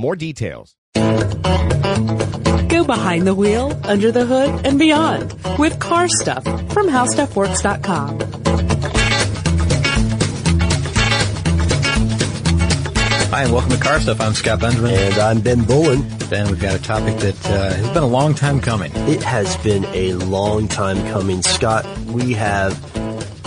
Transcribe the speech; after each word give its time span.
more 0.00 0.16
details. 0.16 0.74
Go 0.94 2.84
behind 2.84 3.26
the 3.26 3.34
wheel, 3.34 3.78
under 3.84 4.10
the 4.10 4.24
hood, 4.24 4.66
and 4.66 4.78
beyond 4.78 5.34
with 5.58 5.78
car 5.78 6.08
stuff 6.08 6.42
from 6.72 6.88
howstuffworks.com. 6.88 8.20
Hi, 13.30 13.44
and 13.44 13.52
welcome 13.52 13.70
to 13.70 13.78
Car 13.78 14.00
Stuff. 14.00 14.20
I'm 14.20 14.34
Scott 14.34 14.58
Benjamin. 14.60 14.92
And 14.92 15.14
I'm 15.14 15.40
Ben 15.40 15.62
Bowlin. 15.62 16.04
Ben, 16.30 16.48
we've 16.48 16.60
got 16.60 16.74
a 16.74 16.82
topic 16.82 17.16
that 17.18 17.46
uh, 17.46 17.74
has 17.74 17.88
been 17.90 18.02
a 18.02 18.06
long 18.06 18.34
time 18.34 18.60
coming. 18.60 18.90
It 18.94 19.22
has 19.22 19.56
been 19.58 19.84
a 19.86 20.14
long 20.14 20.66
time 20.66 20.96
coming. 21.12 21.40
Scott, 21.42 21.86
we 22.06 22.32
have 22.32 22.74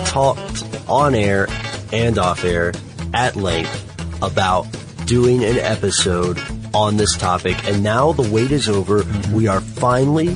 talked 0.06 0.64
on 0.88 1.14
air 1.16 1.48
and 1.92 2.18
off 2.18 2.46
air 2.46 2.72
at 3.14 3.36
length 3.36 4.24
about 4.24 4.68
doing 5.06 5.44
an 5.44 5.58
episode 5.58 6.40
on 6.74 6.98
this 6.98 7.18
topic, 7.18 7.68
and 7.68 7.84
now 7.84 8.12
the 8.14 8.30
wait 8.30 8.52
is 8.52 8.70
over. 8.70 9.02
Mm-hmm. 9.02 9.34
We 9.34 9.48
are 9.48 9.62
finally 9.62 10.36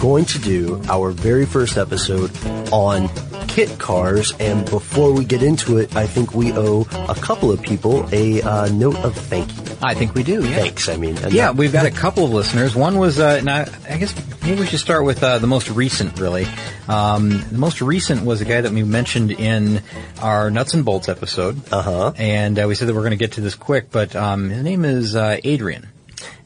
going 0.00 0.24
to 0.26 0.38
do 0.38 0.80
our 0.88 1.10
very 1.10 1.46
first 1.46 1.76
episode 1.76 2.30
on 2.72 3.08
kit 3.48 3.78
cars. 3.78 4.34
And 4.38 4.68
before 4.68 5.12
we 5.12 5.24
get 5.24 5.42
into 5.42 5.78
it, 5.78 5.96
I 5.96 6.06
think 6.06 6.34
we 6.34 6.52
owe 6.52 6.82
a 7.08 7.14
couple 7.14 7.50
of 7.50 7.62
people 7.62 8.06
a 8.12 8.42
uh, 8.42 8.68
note 8.68 8.96
of 8.98 9.16
thank 9.16 9.48
you. 9.56 9.76
I 9.82 9.94
think 9.94 10.14
we 10.14 10.22
do. 10.22 10.44
Yeah. 10.44 10.56
Thanks. 10.56 10.88
I 10.88 10.96
mean, 10.96 11.16
yeah, 11.30 11.50
we've 11.52 11.72
got 11.72 11.86
a 11.86 11.90
couple 11.90 12.24
of 12.24 12.30
listeners. 12.30 12.74
One 12.76 12.98
was, 12.98 13.18
uh, 13.18 13.40
now, 13.40 13.64
I 13.88 13.96
guess 13.96 14.12
maybe 14.46 14.60
we 14.60 14.66
should 14.66 14.78
start 14.80 15.04
with 15.04 15.22
uh, 15.22 15.38
the 15.38 15.46
most 15.46 15.68
recent, 15.70 16.18
really. 16.20 16.46
Um, 16.88 17.30
the 17.50 17.58
most 17.58 17.82
recent 17.82 18.24
was 18.24 18.40
a 18.40 18.44
guy 18.44 18.60
that 18.60 18.70
we 18.72 18.84
mentioned 18.84 19.32
in 19.32 19.82
our 20.22 20.50
nuts 20.50 20.72
and 20.74 20.84
bolts 20.84 21.08
episode. 21.08 21.60
Uh-huh. 21.72 22.12
And 22.16 22.58
uh, 22.58 22.66
we 22.68 22.76
said 22.76 22.86
that 22.88 22.94
we're 22.94 23.00
going 23.00 23.10
to 23.10 23.16
get 23.16 23.32
to 23.32 23.40
this 23.40 23.56
quick, 23.56 23.90
but 23.90 24.14
um, 24.14 24.48
his 24.50 24.62
name 24.62 24.84
is 24.84 25.16
uh, 25.16 25.38
Adrian. 25.42 25.88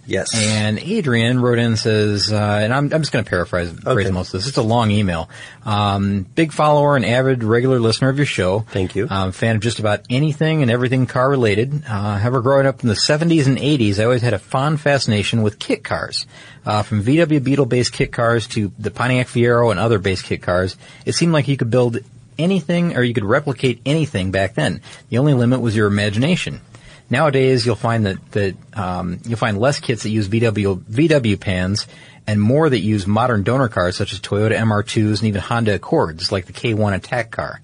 Yes. 0.06 0.34
And 0.34 0.78
Adrian 0.80 1.40
wrote 1.40 1.58
in 1.58 1.66
and 1.66 1.78
says, 1.78 2.32
uh, 2.32 2.36
and 2.36 2.72
I'm, 2.74 2.92
I'm 2.92 3.00
just 3.02 3.12
going 3.12 3.24
to 3.24 3.28
paraphrase 3.28 3.72
Okay. 3.86 4.10
most 4.10 4.34
of 4.34 4.40
this. 4.40 4.48
It's 4.48 4.56
a 4.56 4.62
long 4.62 4.90
email. 4.90 5.28
Um, 5.64 6.22
big 6.22 6.52
follower 6.52 6.96
and 6.96 7.04
avid 7.04 7.44
regular 7.44 7.78
listener 7.78 8.08
of 8.08 8.16
your 8.16 8.26
show. 8.26 8.60
Thank 8.60 8.96
you. 8.96 9.06
Um, 9.08 9.30
fan 9.30 9.54
of 9.54 9.62
just 9.62 9.78
about 9.78 10.00
anything 10.10 10.62
and 10.62 10.70
everything 10.70 11.06
car 11.06 11.30
related. 11.30 11.84
Uh, 11.86 12.16
however, 12.18 12.40
growing 12.40 12.66
up 12.66 12.82
in 12.82 12.88
the 12.88 12.94
70s 12.94 13.46
and 13.46 13.58
80s, 13.58 14.00
I 14.00 14.04
always 14.04 14.22
had 14.22 14.34
a 14.34 14.38
fond 14.40 14.80
fascination 14.80 15.42
with 15.42 15.60
kit 15.60 15.84
cars. 15.84 16.26
Uh, 16.64 16.82
from 16.82 17.02
VW 17.02 17.42
Beetle 17.42 17.66
based 17.66 17.92
kit 17.92 18.12
cars 18.12 18.46
to 18.48 18.70
the 18.78 18.90
Pontiac 18.90 19.28
Fiero 19.28 19.70
and 19.70 19.80
other 19.80 19.98
base 19.98 20.22
kit 20.22 20.42
cars, 20.42 20.76
it 21.06 21.14
seemed 21.14 21.32
like 21.32 21.48
you 21.48 21.56
could 21.56 21.70
build 21.70 21.98
anything 22.38 22.96
or 22.96 23.02
you 23.02 23.14
could 23.14 23.24
replicate 23.24 23.80
anything 23.86 24.30
back 24.30 24.54
then. 24.54 24.80
The 25.08 25.18
only 25.18 25.34
limit 25.34 25.60
was 25.60 25.74
your 25.74 25.86
imagination. 25.86 26.60
Nowadays, 27.08 27.66
you'll 27.66 27.74
find 27.76 28.06
that, 28.06 28.30
that 28.32 28.54
um, 28.74 29.18
you'll 29.24 29.36
find 29.36 29.58
less 29.58 29.80
kits 29.80 30.04
that 30.04 30.10
use 30.10 30.28
VW 30.28 30.78
VW 30.78 31.40
pans 31.40 31.86
and 32.26 32.40
more 32.40 32.68
that 32.68 32.78
use 32.78 33.06
modern 33.06 33.42
donor 33.42 33.68
cars 33.68 33.96
such 33.96 34.12
as 34.12 34.20
Toyota 34.20 34.56
MR2s 34.56 35.18
and 35.18 35.24
even 35.24 35.40
Honda 35.40 35.74
Accords, 35.74 36.30
like 36.30 36.46
the 36.46 36.52
K1 36.52 36.94
Attack 36.94 37.32
car. 37.32 37.60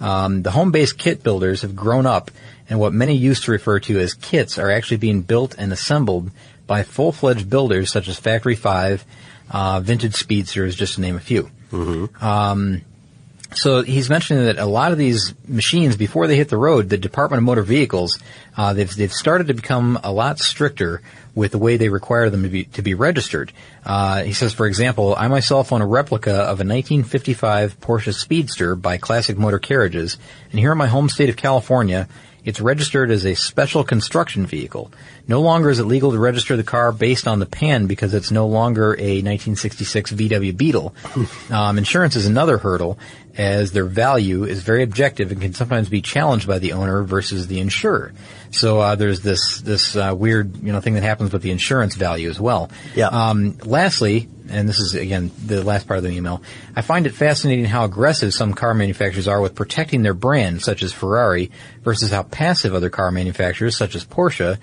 Um, 0.00 0.42
the 0.42 0.50
home-based 0.50 0.98
kit 0.98 1.22
builders 1.22 1.62
have 1.62 1.76
grown 1.76 2.06
up, 2.06 2.30
and 2.68 2.78
what 2.78 2.92
many 2.92 3.16
used 3.16 3.44
to 3.44 3.52
refer 3.52 3.80
to 3.80 3.98
as 3.98 4.14
kits 4.14 4.58
are 4.58 4.70
actually 4.70 4.96
being 4.96 5.22
built 5.22 5.54
and 5.56 5.72
assembled 5.72 6.30
by 6.70 6.84
full-fledged 6.84 7.50
builders 7.50 7.90
such 7.90 8.06
as 8.06 8.16
Factory 8.16 8.54
Five, 8.54 9.04
uh, 9.50 9.80
Vintage 9.80 10.14
Speedsters, 10.14 10.76
just 10.76 10.94
to 10.94 11.00
name 11.00 11.16
a 11.16 11.20
few. 11.20 11.50
Um, 12.20 12.82
so 13.54 13.82
he's 13.82 14.08
mentioning 14.08 14.44
that 14.44 14.58
a 14.58 14.66
lot 14.66 14.92
of 14.92 14.98
these 14.98 15.34
machines, 15.48 15.96
before 15.96 16.28
they 16.28 16.36
hit 16.36 16.48
the 16.48 16.56
road, 16.56 16.88
the 16.88 16.96
Department 16.96 17.38
of 17.38 17.44
Motor 17.44 17.62
Vehicles, 17.62 18.20
uh, 18.56 18.72
they've 18.72 18.94
they've 18.94 19.12
started 19.12 19.48
to 19.48 19.54
become 19.54 19.98
a 20.04 20.12
lot 20.12 20.38
stricter 20.38 21.02
with 21.34 21.50
the 21.50 21.58
way 21.58 21.76
they 21.76 21.88
require 21.88 22.30
them 22.30 22.44
to 22.44 22.48
be 22.48 22.64
to 22.66 22.82
be 22.82 22.94
registered. 22.94 23.52
Uh, 23.84 24.22
he 24.22 24.32
says, 24.32 24.52
for 24.52 24.66
example, 24.68 25.16
I 25.18 25.26
myself 25.26 25.72
own 25.72 25.82
a 25.82 25.86
replica 25.88 26.30
of 26.30 26.60
a 26.60 26.62
1955 26.62 27.80
Porsche 27.80 28.14
Speedster 28.14 28.76
by 28.76 28.96
Classic 28.98 29.36
Motor 29.36 29.58
Carriages, 29.58 30.18
and 30.52 30.60
here 30.60 30.70
in 30.70 30.78
my 30.78 30.86
home 30.86 31.08
state 31.08 31.30
of 31.30 31.36
California, 31.36 32.06
it's 32.44 32.60
registered 32.60 33.10
as 33.10 33.26
a 33.26 33.34
special 33.34 33.84
construction 33.84 34.46
vehicle. 34.46 34.92
No 35.30 35.42
longer 35.42 35.70
is 35.70 35.78
it 35.78 35.84
legal 35.84 36.10
to 36.10 36.18
register 36.18 36.56
the 36.56 36.64
car 36.64 36.90
based 36.90 37.28
on 37.28 37.38
the 37.38 37.46
pan 37.46 37.86
because 37.86 38.14
it's 38.14 38.32
no 38.32 38.48
longer 38.48 38.94
a 38.94 39.22
1966 39.22 40.10
VW 40.12 40.56
Beetle. 40.56 40.94
Um, 41.50 41.78
insurance 41.78 42.16
is 42.16 42.26
another 42.26 42.58
hurdle 42.58 42.98
as 43.36 43.72
their 43.72 43.84
value 43.84 44.44
is 44.44 44.62
very 44.62 44.82
objective 44.82 45.32
and 45.32 45.40
can 45.40 45.52
sometimes 45.52 45.88
be 45.88 46.00
challenged 46.00 46.46
by 46.46 46.58
the 46.58 46.72
owner 46.72 47.02
versus 47.02 47.48
the 47.48 47.58
insurer. 47.58 48.12
So 48.50 48.80
uh, 48.80 48.94
there's 48.94 49.20
this 49.20 49.60
this 49.60 49.96
uh, 49.96 50.14
weird 50.16 50.56
you 50.62 50.72
know 50.72 50.80
thing 50.80 50.94
that 50.94 51.02
happens 51.02 51.32
with 51.32 51.42
the 51.42 51.50
insurance 51.50 51.96
value 51.96 52.28
as 52.28 52.40
well. 52.40 52.70
Yeah. 52.94 53.08
Um, 53.08 53.58
lastly, 53.64 54.28
and 54.48 54.68
this 54.68 54.78
is 54.78 54.94
again 54.94 55.30
the 55.44 55.62
last 55.62 55.86
part 55.88 55.98
of 55.98 56.04
the 56.04 56.10
email, 56.10 56.42
I 56.76 56.82
find 56.82 57.06
it 57.06 57.14
fascinating 57.14 57.64
how 57.64 57.84
aggressive 57.84 58.32
some 58.32 58.54
car 58.54 58.74
manufacturers 58.74 59.28
are 59.28 59.40
with 59.40 59.54
protecting 59.54 60.02
their 60.02 60.14
brand, 60.14 60.62
such 60.62 60.82
as 60.82 60.92
Ferrari, 60.92 61.50
versus 61.82 62.10
how 62.10 62.22
passive 62.22 62.74
other 62.74 62.90
car 62.90 63.10
manufacturers, 63.10 63.76
such 63.76 63.94
as 63.94 64.04
Porsche, 64.04 64.58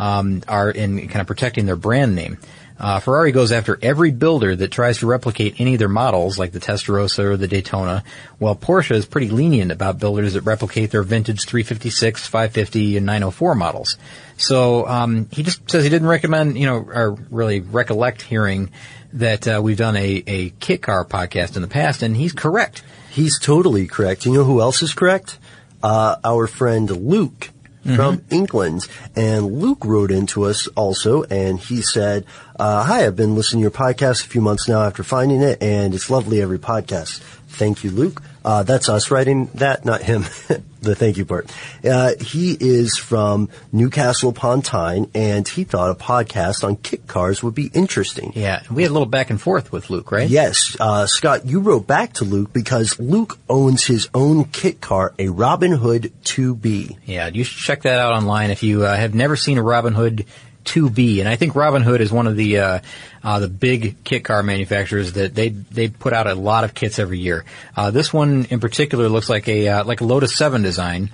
um, 0.00 0.42
are 0.48 0.70
in 0.70 1.08
kind 1.08 1.20
of 1.20 1.26
protecting 1.26 1.66
their 1.66 1.76
brand 1.76 2.16
name. 2.16 2.38
Uh, 2.78 2.98
Ferrari 2.98 3.32
goes 3.32 3.52
after 3.52 3.78
every 3.82 4.10
builder 4.10 4.56
that 4.56 4.70
tries 4.70 4.98
to 4.98 5.06
replicate 5.06 5.60
any 5.60 5.74
of 5.74 5.78
their 5.78 5.90
models, 5.90 6.38
like 6.38 6.52
the 6.52 6.58
Testarossa 6.58 7.24
or 7.24 7.36
the 7.36 7.46
Daytona, 7.46 8.02
while 8.38 8.56
Porsche 8.56 8.92
is 8.92 9.04
pretty 9.04 9.28
lenient 9.28 9.70
about 9.70 9.98
builders 9.98 10.32
that 10.32 10.40
replicate 10.40 10.90
their 10.90 11.02
vintage 11.02 11.44
356, 11.44 12.26
550, 12.26 12.96
and 12.96 13.04
904 13.04 13.54
models. 13.54 13.98
So 14.38 14.86
um, 14.86 15.28
he 15.30 15.42
just 15.42 15.70
says 15.70 15.84
he 15.84 15.90
didn't 15.90 16.08
recommend, 16.08 16.56
you 16.56 16.64
know, 16.64 16.76
or 16.78 17.18
really 17.28 17.60
recollect 17.60 18.22
hearing 18.22 18.70
that 19.12 19.46
uh, 19.46 19.60
we've 19.62 19.76
done 19.76 19.96
a, 19.96 20.22
a 20.26 20.48
kit 20.60 20.80
car 20.80 21.04
podcast 21.04 21.56
in 21.56 21.62
the 21.62 21.68
past, 21.68 22.02
and 22.02 22.16
he's 22.16 22.32
correct. 22.32 22.82
He's 23.10 23.38
totally 23.38 23.86
correct. 23.86 24.24
You 24.24 24.32
know 24.32 24.44
who 24.44 24.62
else 24.62 24.80
is 24.82 24.94
correct? 24.94 25.38
Uh, 25.82 26.16
our 26.24 26.46
friend 26.46 26.90
Luke 26.90 27.50
from 27.84 28.22
England. 28.30 28.86
And 29.16 29.58
Luke 29.60 29.84
wrote 29.84 30.10
into 30.10 30.44
us 30.44 30.66
also, 30.68 31.22
and 31.24 31.58
he 31.58 31.82
said, 31.82 32.24
uh, 32.58 32.84
hi, 32.84 33.06
I've 33.06 33.16
been 33.16 33.34
listening 33.34 33.60
to 33.60 33.62
your 33.62 33.70
podcast 33.70 34.24
a 34.24 34.28
few 34.28 34.40
months 34.40 34.68
now 34.68 34.82
after 34.82 35.02
finding 35.02 35.40
it, 35.40 35.62
and 35.62 35.94
it's 35.94 36.10
lovely 36.10 36.42
every 36.42 36.58
podcast. 36.58 37.22
Thank 37.60 37.84
you, 37.84 37.90
Luke. 37.90 38.22
Uh, 38.42 38.62
that's 38.62 38.88
us 38.88 39.10
writing 39.10 39.50
that, 39.56 39.84
not 39.84 40.00
him. 40.00 40.22
the 40.80 40.94
thank 40.94 41.18
you 41.18 41.26
part. 41.26 41.54
Uh, 41.84 42.14
he 42.18 42.56
is 42.58 42.96
from 42.96 43.50
Newcastle 43.70 44.30
upon 44.30 44.62
Tyne, 44.62 45.10
and 45.14 45.46
he 45.46 45.64
thought 45.64 45.90
a 45.90 45.94
podcast 45.94 46.64
on 46.64 46.76
kit 46.76 47.06
cars 47.06 47.42
would 47.42 47.54
be 47.54 47.66
interesting. 47.74 48.32
Yeah, 48.34 48.62
we 48.70 48.82
had 48.82 48.88
a 48.88 48.94
little 48.94 49.04
back 49.04 49.28
and 49.28 49.38
forth 49.38 49.72
with 49.72 49.90
Luke, 49.90 50.10
right? 50.10 50.26
Yes, 50.26 50.74
uh, 50.80 51.06
Scott, 51.06 51.44
you 51.44 51.60
wrote 51.60 51.86
back 51.86 52.14
to 52.14 52.24
Luke 52.24 52.50
because 52.50 52.98
Luke 52.98 53.38
owns 53.46 53.84
his 53.84 54.08
own 54.14 54.44
kit 54.44 54.80
car, 54.80 55.12
a 55.18 55.28
Robin 55.28 55.72
Hood 55.72 56.10
2B. 56.24 56.96
Yeah, 57.04 57.28
you 57.28 57.44
should 57.44 57.62
check 57.62 57.82
that 57.82 57.98
out 57.98 58.14
online 58.14 58.50
if 58.50 58.62
you 58.62 58.86
uh, 58.86 58.96
have 58.96 59.14
never 59.14 59.36
seen 59.36 59.58
a 59.58 59.62
Robin 59.62 59.92
Hood 59.92 60.24
2B. 60.64 61.20
And 61.20 61.28
I 61.28 61.36
think 61.36 61.54
Robin 61.54 61.82
Hood 61.82 62.00
is 62.00 62.12
one 62.12 62.26
of 62.26 62.36
the 62.36 62.58
uh, 62.58 62.80
uh, 63.22 63.40
the 63.40 63.48
big 63.48 64.02
kit 64.04 64.24
car 64.24 64.42
manufacturers 64.42 65.14
that 65.14 65.34
they 65.34 65.48
they 65.48 65.88
put 65.88 66.12
out 66.12 66.26
a 66.26 66.34
lot 66.34 66.64
of 66.64 66.74
kits 66.74 66.98
every 66.98 67.18
year. 67.18 67.44
Uh, 67.76 67.90
this 67.90 68.12
one 68.12 68.46
in 68.50 68.60
particular 68.60 69.08
looks 69.08 69.28
like 69.28 69.48
a 69.48 69.68
uh, 69.68 69.84
like 69.84 70.00
a 70.00 70.04
Lotus 70.04 70.34
7 70.36 70.62
design. 70.62 71.10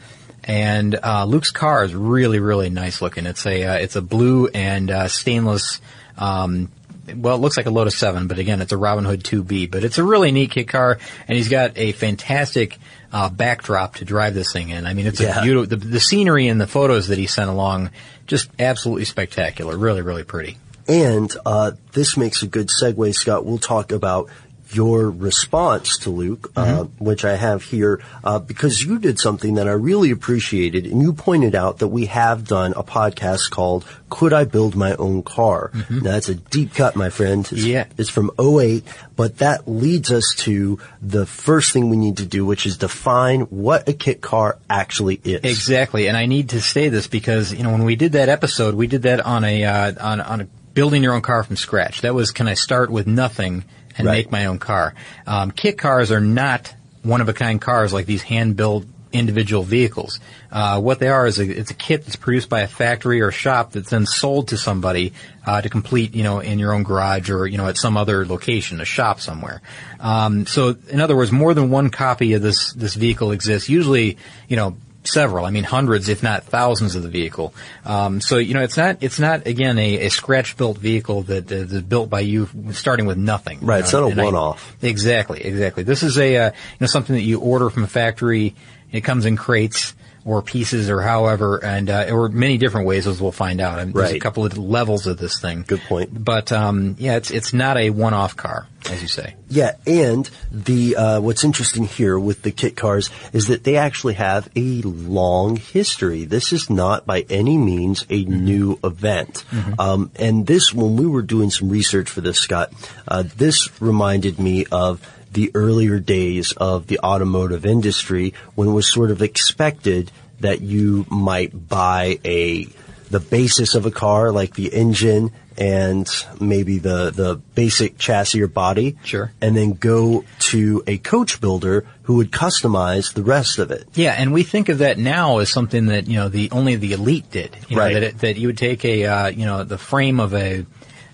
And 0.48 0.96
uh, 1.02 1.24
Luke's 1.24 1.50
car 1.50 1.82
is 1.82 1.92
really, 1.92 2.38
really 2.38 2.70
nice 2.70 3.02
looking. 3.02 3.26
It's 3.26 3.44
a 3.46 3.64
uh, 3.64 3.74
it's 3.74 3.96
a 3.96 4.02
blue 4.02 4.46
and 4.46 4.90
uh, 4.90 5.08
stainless 5.08 5.80
um, 6.16 6.70
well, 7.14 7.36
it 7.36 7.38
looks 7.38 7.56
like 7.56 7.66
a 7.66 7.70
Lotus 7.70 7.96
7, 7.96 8.26
but 8.26 8.38
again, 8.38 8.60
it's 8.60 8.72
a 8.72 8.76
Robin 8.76 9.04
Hood 9.04 9.22
2B. 9.22 9.70
But 9.70 9.84
it's 9.84 9.98
a 9.98 10.04
really 10.04 10.32
neat 10.32 10.50
kit 10.50 10.68
car, 10.68 10.98
and 11.28 11.36
he's 11.36 11.48
got 11.48 11.72
a 11.76 11.92
fantastic 11.92 12.78
uh, 13.12 13.28
backdrop 13.28 13.96
to 13.96 14.04
drive 14.04 14.34
this 14.34 14.52
thing 14.52 14.68
in. 14.70 14.86
I 14.86 14.94
mean, 14.94 15.06
it's 15.06 15.20
Yeah. 15.20 15.40
a 15.40 15.42
beautiful. 15.42 15.76
The, 15.76 15.84
the 15.84 16.00
scenery 16.00 16.48
and 16.48 16.60
the 16.60 16.66
photos 16.66 17.08
that 17.08 17.18
he 17.18 17.26
sent 17.26 17.50
along, 17.50 17.90
just 18.26 18.48
absolutely 18.58 19.04
spectacular. 19.04 19.76
Really, 19.76 20.02
really 20.02 20.24
pretty. 20.24 20.58
And 20.88 21.34
uh, 21.44 21.72
this 21.92 22.16
makes 22.16 22.42
a 22.42 22.46
good 22.46 22.68
segue, 22.68 23.12
Scott. 23.14 23.44
We'll 23.44 23.58
talk 23.58 23.90
about 23.90 24.28
your 24.74 25.10
response 25.10 25.98
to 25.98 26.10
Luke, 26.10 26.50
uh, 26.56 26.84
which 26.98 27.24
I 27.24 27.36
have 27.36 27.62
here, 27.62 28.00
uh, 28.24 28.38
because 28.38 28.82
you 28.82 28.98
did 28.98 29.18
something 29.18 29.54
that 29.54 29.68
I 29.68 29.72
really 29.72 30.10
appreciated, 30.10 30.86
and 30.86 31.00
you 31.02 31.12
pointed 31.12 31.54
out 31.54 31.78
that 31.78 31.88
we 31.88 32.06
have 32.06 32.46
done 32.46 32.72
a 32.76 32.82
podcast 32.82 33.50
called 33.50 33.84
"Could 34.10 34.32
I 34.32 34.44
Build 34.44 34.74
My 34.76 34.94
Own 34.96 35.22
Car?" 35.22 35.70
Now 35.90 36.12
that's 36.12 36.28
a 36.28 36.34
deep 36.34 36.74
cut, 36.74 36.96
my 36.96 37.10
friend. 37.10 37.40
It's, 37.50 37.62
Yeah. 37.64 37.86
it's 37.96 38.10
from 38.10 38.30
08, 38.38 38.84
but 39.14 39.38
that 39.38 39.68
leads 39.68 40.10
us 40.10 40.34
to 40.38 40.78
the 41.02 41.26
first 41.26 41.72
thing 41.72 41.88
we 41.90 41.96
need 41.96 42.16
to 42.18 42.26
do, 42.26 42.44
which 42.44 42.66
is 42.66 42.76
define 42.78 43.42
what 43.42 43.88
a 43.88 43.92
kit 43.92 44.20
car 44.20 44.58
actually 44.68 45.20
is. 45.24 45.40
Exactly, 45.44 46.08
and 46.08 46.16
I 46.16 46.26
need 46.26 46.50
to 46.50 46.60
say 46.60 46.88
this 46.88 47.06
because 47.06 47.52
you 47.54 47.62
know 47.62 47.70
when 47.72 47.84
we 47.84 47.96
did 47.96 48.12
that 48.12 48.28
episode, 48.28 48.74
we 48.74 48.86
did 48.86 49.02
that 49.02 49.20
on 49.20 49.44
a 49.44 49.64
uh, 49.64 49.92
on 50.00 50.20
on 50.20 50.40
a 50.42 50.46
building 50.74 51.02
your 51.02 51.14
own 51.14 51.22
car 51.22 51.42
from 51.42 51.56
scratch. 51.56 52.02
That 52.02 52.14
was 52.14 52.32
can 52.32 52.48
I 52.48 52.54
start 52.54 52.90
with 52.90 53.06
nothing 53.06 53.64
and 53.98 54.06
Right. 54.06 54.18
make 54.18 54.30
my 54.32 54.46
own 54.46 54.58
car? 54.58 54.94
Um, 55.26 55.50
kit 55.50 55.78
cars 55.78 56.10
are 56.10 56.20
not 56.20 56.74
one 57.02 57.20
of 57.20 57.28
a 57.28 57.32
kind 57.32 57.60
cars 57.60 57.92
like 57.92 58.06
these 58.06 58.22
hand 58.22 58.56
built 58.56 58.84
individual 59.12 59.62
vehicles. 59.62 60.20
Uh, 60.52 60.80
what 60.80 60.98
they 60.98 61.08
are 61.08 61.26
is 61.26 61.38
a, 61.38 61.44
it's 61.48 61.70
a 61.70 61.74
kit 61.74 62.04
that's 62.04 62.16
produced 62.16 62.48
by 62.48 62.60
a 62.60 62.66
factory 62.66 63.20
or 63.22 63.28
a 63.28 63.32
shop 63.32 63.72
that's 63.72 63.90
then 63.90 64.04
sold 64.04 64.48
to 64.48 64.56
somebody 64.58 65.12
uh, 65.46 65.60
to 65.60 65.68
complete, 65.70 66.14
you 66.14 66.22
know, 66.22 66.40
in 66.40 66.58
your 66.58 66.72
own 66.74 66.82
garage 66.82 67.30
or 67.30 67.46
you 67.46 67.56
know 67.56 67.66
at 67.68 67.76
some 67.78 67.96
other 67.96 68.26
location, 68.26 68.80
a 68.80 68.84
shop 68.84 69.20
somewhere. 69.20 69.62
Um, 70.00 70.44
so, 70.46 70.76
in 70.88 71.00
other 71.00 71.16
words, 71.16 71.32
more 71.32 71.54
than 71.54 71.70
one 71.70 71.88
copy 71.90 72.34
of 72.34 72.42
this 72.42 72.72
this 72.72 72.94
vehicle 72.94 73.32
exists. 73.32 73.68
Usually, 73.68 74.18
you 74.48 74.56
know, 74.56 74.76
several. 75.06 75.44
I 75.44 75.50
mean, 75.50 75.64
hundreds, 75.64 76.08
if 76.08 76.22
not 76.22 76.44
thousands, 76.44 76.94
of 76.94 77.02
the 77.02 77.08
vehicle. 77.08 77.54
Um, 77.84 78.20
so 78.20 78.38
you 78.38 78.54
know, 78.54 78.62
it's 78.62 78.76
not 78.76 78.98
it's 79.00 79.18
not 79.18 79.46
again 79.46 79.78
a, 79.78 80.06
a 80.06 80.08
scratch 80.08 80.56
built 80.56 80.78
vehicle 80.78 81.22
that 81.22 81.48
that 81.48 81.72
is 81.72 81.82
built 81.82 82.08
by 82.08 82.20
you 82.20 82.48
starting 82.72 83.06
with 83.06 83.18
nothing. 83.18 83.60
Right, 83.60 83.78
you 83.78 83.84
it's 83.84 83.92
not 83.92 84.04
a 84.04 84.14
one-off. 84.14 84.76
Exactly, 84.82 85.42
exactly. 85.44 85.82
This 85.82 86.02
is 86.02 86.18
a 86.18 86.36
uh, 86.36 86.50
you 86.50 86.76
know 86.80 86.86
something 86.86 87.16
that 87.16 87.22
you 87.22 87.40
order 87.40 87.70
from 87.70 87.84
a 87.84 87.88
factory. 87.88 88.54
It 88.92 89.00
comes 89.00 89.26
in 89.26 89.36
crates 89.36 89.95
or 90.26 90.42
pieces 90.42 90.90
or 90.90 91.00
however, 91.00 91.64
and 91.64 91.88
uh, 91.88 92.08
or 92.10 92.28
many 92.28 92.58
different 92.58 92.86
ways 92.86 93.06
as 93.06 93.22
we'll 93.22 93.32
find 93.32 93.60
out. 93.60 93.92
There's 93.92 94.10
a 94.10 94.18
couple 94.18 94.44
of 94.44 94.58
levels 94.58 95.06
of 95.06 95.18
this 95.18 95.40
thing. 95.40 95.64
Good 95.66 95.80
point. 95.82 96.10
But 96.12 96.50
um, 96.50 96.96
yeah, 96.98 97.16
it's 97.16 97.30
it's 97.30 97.52
not 97.52 97.78
a 97.78 97.90
one 97.90 98.12
off 98.12 98.36
car, 98.36 98.66
as 98.90 99.00
you 99.00 99.08
say. 99.08 99.36
Yeah, 99.48 99.76
and 99.86 100.28
the 100.50 100.96
uh, 100.96 101.20
what's 101.20 101.44
interesting 101.44 101.84
here 101.84 102.18
with 102.18 102.42
the 102.42 102.50
kit 102.50 102.76
cars 102.76 103.08
is 103.32 103.46
that 103.46 103.62
they 103.62 103.76
actually 103.76 104.14
have 104.14 104.48
a 104.56 104.82
long 104.82 105.56
history. 105.56 106.24
This 106.24 106.52
is 106.52 106.68
not 106.68 107.06
by 107.06 107.24
any 107.30 107.56
means 107.56 108.04
a 108.10 108.24
new 108.24 108.78
event. 108.82 109.44
Um, 109.78 110.10
and 110.16 110.46
this, 110.46 110.74
when 110.74 110.96
we 110.96 111.06
were 111.06 111.22
doing 111.22 111.50
some 111.50 111.68
research 111.68 112.10
for 112.10 112.20
this, 112.20 112.38
Scott, 112.38 112.72
uh, 113.06 113.22
this 113.36 113.70
reminded 113.80 114.40
me 114.40 114.66
of 114.72 115.00
the 115.36 115.50
earlier 115.54 115.98
days 115.98 116.52
of 116.56 116.86
the 116.86 116.98
automotive 117.00 117.66
industry 117.66 118.32
when 118.54 118.68
it 118.68 118.72
was 118.72 118.90
sort 118.90 119.10
of 119.10 119.20
expected 119.20 120.10
that 120.40 120.62
you 120.62 121.04
might 121.10 121.68
buy 121.68 122.18
a 122.24 122.66
the 123.10 123.20
basis 123.20 123.74
of 123.74 123.86
a 123.86 123.90
car, 123.90 124.32
like 124.32 124.54
the 124.54 124.66
engine 124.72 125.30
and 125.58 126.10
maybe 126.40 126.78
the, 126.78 127.10
the 127.10 127.36
basic 127.54 127.98
chassis 127.98 128.42
or 128.42 128.48
body. 128.48 128.96
Sure. 129.04 129.30
And 129.40 129.54
then 129.56 129.74
go 129.74 130.24
to 130.38 130.82
a 130.86 130.98
coach 130.98 131.40
builder 131.40 131.86
who 132.04 132.16
would 132.16 132.30
customize 132.30 133.12
the 133.12 133.22
rest 133.22 133.58
of 133.58 133.70
it. 133.70 133.86
Yeah, 133.94 134.12
and 134.12 134.32
we 134.32 134.42
think 134.42 134.70
of 134.70 134.78
that 134.78 134.98
now 134.98 135.38
as 135.38 135.50
something 135.50 135.86
that 135.86 136.08
you 136.08 136.16
know 136.16 136.28
the 136.30 136.50
only 136.50 136.76
the 136.76 136.94
elite 136.94 137.30
did. 137.30 137.56
You 137.68 137.76
know, 137.76 137.82
Right. 137.82 137.92
That 137.92 138.02
it, 138.02 138.18
that 138.20 138.36
you 138.36 138.48
would 138.48 138.58
take 138.58 138.84
a 138.86 139.04
uh, 139.04 139.26
you 139.28 139.44
know 139.44 139.64
the 139.64 139.78
frame 139.78 140.18
of 140.18 140.34
a 140.34 140.64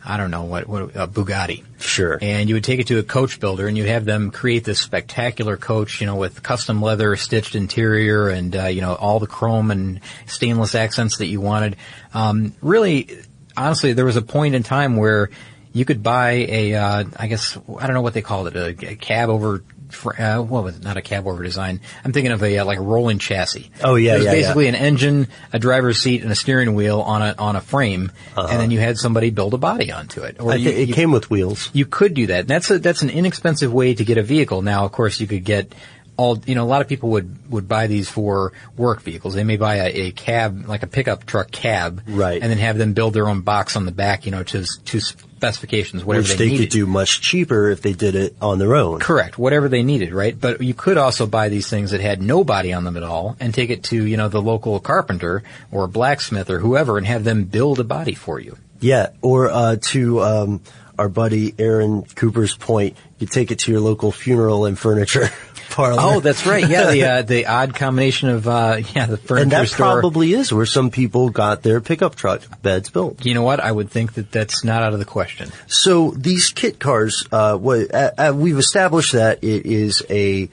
I 0.04 0.16
don't 0.16 0.30
know 0.30 0.44
what 0.44 0.66
what 0.66 0.82
a 0.96 1.06
Bugatti. 1.06 1.64
Sure. 1.78 2.18
And 2.20 2.48
you 2.48 2.56
would 2.56 2.64
take 2.64 2.80
it 2.80 2.88
to 2.88 2.98
a 2.98 3.02
coach 3.02 3.38
builder, 3.38 3.68
and 3.68 3.76
you'd 3.76 3.88
have 3.88 4.04
them 4.04 4.30
create 4.30 4.64
this 4.64 4.80
spectacular 4.80 5.56
coach, 5.56 6.00
you 6.00 6.06
know, 6.06 6.16
with 6.16 6.42
custom 6.42 6.82
leather 6.82 7.14
stitched 7.16 7.54
interior, 7.54 8.28
and 8.28 8.54
uh, 8.56 8.66
you 8.66 8.80
know 8.80 8.94
all 8.94 9.20
the 9.20 9.26
chrome 9.26 9.70
and 9.70 10.00
stainless 10.26 10.74
accents 10.74 11.18
that 11.18 11.26
you 11.26 11.40
wanted. 11.40 11.76
Um, 12.14 12.54
really, 12.60 13.22
honestly, 13.56 13.92
there 13.92 14.04
was 14.04 14.16
a 14.16 14.22
point 14.22 14.54
in 14.54 14.62
time 14.62 14.96
where 14.96 15.30
you 15.72 15.84
could 15.84 16.02
buy 16.02 16.32
a, 16.48 16.74
uh, 16.74 17.04
I 17.16 17.26
guess 17.28 17.56
I 17.78 17.86
don't 17.86 17.94
know 17.94 18.02
what 18.02 18.14
they 18.14 18.22
called 18.22 18.48
it, 18.48 18.56
a, 18.56 18.90
a 18.90 18.96
cab 18.96 19.28
over. 19.28 19.62
Uh, 20.18 20.38
what 20.38 20.64
was 20.64 20.76
it? 20.78 20.82
Not 20.82 20.96
a 20.96 21.02
cab 21.02 21.26
over 21.26 21.42
design. 21.42 21.80
I'm 22.02 22.14
thinking 22.14 22.32
of 22.32 22.42
a 22.42 22.58
uh, 22.60 22.64
like 22.64 22.78
a 22.78 22.82
rolling 22.82 23.18
chassis. 23.18 23.70
Oh, 23.84 23.96
yeah, 23.96 24.14
It 24.14 24.16
was 24.16 24.24
yeah, 24.24 24.32
yeah. 24.32 24.40
basically 24.40 24.68
an 24.68 24.74
engine, 24.74 25.28
a 25.52 25.58
driver's 25.58 25.98
seat, 26.00 26.22
and 26.22 26.32
a 26.32 26.34
steering 26.34 26.74
wheel 26.74 27.00
on 27.02 27.20
a 27.20 27.34
on 27.36 27.56
a 27.56 27.60
frame, 27.60 28.10
and 28.34 28.58
then 28.58 28.70
you 28.70 28.80
had 28.80 28.96
somebody 28.96 29.28
build 29.28 29.52
a 29.52 29.58
body 29.58 29.92
onto 29.92 30.22
it. 30.22 30.36
Or 30.40 30.48
Uh-huh. 30.52 30.56
You- 30.58 30.70
it 30.70 30.88
you- 30.88 30.94
came 30.94 31.10
with 31.12 31.28
wheels. 31.28 31.68
you 31.74 31.84
could 31.84 32.14
do 32.14 32.26
that. 32.28 32.40
And 32.40 32.48
that's 32.48 32.70
a, 32.70 32.78
that's 32.78 33.02
an 33.02 33.10
inexpensive 33.10 33.70
way 33.70 33.92
to 33.94 34.02
get 34.02 34.16
a 34.16 34.22
vehicle. 34.22 34.62
Now, 34.62 34.86
of 34.86 34.92
course, 34.92 35.20
you 35.20 35.26
could 35.26 35.44
get 35.44 35.74
all, 36.16 36.38
you 36.46 36.54
know, 36.54 36.64
a 36.64 36.70
lot 36.72 36.80
of 36.80 36.88
people 36.88 37.10
would, 37.10 37.50
would 37.50 37.68
buy 37.68 37.86
these 37.86 38.08
for 38.08 38.52
work 38.78 39.02
vehicles. 39.02 39.34
They 39.34 39.44
may 39.44 39.58
buy 39.58 39.76
a, 39.76 39.88
a 40.06 40.10
cab, 40.12 40.66
like 40.68 40.82
a 40.82 40.86
pickup 40.86 41.26
truck 41.26 41.50
cab. 41.50 42.02
Right. 42.06 42.40
And 42.40 42.50
then 42.50 42.58
have 42.58 42.78
them 42.78 42.94
build 42.94 43.12
their 43.12 43.28
own 43.28 43.42
box 43.42 43.76
on 43.76 43.84
the 43.84 43.92
back, 43.92 44.24
you 44.24 44.30
know, 44.32 44.42
to, 44.42 44.64
to 44.86 45.00
specifications, 45.42 46.04
whatever 46.04 46.22
Which 46.22 46.38
they, 46.38 46.44
they 46.44 46.50
needed. 46.52 46.64
could 46.66 46.70
do 46.70 46.86
much 46.86 47.20
cheaper 47.20 47.68
if 47.68 47.82
they 47.82 47.94
did 47.94 48.14
it 48.14 48.36
on 48.40 48.60
their 48.60 48.76
own. 48.76 49.00
Correct. 49.00 49.36
Whatever 49.36 49.68
they 49.68 49.82
needed, 49.82 50.12
right? 50.12 50.38
But 50.40 50.60
you 50.60 50.72
could 50.72 50.96
also 50.96 51.26
buy 51.26 51.48
these 51.48 51.68
things 51.68 51.90
that 51.90 52.00
had 52.00 52.22
no 52.22 52.44
body 52.44 52.72
on 52.72 52.84
them 52.84 52.96
at 52.96 53.02
all 53.02 53.36
and 53.40 53.52
take 53.52 53.70
it 53.70 53.82
to, 53.84 54.06
you 54.06 54.16
know, 54.16 54.28
the 54.28 54.40
local 54.40 54.78
carpenter 54.78 55.42
or 55.72 55.88
blacksmith 55.88 56.48
or 56.48 56.60
whoever 56.60 56.96
and 56.96 57.08
have 57.08 57.24
them 57.24 57.42
build 57.44 57.80
a 57.80 57.84
body 57.84 58.14
for 58.14 58.38
you. 58.38 58.56
Yeah, 58.78 59.08
or 59.20 59.50
uh, 59.50 59.76
to 59.90 60.20
um, 60.22 60.60
our 60.96 61.08
buddy 61.08 61.54
Aaron 61.58 62.02
Cooper's 62.02 62.56
point, 62.56 62.96
you 63.18 63.26
take 63.26 63.50
it 63.50 63.58
to 63.60 63.72
your 63.72 63.80
local 63.80 64.12
funeral 64.12 64.64
and 64.64 64.78
furniture 64.78 65.26
parlor. 65.72 65.96
Oh, 65.98 66.20
that's 66.20 66.46
right. 66.46 66.68
Yeah, 66.68 66.90
the 66.90 67.04
uh, 67.04 67.22
the 67.34 67.46
odd 67.46 67.74
combination 67.74 68.28
of 68.28 68.46
uh, 68.46 68.80
yeah 68.94 69.06
the 69.06 69.16
furniture 69.16 69.42
and 69.42 69.52
that 69.52 69.68
store. 69.68 70.00
probably 70.00 70.32
is 70.32 70.52
where 70.52 70.66
some 70.66 70.90
people 70.90 71.30
got 71.30 71.62
their 71.62 71.80
pickup 71.80 72.14
truck 72.14 72.42
beds 72.62 72.90
built. 72.90 73.24
You 73.24 73.34
know 73.34 73.42
what? 73.42 73.60
I 73.60 73.72
would 73.72 73.90
think 73.90 74.14
that 74.14 74.30
that's 74.30 74.64
not 74.64 74.82
out 74.82 74.92
of 74.92 74.98
the 74.98 75.04
question. 75.04 75.50
So 75.66 76.10
these 76.10 76.50
kit 76.50 76.78
cars, 76.78 77.26
uh, 77.32 77.56
what, 77.56 77.94
uh, 77.94 78.10
uh, 78.16 78.32
we've 78.34 78.58
established 78.58 79.12
that 79.12 79.42
it 79.42 79.66
is 79.66 80.02
a 80.08 80.48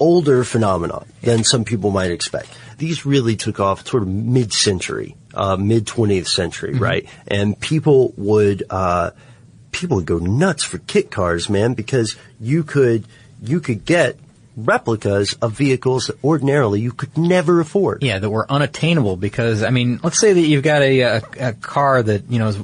older 0.00 0.44
phenomenon 0.44 1.06
than 1.22 1.44
some 1.44 1.64
people 1.64 1.90
might 1.90 2.10
expect. 2.10 2.48
These 2.78 3.04
really 3.04 3.36
took 3.36 3.58
off 3.58 3.86
sort 3.86 4.04
of 4.04 4.08
mid-century, 4.08 5.16
uh, 5.34 5.56
mid 5.56 5.86
20th 5.86 6.28
century, 6.28 6.74
right? 6.74 7.08
And 7.26 7.58
people 7.58 8.14
would, 8.16 8.62
uh, 8.70 9.10
people 9.72 9.96
would 9.96 10.06
go 10.06 10.18
nuts 10.18 10.62
for 10.62 10.78
kit 10.78 11.10
cars, 11.10 11.48
man, 11.50 11.74
because 11.74 12.16
you 12.40 12.62
could, 12.62 13.04
you 13.42 13.60
could 13.60 13.84
get 13.84 14.18
replicas 14.56 15.34
of 15.34 15.52
vehicles 15.52 16.08
that 16.08 16.22
ordinarily 16.24 16.80
you 16.80 16.92
could 16.92 17.16
never 17.16 17.60
afford. 17.60 18.02
Yeah, 18.02 18.18
that 18.18 18.28
were 18.30 18.50
unattainable 18.50 19.16
because 19.16 19.62
I 19.62 19.70
mean, 19.70 20.00
let's 20.02 20.18
say 20.20 20.32
that 20.32 20.40
you've 20.40 20.64
got 20.64 20.82
a 20.82 21.00
a, 21.00 21.22
a 21.40 21.52
car 21.52 22.02
that 22.02 22.30
you 22.30 22.38
know 22.38 22.48
is 22.48 22.58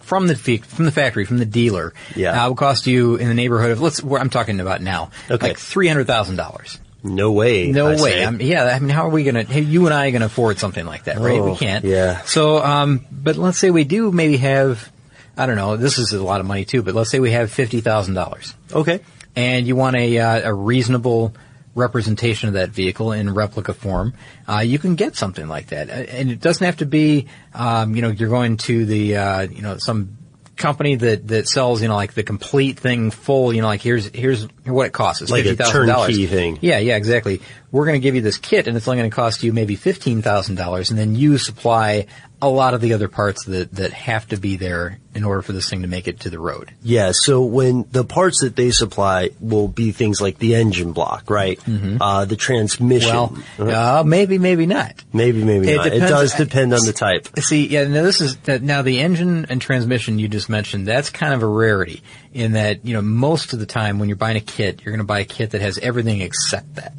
from 0.00 0.26
the 0.26 0.34
fe- 0.34 0.56
from 0.58 0.84
the 0.86 0.92
factory 0.92 1.24
from 1.24 1.38
the 1.38 1.46
dealer. 1.46 1.94
Yeah. 2.16 2.44
uh, 2.44 2.48
would 2.48 2.58
cost 2.58 2.86
you 2.86 3.16
in 3.16 3.28
the 3.28 3.34
neighborhood 3.34 3.70
of 3.70 3.80
let's. 3.80 4.02
What 4.02 4.20
I'm 4.20 4.30
talking 4.30 4.60
about 4.60 4.80
now, 4.82 5.10
Okay. 5.30 5.48
like 5.48 5.58
three 5.58 5.88
hundred 5.88 6.06
thousand 6.06 6.36
dollars. 6.36 6.78
No 7.02 7.32
way. 7.32 7.70
No 7.72 7.86
I 7.86 8.02
way. 8.02 8.24
I 8.26 8.30
mean, 8.30 8.46
yeah, 8.46 8.64
I 8.64 8.78
mean, 8.78 8.90
how 8.90 9.06
are 9.06 9.10
we 9.10 9.24
gonna? 9.24 9.44
Hey, 9.44 9.60
you 9.62 9.86
and 9.86 9.94
I 9.94 10.08
are 10.08 10.10
gonna 10.10 10.26
afford 10.26 10.58
something 10.58 10.84
like 10.84 11.04
that, 11.04 11.18
right? 11.18 11.38
Oh, 11.40 11.50
we 11.52 11.56
can't. 11.56 11.84
yeah. 11.84 12.20
So, 12.22 12.58
um, 12.62 13.06
but 13.10 13.36
let's 13.36 13.56
say 13.58 13.70
we 13.70 13.84
do 13.84 14.10
maybe 14.12 14.36
have. 14.38 14.90
I 15.36 15.46
don't 15.46 15.56
know. 15.56 15.78
This 15.78 15.98
is 15.98 16.12
a 16.12 16.22
lot 16.22 16.40
of 16.40 16.46
money 16.46 16.66
too, 16.66 16.82
but 16.82 16.94
let's 16.94 17.08
say 17.10 17.18
we 17.20 17.30
have 17.30 17.50
fifty 17.50 17.80
thousand 17.80 18.14
dollars. 18.14 18.54
Okay. 18.72 19.00
And 19.36 19.66
you 19.66 19.76
want 19.76 19.96
a 19.96 20.18
uh, 20.18 20.50
a 20.50 20.54
reasonable 20.54 21.34
representation 21.74 22.48
of 22.48 22.54
that 22.54 22.70
vehicle 22.70 23.12
in 23.12 23.32
replica 23.32 23.72
form, 23.72 24.12
uh, 24.48 24.58
you 24.58 24.78
can 24.78 24.96
get 24.96 25.14
something 25.16 25.46
like 25.46 25.68
that. 25.68 25.88
Uh, 25.88 25.92
And 25.92 26.30
it 26.30 26.40
doesn't 26.40 26.64
have 26.64 26.78
to 26.78 26.86
be, 26.86 27.28
um, 27.54 27.94
you 27.94 28.02
know, 28.02 28.08
you're 28.10 28.28
going 28.28 28.56
to 28.58 28.84
the, 28.84 29.16
uh, 29.16 29.40
you 29.42 29.62
know, 29.62 29.78
some 29.78 30.16
company 30.56 30.96
that, 30.96 31.28
that 31.28 31.48
sells, 31.48 31.80
you 31.80 31.86
know, 31.88 31.94
like 31.94 32.12
the 32.14 32.24
complete 32.24 32.78
thing 32.80 33.10
full, 33.12 33.52
you 33.52 33.62
know, 33.62 33.68
like 33.68 33.80
here's, 33.80 34.06
here's 34.12 34.46
what 34.66 34.86
it 34.88 34.92
costs. 34.92 35.22
It's 35.22 35.30
Like 35.30 35.46
a 35.46 35.54
$50,000. 35.54 35.70
turnkey 36.06 36.26
thing. 36.26 36.58
Yeah, 36.60 36.78
yeah, 36.78 36.96
exactly. 36.96 37.40
We're 37.70 37.86
going 37.86 38.00
to 38.00 38.02
give 38.02 38.16
you 38.16 38.20
this 38.20 38.36
kit 38.36 38.66
and 38.66 38.76
it's 38.76 38.86
only 38.88 38.98
going 38.98 39.10
to 39.10 39.14
cost 39.14 39.42
you 39.44 39.52
maybe 39.52 39.76
$15,000 39.76 40.90
and 40.90 40.98
then 40.98 41.14
you 41.14 41.38
supply 41.38 42.06
a 42.42 42.48
lot 42.48 42.74
of 42.74 42.80
the 42.80 42.94
other 42.94 43.08
parts 43.08 43.44
that, 43.46 43.72
that 43.72 43.92
have 43.92 44.28
to 44.28 44.36
be 44.36 44.56
there 44.56 44.98
in 45.14 45.24
order 45.24 45.42
for 45.42 45.52
this 45.52 45.68
thing 45.68 45.82
to 45.82 45.88
make 45.88 46.08
it 46.08 46.20
to 46.20 46.30
the 46.30 46.38
road. 46.38 46.72
Yeah, 46.82 47.12
so 47.12 47.42
when 47.42 47.84
the 47.90 48.04
parts 48.04 48.42
that 48.42 48.56
they 48.56 48.70
supply 48.70 49.30
will 49.40 49.68
be 49.68 49.92
things 49.92 50.20
like 50.20 50.38
the 50.38 50.54
engine 50.54 50.92
block, 50.92 51.28
right? 51.28 51.60
Uh, 52.00 52.24
the 52.24 52.36
transmission. 52.36 53.10
Mm-hmm. 53.10 53.64
Well, 53.64 54.00
uh, 54.00 54.04
maybe, 54.04 54.38
maybe 54.38 54.66
not. 54.66 54.94
maybe, 55.12 55.44
maybe 55.44 55.70
it 55.70 55.76
not. 55.76 55.86
It 55.88 56.00
does 56.00 56.34
depend 56.34 56.72
on 56.72 56.84
the 56.84 56.92
type. 56.92 57.28
See, 57.40 57.66
yeah, 57.66 57.84
now 57.84 58.02
this 58.02 58.20
is 58.20 58.36
that 58.38 58.62
now 58.62 58.82
the 58.82 59.00
engine 59.00 59.46
and 59.50 59.60
transmission 59.60 60.18
you 60.18 60.28
just 60.28 60.48
mentioned. 60.48 60.86
That's 60.86 61.10
kind 61.10 61.34
of 61.34 61.42
a 61.42 61.46
rarity 61.46 62.02
in 62.32 62.52
that 62.52 62.84
you 62.86 62.94
know 62.94 63.02
most 63.02 63.52
of 63.52 63.58
the 63.58 63.66
time 63.66 63.98
when 63.98 64.08
you're 64.08 64.16
buying 64.16 64.36
a 64.36 64.40
kit, 64.40 64.82
you're 64.84 64.92
going 64.92 64.98
to 64.98 65.04
buy 65.04 65.20
a 65.20 65.24
kit 65.24 65.50
that 65.50 65.60
has 65.60 65.78
everything 65.78 66.20
except 66.20 66.76
that. 66.76 66.92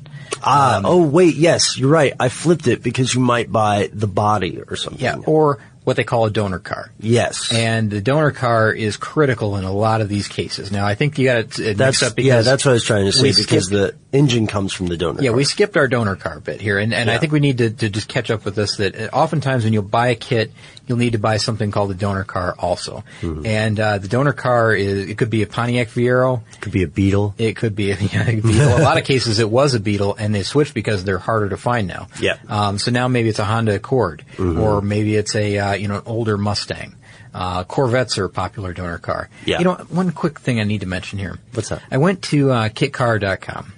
Ah, 0.43 0.77
Um, 0.77 0.85
oh 0.85 1.03
wait, 1.03 1.35
yes, 1.35 1.77
you're 1.77 1.89
right. 1.89 2.13
I 2.19 2.29
flipped 2.29 2.67
it 2.67 2.81
because 2.83 3.13
you 3.13 3.21
might 3.21 3.51
buy 3.51 3.89
the 3.93 4.07
body 4.07 4.59
or 4.61 4.75
something. 4.75 5.01
Yeah, 5.01 5.17
or 5.25 5.59
what 5.83 5.95
they 5.97 6.03
call 6.03 6.25
a 6.25 6.29
donor 6.29 6.59
car. 6.59 6.91
yes. 7.00 7.51
And 7.51 7.89
the 7.89 8.01
donor 8.01 8.29
car 8.29 8.71
is 8.71 8.97
critical 8.97 9.57
in 9.57 9.63
a 9.63 9.71
lot 9.73 10.00
of 10.01 10.09
these 10.09 10.27
cases. 10.27 10.71
Now, 10.71 10.85
I 10.85 10.93
think 10.93 11.17
you 11.17 11.25
got 11.25 11.38
it 11.38 11.57
mixed 11.57 11.77
that's 11.77 12.03
up 12.03 12.15
because 12.15 12.27
yeah, 12.27 12.41
that's 12.43 12.65
what 12.65 12.71
I 12.71 12.73
was 12.75 12.83
trying 12.83 13.05
to 13.05 13.11
say 13.11 13.29
because 13.29 13.65
skipped- 13.65 13.69
the 13.71 13.95
engine 14.17 14.45
comes 14.45 14.73
from 14.73 14.88
the 14.88 14.97
donor. 14.97 15.23
Yeah, 15.23 15.29
car. 15.29 15.38
we 15.38 15.43
skipped 15.43 15.75
our 15.77 15.88
donor 15.88 16.15
car 16.15 16.39
bit 16.39 16.61
here, 16.61 16.77
and, 16.77 16.93
and 16.93 17.09
I 17.09 17.17
think 17.17 17.31
we 17.33 17.39
need 17.39 17.57
to, 17.57 17.71
to 17.71 17.89
just 17.89 18.07
catch 18.07 18.29
up 18.29 18.45
with 18.45 18.53
this. 18.55 18.75
That 18.77 18.95
uh, 18.95 19.09
oftentimes 19.11 19.63
when 19.63 19.73
you'll 19.73 19.81
buy 19.81 20.09
a 20.09 20.15
kit, 20.15 20.51
you'll 20.88 20.97
need 20.97 21.13
to 21.13 21.19
buy 21.19 21.38
something 21.38 21.71
called 21.71 21.91
a 21.91 21.93
donor 21.93 22.23
car 22.23 22.55
also. 22.57 23.03
Mm-hmm. 23.21 23.45
And 23.45 23.79
uh, 23.79 23.97
the 23.97 24.07
donor 24.07 24.33
car 24.33 24.73
is 24.73 25.09
it 25.09 25.17
could 25.17 25.29
be 25.29 25.43
a 25.43 25.47
Pontiac 25.47 25.88
Fiero, 25.88 26.41
could 26.59 26.71
be 26.71 26.83
a 26.83 26.88
Beetle. 26.88 27.35
it 27.38 27.55
could 27.55 27.75
be 27.75 27.91
a, 27.91 27.95
yeah, 28.00 28.27
a 28.27 28.35
Beetle. 28.41 28.77
a 28.77 28.83
lot 28.83 28.97
of 28.97 29.03
cases 29.03 29.39
it 29.39 29.50
was 29.50 29.73
a 29.73 29.79
Beetle, 29.79 30.15
and 30.15 30.33
they 30.33 30.43
switched 30.43 30.73
because 30.73 31.03
they're 31.03 31.17
harder 31.17 31.50
to 31.50 31.57
find 31.57 31.88
now. 31.88 32.07
Yeah. 32.19 32.35
Mm-hmm. 32.38 32.51
Um, 32.51 32.79
so 32.79 32.91
now 32.91 33.07
maybe 33.07 33.29
it's 33.29 33.39
a 33.39 33.45
Honda 33.45 33.75
Accord, 33.75 34.25
or 34.39 34.81
maybe 34.81 35.15
it's 35.15 35.35
a 35.35 35.57
uh, 35.57 35.73
you 35.73 35.88
know 35.88 35.97
an 35.97 36.03
older 36.05 36.38
Mustang. 36.38 36.95
Uh, 37.33 37.63
Corvettes 37.63 38.17
are 38.17 38.25
a 38.25 38.29
popular 38.29 38.73
donor 38.73 38.97
car. 38.97 39.29
Yeah. 39.45 39.59
You 39.59 39.63
know, 39.63 39.75
one 39.89 40.11
quick 40.11 40.39
thing 40.39 40.59
I 40.59 40.63
need 40.63 40.81
to 40.81 40.88
mention 40.88 41.17
here. 41.17 41.39
What's 41.53 41.69
that? 41.69 41.81
I 41.89 41.97
went 41.97 42.23
to 42.23 42.51
uh, 42.51 42.69
kitcar.com. 42.69 43.73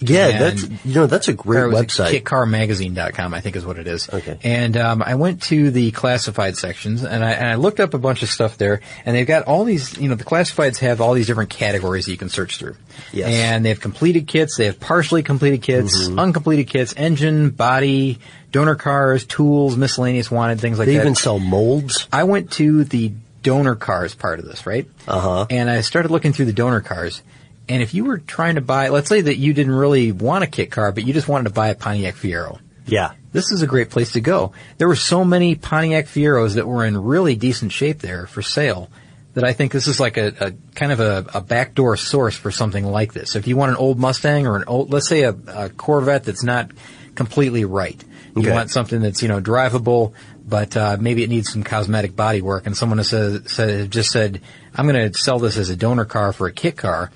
Yeah, 0.00 0.26
And- 0.28 0.40
that's 0.58 0.84
you 0.84 0.94
know 0.94 1.06
that's 1.06 1.28
a 1.28 1.32
great 1.32 1.60
Or 1.60 1.64
it 1.66 1.68
was 1.72 1.86
website. 1.86 2.20
kitcarmagazine.com, 2.22 3.34
I 3.34 3.40
think 3.40 3.56
is 3.56 3.64
what 3.64 3.78
it 3.78 3.86
is. 3.86 4.08
Okay. 4.08 4.38
And 4.42 4.76
um, 4.76 5.02
I 5.02 5.14
went 5.14 5.42
to 5.44 5.70
the 5.70 5.90
classified 5.90 6.56
sections 6.56 7.02
and 7.02 7.24
I, 7.24 7.30
and 7.32 7.48
I 7.48 7.54
looked 7.54 7.80
up 7.80 7.94
a 7.94 7.98
bunch 7.98 8.22
of 8.22 8.28
stuff 8.28 8.58
there, 8.58 8.80
and 9.04 9.16
they've 9.16 9.26
got 9.26 9.44
all 9.44 9.64
these, 9.64 9.96
you 9.98 10.08
know, 10.08 10.14
the 10.14 10.24
classifieds 10.24 10.78
have 10.78 11.00
all 11.00 11.14
these 11.14 11.26
different 11.26 11.50
categories 11.50 12.06
that 12.06 12.12
you 12.12 12.18
can 12.18 12.28
search 12.28 12.58
through. 12.58 12.76
Yes. 13.12 13.28
And 13.28 13.64
they 13.64 13.70
have 13.70 13.80
completed 13.80 14.26
kits, 14.26 14.56
they 14.56 14.66
have 14.66 14.80
partially 14.80 15.22
completed 15.22 15.62
kits, 15.62 16.06
Mm-hmm. 16.06 16.18
uncompleted 16.18 16.68
kits, 16.68 16.94
engine, 16.96 17.50
body, 17.50 18.18
donor 18.52 18.74
cars, 18.74 19.24
tools, 19.24 19.76
miscellaneous 19.76 20.30
wanted, 20.30 20.60
things 20.60 20.78
like 20.78 20.86
they 20.86 20.92
that. 20.94 20.98
They 20.98 21.04
even 21.04 21.14
sell 21.14 21.38
molds. 21.38 22.06
I 22.12 22.24
went 22.24 22.52
to 22.52 22.84
the 22.84 23.12
donor 23.42 23.74
cars 23.76 24.14
part 24.14 24.38
of 24.40 24.44
this, 24.46 24.66
right? 24.66 24.88
Uh-huh. 25.06 25.46
And 25.50 25.70
I 25.70 25.80
started 25.82 26.10
looking 26.10 26.32
through 26.32 26.46
the 26.46 26.52
donor 26.52 26.80
cars. 26.80 27.22
And 27.68 27.82
if 27.82 27.94
you 27.94 28.04
were 28.04 28.18
trying 28.18 28.54
to 28.56 28.60
buy, 28.60 28.88
let's 28.88 29.08
say 29.08 29.20
that 29.22 29.36
you 29.36 29.52
didn't 29.52 29.74
really 29.74 30.12
want 30.12 30.44
a 30.44 30.46
kit 30.46 30.70
car, 30.70 30.92
but 30.92 31.04
you 31.04 31.12
just 31.12 31.28
wanted 31.28 31.44
to 31.44 31.50
buy 31.54 31.68
a 31.68 31.74
Pontiac 31.74 32.14
Fiero. 32.14 32.60
Yeah. 32.86 33.12
This 33.32 33.50
is 33.50 33.62
a 33.62 33.66
great 33.66 33.90
place 33.90 34.12
to 34.12 34.20
go. 34.20 34.52
There 34.78 34.86
were 34.88 34.94
so 34.96 35.24
many 35.24 35.56
Pontiac 35.56 36.06
Fieros 36.06 36.54
that 36.54 36.66
were 36.66 36.84
in 36.84 36.96
really 36.96 37.34
decent 37.34 37.72
shape 37.72 37.98
there 37.98 38.26
for 38.26 38.40
sale 38.42 38.88
that 39.34 39.44
I 39.44 39.52
think 39.52 39.72
this 39.72 39.86
is 39.88 40.00
like 40.00 40.16
a, 40.16 40.28
a 40.40 40.52
kind 40.74 40.92
of 40.92 41.00
a, 41.00 41.26
a 41.34 41.40
backdoor 41.42 41.96
source 41.96 42.36
for 42.36 42.50
something 42.50 42.84
like 42.84 43.12
this. 43.12 43.32
So 43.32 43.38
if 43.38 43.46
you 43.46 43.56
want 43.56 43.72
an 43.72 43.76
old 43.76 43.98
Mustang 43.98 44.46
or 44.46 44.56
an 44.56 44.64
old, 44.66 44.90
let's 44.92 45.08
say 45.08 45.24
a, 45.24 45.30
a 45.48 45.68
Corvette 45.68 46.24
that's 46.24 46.44
not 46.44 46.70
completely 47.14 47.64
right. 47.64 48.02
You 48.34 48.42
Okay. 48.42 48.52
want 48.52 48.70
something 48.70 49.00
that's, 49.00 49.22
you 49.22 49.28
know, 49.28 49.40
drivable, 49.40 50.12
but, 50.46 50.76
uh, 50.76 50.96
maybe 51.00 51.22
it 51.22 51.28
needs 51.30 51.50
some 51.52 51.64
cosmetic 51.64 52.14
body 52.14 52.40
work 52.42 52.66
and 52.66 52.76
someone 52.76 52.98
has 52.98 53.08
said, 53.08 53.50
said, 53.50 53.90
just 53.90 54.10
said, 54.10 54.40
I'm 54.74 54.86
going 54.86 55.10
to 55.10 55.18
sell 55.18 55.38
this 55.38 55.56
as 55.56 55.68
a 55.70 55.76
donor 55.76 56.04
car 56.04 56.32
for 56.32 56.46
a 56.46 56.52
kit 56.52 56.76
car. 56.76 57.10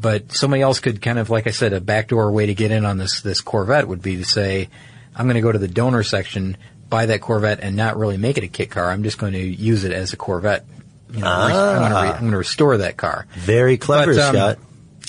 But 0.00 0.32
somebody 0.32 0.62
else 0.62 0.78
could 0.80 1.02
kind 1.02 1.18
of, 1.18 1.28
like 1.28 1.46
I 1.46 1.50
said, 1.50 1.72
a 1.72 1.80
backdoor 1.80 2.30
way 2.30 2.46
to 2.46 2.54
get 2.54 2.70
in 2.70 2.84
on 2.84 2.98
this, 2.98 3.20
this 3.20 3.40
Corvette 3.40 3.88
would 3.88 4.00
be 4.00 4.16
to 4.18 4.24
say, 4.24 4.68
I'm 5.16 5.26
going 5.26 5.34
to 5.34 5.40
go 5.40 5.50
to 5.50 5.58
the 5.58 5.66
donor 5.68 6.04
section, 6.04 6.56
buy 6.88 7.06
that 7.06 7.20
Corvette, 7.20 7.60
and 7.60 7.74
not 7.74 7.96
really 7.98 8.16
make 8.16 8.38
it 8.38 8.44
a 8.44 8.48
kit 8.48 8.70
car. 8.70 8.90
I'm 8.90 9.02
just 9.02 9.18
going 9.18 9.32
to 9.32 9.40
use 9.40 9.82
it 9.84 9.90
as 9.92 10.12
a 10.12 10.16
Corvette. 10.16 10.64
You 11.10 11.20
know, 11.20 11.26
re- 11.26 11.52
I'm 11.52 11.78
going 11.80 11.90
to 11.90 11.96
re- 12.02 12.08
I'm 12.14 12.20
going 12.20 12.30
to 12.32 12.38
restore 12.38 12.76
that 12.78 12.96
car. 12.96 13.26
Very 13.32 13.76
clever, 13.78 14.14
But, 14.14 14.20
um, 14.22 14.34
Scott. 14.34 14.58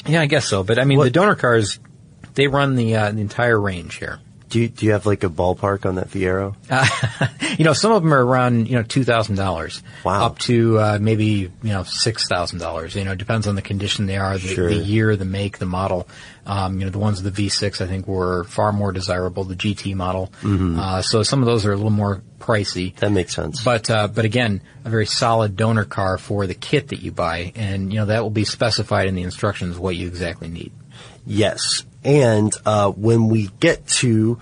Yeah, 0.07 0.21
I 0.21 0.25
guess 0.25 0.45
so. 0.45 0.63
But 0.63 0.79
I 0.79 0.85
mean, 0.85 0.97
What- 0.97 1.03
the 1.03 1.09
donor 1.11 1.35
cars, 1.35 1.77
they 2.33 2.47
run 2.47 2.75
the 2.75 2.95
uh, 2.95 3.11
the 3.11 3.19
entire 3.21 3.59
range 3.59 3.95
here. 3.95 4.19
Do 4.49 4.59
you, 4.61 4.67
do 4.67 4.85
you 4.87 4.93
have 4.93 5.05
like 5.05 5.23
a 5.23 5.29
ballpark 5.29 5.85
on 5.85 5.95
that 5.95 6.09
Fiero? 6.09 6.55
You 7.59 7.65
know, 7.65 7.73
some 7.73 7.91
of 7.91 8.01
them 8.03 8.13
are 8.13 8.23
around 8.25 8.69
you 8.69 8.75
know 8.75 8.83
two 8.83 9.03
thousand 9.03 9.35
dollars, 9.35 9.83
Wow. 10.05 10.27
up 10.27 10.39
to 10.39 10.79
uh, 10.79 10.97
maybe 11.01 11.23
you 11.25 11.51
know 11.63 11.83
six 11.83 12.25
thousand 12.27 12.59
dollars. 12.59 12.95
You 12.95 13.03
know, 13.03 13.11
it 13.11 13.17
depends 13.17 13.47
on 13.47 13.55
the 13.55 13.61
condition 13.61 14.05
they 14.05 14.15
are, 14.17 14.37
the, 14.37 14.47
Sure. 14.47 14.69
the 14.69 14.75
year, 14.75 15.15
the 15.17 15.25
make, 15.25 15.57
the 15.57 15.65
model. 15.65 16.07
Um, 16.45 16.79
you 16.79 16.85
know, 16.85 16.91
the 16.91 16.99
ones 16.99 17.21
with 17.21 17.35
the 17.35 17.47
V6 17.47 17.81
I 17.81 17.87
think 17.87 18.07
were 18.07 18.45
far 18.45 18.71
more 18.71 18.91
desirable. 18.93 19.43
The 19.43 19.55
GT 19.55 19.93
model, 19.95 20.31
Mm-hmm. 20.41 20.79
uh, 20.79 21.01
so 21.01 21.21
some 21.23 21.41
of 21.41 21.47
those 21.47 21.65
are 21.65 21.73
a 21.73 21.75
little 21.75 21.89
more 21.91 22.21
pricey. 22.39 22.95
That 22.97 23.11
makes 23.11 23.35
sense. 23.35 23.61
But 23.63 23.89
uh, 23.89 24.07
but 24.07 24.23
again, 24.23 24.61
a 24.85 24.89
very 24.89 25.05
solid 25.07 25.57
donor 25.57 25.85
car 25.85 26.17
for 26.17 26.47
the 26.47 26.55
kit 26.55 26.89
that 26.89 27.01
you 27.01 27.11
buy, 27.11 27.51
and 27.55 27.91
you 27.91 27.99
know 27.99 28.05
that 28.05 28.23
will 28.23 28.29
be 28.29 28.45
specified 28.45 29.07
in 29.07 29.15
the 29.15 29.23
instructions 29.23 29.77
what 29.77 29.95
you 29.97 30.07
exactly 30.07 30.47
need. 30.47 30.71
Yes. 31.25 31.83
And 32.03 32.53
uh, 32.65 32.91
when 32.91 33.27
we 33.27 33.49
get 33.59 33.87
to 33.87 34.39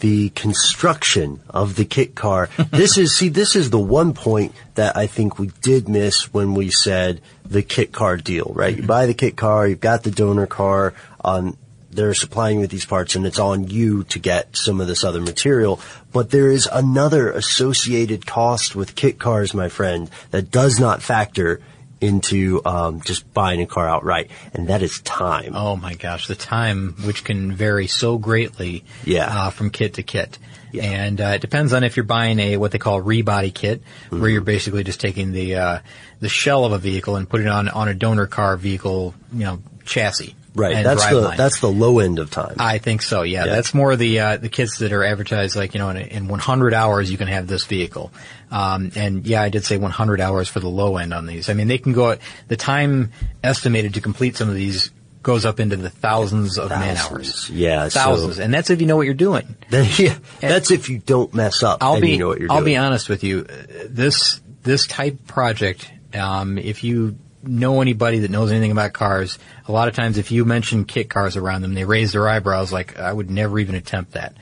the 0.00 0.30
construction 0.30 1.40
of 1.50 1.74
the 1.76 1.84
kit 1.84 2.14
car, 2.14 2.48
this 2.70 2.96
is 2.96 3.14
see 3.14 3.28
this 3.28 3.56
is 3.56 3.70
the 3.70 3.78
one 3.78 4.14
point 4.14 4.54
that 4.74 4.96
I 4.96 5.06
think 5.06 5.38
we 5.38 5.48
did 5.60 5.88
miss 5.88 6.32
when 6.32 6.54
we 6.54 6.70
said 6.70 7.20
the 7.44 7.62
kit 7.62 7.92
car 7.92 8.16
deal, 8.16 8.52
right? 8.54 8.76
You 8.76 8.82
buy 8.82 9.06
the 9.06 9.14
kit 9.14 9.36
car, 9.36 9.66
you've 9.66 9.80
got 9.80 10.02
the 10.02 10.10
donor 10.10 10.46
car, 10.46 10.94
um, 11.24 11.56
they're 11.90 12.14
supplying 12.14 12.56
you 12.56 12.60
with 12.62 12.70
these 12.70 12.86
parts 12.86 13.16
and 13.16 13.26
it's 13.26 13.38
on 13.38 13.68
you 13.68 14.04
to 14.04 14.18
get 14.18 14.56
some 14.56 14.80
of 14.80 14.86
this 14.86 15.04
other 15.04 15.20
material. 15.20 15.80
But 16.12 16.30
there 16.30 16.50
is 16.50 16.68
another 16.70 17.30
associated 17.30 18.26
cost 18.26 18.76
with 18.76 18.94
kit 18.94 19.18
cars, 19.18 19.54
my 19.54 19.68
friend, 19.68 20.10
that 20.30 20.50
does 20.50 20.78
not 20.78 21.02
factor 21.02 21.60
into 22.00 22.60
um, 22.64 23.00
just 23.02 23.32
buying 23.34 23.60
a 23.60 23.66
car 23.66 23.88
outright, 23.88 24.30
and 24.54 24.68
that 24.68 24.82
is 24.82 25.00
time. 25.00 25.52
Oh 25.54 25.76
my 25.76 25.94
gosh, 25.94 26.26
the 26.28 26.34
time 26.34 26.94
which 27.04 27.24
can 27.24 27.52
vary 27.52 27.86
so 27.86 28.18
greatly 28.18 28.84
Yeah. 29.04 29.26
uh, 29.46 29.50
from 29.50 29.70
kit 29.70 29.94
to 29.94 30.02
kit. 30.02 30.38
Yeah. 30.70 30.82
And 30.84 31.20
uh, 31.20 31.24
it 31.36 31.40
depends 31.40 31.72
on 31.72 31.82
if 31.82 31.96
you're 31.96 32.04
buying 32.04 32.38
a 32.38 32.56
what 32.58 32.72
they 32.72 32.78
call 32.78 33.00
rebody 33.00 33.50
kit, 33.50 33.80
Mm-hmm. 34.06 34.20
where 34.20 34.30
you're 34.30 34.40
basically 34.42 34.84
just 34.84 35.00
taking 35.00 35.32
the 35.32 35.56
uh, 35.56 35.78
the 36.20 36.28
shell 36.28 36.64
of 36.64 36.72
a 36.72 36.78
vehicle 36.78 37.16
and 37.16 37.28
putting 37.28 37.46
it 37.46 37.50
on 37.52 37.68
on 37.68 37.88
a 37.88 37.94
donor 37.94 38.26
car 38.26 38.56
vehicle, 38.56 39.14
you 39.32 39.44
know, 39.44 39.60
chassis. 39.84 40.34
Right. 40.54 40.74
and 40.74 40.84
That's 40.84 41.06
the 41.06 41.12
driveline. 41.20 41.36
that's 41.36 41.60
the 41.60 41.68
low 41.70 42.00
end 42.00 42.18
of 42.18 42.30
time. 42.32 42.56
I 42.58 42.78
think 42.78 43.02
so. 43.02 43.22
Yeah, 43.22 43.44
Yeah. 43.44 43.54
that's 43.54 43.72
more 43.74 43.94
the 43.96 44.18
uh, 44.20 44.36
the 44.38 44.48
kits 44.48 44.78
that 44.78 44.92
are 44.92 45.04
advertised 45.04 45.54
like 45.56 45.72
you 45.74 45.78
know 45.78 45.88
in, 45.90 45.96
in 45.98 46.28
100 46.28 46.74
hours 46.74 47.10
you 47.10 47.16
can 47.16 47.28
have 47.28 47.46
this 47.46 47.64
vehicle. 47.64 48.12
Um, 48.50 48.92
and 48.96 49.26
yeah, 49.26 49.42
I 49.42 49.48
did 49.48 49.64
say 49.64 49.76
100 49.76 50.20
hours 50.20 50.48
for 50.48 50.60
the 50.60 50.68
low 50.68 50.96
end 50.96 51.12
on 51.12 51.26
these. 51.26 51.48
I 51.48 51.54
mean, 51.54 51.68
they 51.68 51.78
can 51.78 51.92
go. 51.92 52.16
The 52.48 52.56
time 52.56 53.12
estimated 53.44 53.94
to 53.94 54.00
complete 54.00 54.36
some 54.36 54.48
of 54.48 54.54
these 54.54 54.90
goes 55.22 55.44
up 55.44 55.60
into 55.60 55.76
the 55.76 55.90
thousands 55.90 56.56
of 56.58 56.70
man 56.70 56.96
hours. 56.96 57.08
Thousands. 57.32 57.50
Yeah, 57.50 57.88
so- 57.88 58.00
thousands, 58.00 58.38
and 58.38 58.54
that's 58.54 58.70
if 58.70 58.80
you 58.80 58.86
know 58.86 58.96
what 58.96 59.04
you're 59.04 59.14
doing. 59.14 59.56
yeah, 59.70 60.16
that's 60.40 60.70
if 60.70 60.88
you 60.88 60.98
don't 60.98 61.34
mess 61.34 61.62
up. 61.62 61.82
I'll 61.82 61.94
and 61.94 62.02
be 62.02 62.12
you 62.12 62.18
know 62.18 62.28
what 62.28 62.40
you're 62.40 62.50
I'll 62.50 62.58
doing. 62.58 62.72
be 62.72 62.76
honest 62.76 63.08
with 63.08 63.24
you. 63.24 63.42
This 63.88 64.40
this 64.62 64.86
type 64.86 65.26
project, 65.26 65.90
um, 66.14 66.56
if 66.56 66.84
you 66.84 67.18
know 67.48 67.80
anybody 67.80 68.20
that 68.20 68.30
knows 68.30 68.50
anything 68.50 68.70
about 68.70 68.92
cars, 68.92 69.38
a 69.66 69.72
lot 69.72 69.88
of 69.88 69.94
times 69.94 70.18
if 70.18 70.30
you 70.30 70.44
mention 70.44 70.84
kit 70.84 71.08
cars 71.10 71.36
around 71.36 71.62
them, 71.62 71.74
they 71.74 71.84
raise 71.84 72.12
their 72.12 72.28
eyebrows 72.28 72.72
like 72.72 72.98
I 72.98 73.12
would 73.12 73.30
never 73.30 73.58
even 73.58 73.74
attempt 73.74 74.12
that. 74.12 74.34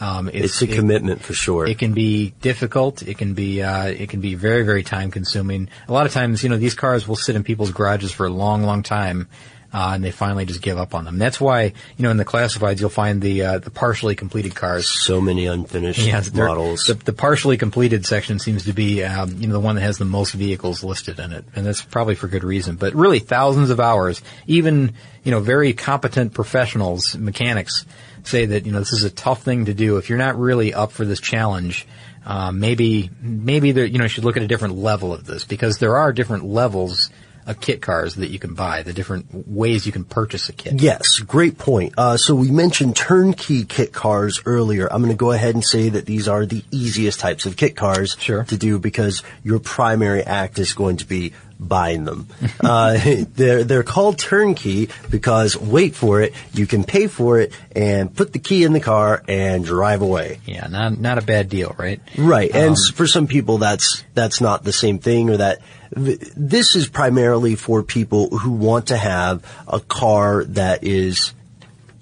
Um, 0.00 0.28
It's 0.32 0.60
a 0.62 0.64
it- 0.64 0.74
commitment 0.74 1.20
for 1.22 1.34
sure. 1.34 1.66
It 1.66 1.78
can 1.78 1.92
be 1.92 2.34
difficult. 2.40 3.02
It 3.02 3.18
can 3.18 3.34
be 3.34 3.62
uh, 3.62 3.86
it 3.86 4.08
can 4.08 4.20
be 4.20 4.34
very 4.34 4.62
very 4.64 4.82
time 4.82 5.10
consuming. 5.10 5.68
A 5.88 5.92
lot 5.92 6.06
of 6.06 6.12
times, 6.12 6.42
you 6.42 6.48
know, 6.48 6.56
these 6.56 6.74
cars 6.74 7.06
will 7.06 7.16
sit 7.16 7.36
in 7.36 7.44
people's 7.44 7.70
garages 7.70 8.10
for 8.12 8.26
a 8.26 8.30
long 8.30 8.62
long 8.64 8.82
time. 8.82 9.28
Uh, 9.74 9.90
and 9.92 10.04
they 10.04 10.12
finally 10.12 10.46
just 10.46 10.62
give 10.62 10.78
up 10.78 10.94
on 10.94 11.04
them. 11.04 11.18
That's 11.18 11.40
why, 11.40 11.64
you 11.64 11.72
know, 11.98 12.10
in 12.10 12.16
the 12.16 12.24
classifieds, 12.24 12.80
you'll 12.80 12.90
find 12.90 13.20
the 13.20 13.42
uh, 13.42 13.58
the 13.58 13.72
partially 13.72 14.14
completed 14.14 14.54
cars. 14.54 14.86
So 14.88 15.20
many 15.20 15.46
unfinished 15.46 16.06
they're- 16.32 16.46
models. 16.46 16.84
The, 16.84 16.94
the 16.94 17.12
partially 17.12 17.56
completed 17.56 18.06
section 18.06 18.38
seems 18.38 18.66
to 18.66 18.72
be, 18.72 19.02
um, 19.02 19.36
you 19.36 19.48
know, 19.48 19.54
the 19.54 19.60
one 19.60 19.74
that 19.74 19.80
has 19.82 19.98
the 19.98 20.04
most 20.04 20.32
vehicles 20.32 20.84
listed 20.84 21.18
in 21.18 21.32
it, 21.32 21.44
and 21.56 21.66
that's 21.66 21.82
probably 21.82 22.14
for 22.14 22.28
good 22.28 22.44
reason. 22.44 22.76
But 22.76 22.94
really, 22.94 23.18
thousands 23.18 23.70
of 23.70 23.80
hours. 23.80 24.22
Even, 24.46 24.92
you 25.24 25.32
know, 25.32 25.40
very 25.40 25.72
competent 25.72 26.34
professionals, 26.34 27.16
mechanics, 27.16 27.84
say 28.22 28.46
that 28.46 28.66
you 28.66 28.70
know 28.70 28.78
this 28.78 28.92
is 28.92 29.02
a 29.02 29.10
tough 29.10 29.42
thing 29.42 29.64
to 29.64 29.74
do. 29.74 29.96
If 29.96 30.08
you're 30.08 30.18
not 30.18 30.38
really 30.38 30.72
up 30.72 30.92
for 30.92 31.04
this 31.04 31.20
challenge, 31.20 31.84
uh, 32.24 32.52
maybe 32.52 33.10
maybe 33.20 33.72
there, 33.72 33.86
you 33.86 33.98
know, 33.98 34.04
you 34.04 34.08
should 34.08 34.24
look 34.24 34.36
at 34.36 34.44
a 34.44 34.46
different 34.46 34.76
level 34.76 35.12
of 35.12 35.26
this 35.26 35.44
because 35.44 35.78
there 35.78 35.96
are 35.96 36.12
different 36.12 36.44
levels 36.44 37.10
of 37.46 37.60
kit 37.60 37.82
cars 37.82 38.14
that 38.16 38.30
you 38.30 38.38
can 38.38 38.54
buy, 38.54 38.82
the 38.82 38.92
different 38.92 39.48
ways 39.48 39.86
you 39.86 39.92
can 39.92 40.04
purchase 40.04 40.48
a 40.48 40.52
kit. 40.52 40.80
Yes, 40.80 41.18
great 41.20 41.58
point. 41.58 41.94
Uh, 41.98 42.16
so 42.16 42.34
we 42.34 42.50
mentioned 42.50 42.96
turnkey 42.96 43.64
kit 43.64 43.92
cars 43.92 44.40
earlier. 44.46 44.86
I'm 44.92 45.02
going 45.02 45.12
to 45.12 45.18
go 45.18 45.32
ahead 45.32 45.54
and 45.54 45.64
say 45.64 45.88
that 45.90 46.06
these 46.06 46.28
are 46.28 46.46
the 46.46 46.62
easiest 46.70 47.20
types 47.20 47.46
of 47.46 47.56
kit 47.56 47.76
cars 47.76 48.16
Sure. 48.18 48.44
to 48.44 48.56
do 48.56 48.78
because 48.78 49.22
your 49.42 49.58
primary 49.58 50.22
act 50.22 50.58
is 50.58 50.72
going 50.72 50.96
to 50.98 51.06
be 51.06 51.32
buying 51.58 52.04
them. 52.04 52.28
uh, 52.60 52.98
they're 53.34 53.64
they're 53.64 53.82
called 53.82 54.18
turnkey 54.18 54.88
because 55.10 55.56
wait 55.56 55.94
for 55.94 56.20
it, 56.22 56.34
you 56.52 56.66
can 56.66 56.84
pay 56.84 57.06
for 57.06 57.40
it 57.40 57.52
and 57.74 58.14
put 58.14 58.32
the 58.32 58.38
key 58.38 58.64
in 58.64 58.72
the 58.72 58.80
car 58.80 59.22
and 59.28 59.64
drive 59.64 60.02
away. 60.02 60.40
Yeah, 60.46 60.66
not 60.68 60.98
not 61.00 61.18
a 61.18 61.22
bad 61.22 61.48
deal, 61.48 61.74
right? 61.78 62.00
Right, 62.18 62.50
and 62.54 62.66
Um, 62.68 62.72
s- 62.72 62.90
for 62.90 63.06
some 63.06 63.26
people, 63.26 63.58
that's 63.58 64.04
that's 64.14 64.40
not 64.40 64.64
the 64.64 64.72
same 64.72 64.98
thing, 64.98 65.30
or 65.30 65.36
that 65.38 65.60
this 65.96 66.74
is 66.74 66.88
primarily 66.88 67.54
for 67.54 67.82
people 67.82 68.36
who 68.38 68.50
want 68.50 68.88
to 68.88 68.96
have 68.96 69.42
a 69.68 69.78
car 69.80 70.44
that 70.44 70.82
is 70.84 71.32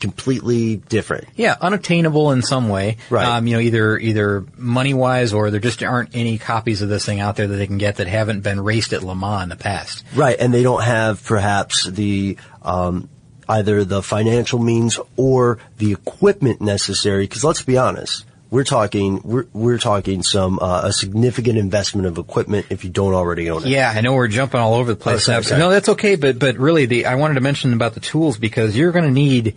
completely 0.03 0.77
different. 0.77 1.29
Yeah, 1.37 1.57
unattainable 1.61 2.33
in 2.33 2.43
some 2.43 2.69
way. 2.69 2.99
Right. 3.09 3.25
Um, 3.25 3.47
you 3.47 3.55
know, 3.55 3.61
either 3.61 3.97
either 3.97 4.45
money 4.59 4.93
wise 4.93 5.33
or 5.33 5.51
there 5.51 5.61
just 5.61 5.83
aren't 5.83 6.15
any 6.15 6.39
copies 6.39 6.83
of 6.83 6.89
this 6.89 7.07
thing 7.07 7.21
out 7.21 7.37
there 7.37 7.47
that 7.47 7.57
they 7.57 7.69
can 7.69 7.79
get 7.79 7.97
that 7.97 8.09
haven't 8.09 8.41
been 8.41 8.61
raced 8.61 8.93
at 8.93 9.03
Le 9.05 9.15
Mans 9.15 9.45
in 9.45 9.49
the 9.49 9.57
past. 9.57 10.05
Right, 10.15 10.37
and 10.39 10.53
they 10.53 10.65
don't 10.65 10.83
have 10.83 11.25
perhaps 11.25 11.89
the 11.89 12.37
um, 12.63 13.09
either 13.49 13.85
the 13.85 14.03
financial 14.03 14.59
means 14.59 14.99
or 15.17 15.59
the 15.79 15.93
equipment 15.93 16.61
necessary. 16.61 17.25
Because 17.25 17.45
let's 17.45 17.63
be 17.63 17.79
honest, 17.79 18.25
we're 18.53 18.65
talking 18.65 19.23
we're 19.25 19.47
we're 19.55 19.79
talking 19.79 20.23
some 20.23 20.59
uh, 20.61 20.83
a 20.85 20.93
significant 20.93 21.57
investment 21.57 22.07
of 22.07 22.19
equipment 22.19 22.67
if 22.69 22.85
you 22.85 22.91
don't 22.91 23.15
already 23.15 23.49
own 23.49 23.65
it. 23.65 23.69
Yeah, 23.69 23.91
I 23.91 24.03
know 24.03 24.13
we're 24.13 24.29
jumping 24.29 24.61
all 24.61 24.75
over 24.75 24.93
the 24.93 25.01
place. 25.01 25.17
Oh, 25.17 25.33
sorry, 25.33 25.43
sorry. 25.45 25.59
No, 25.59 25.71
that's 25.71 25.89
okay, 25.89 26.17
but 26.17 26.39
but 26.39 26.59
really, 26.59 26.85
the 26.85 27.07
I 27.07 27.15
wanted 27.15 27.35
to 27.35 27.41
mention 27.41 27.73
about 27.73 27.95
the 27.95 28.01
tools 28.01 28.37
because 28.37 28.77
you're 28.77 28.93
going 28.93 29.07
to 29.07 29.11
need. 29.11 29.55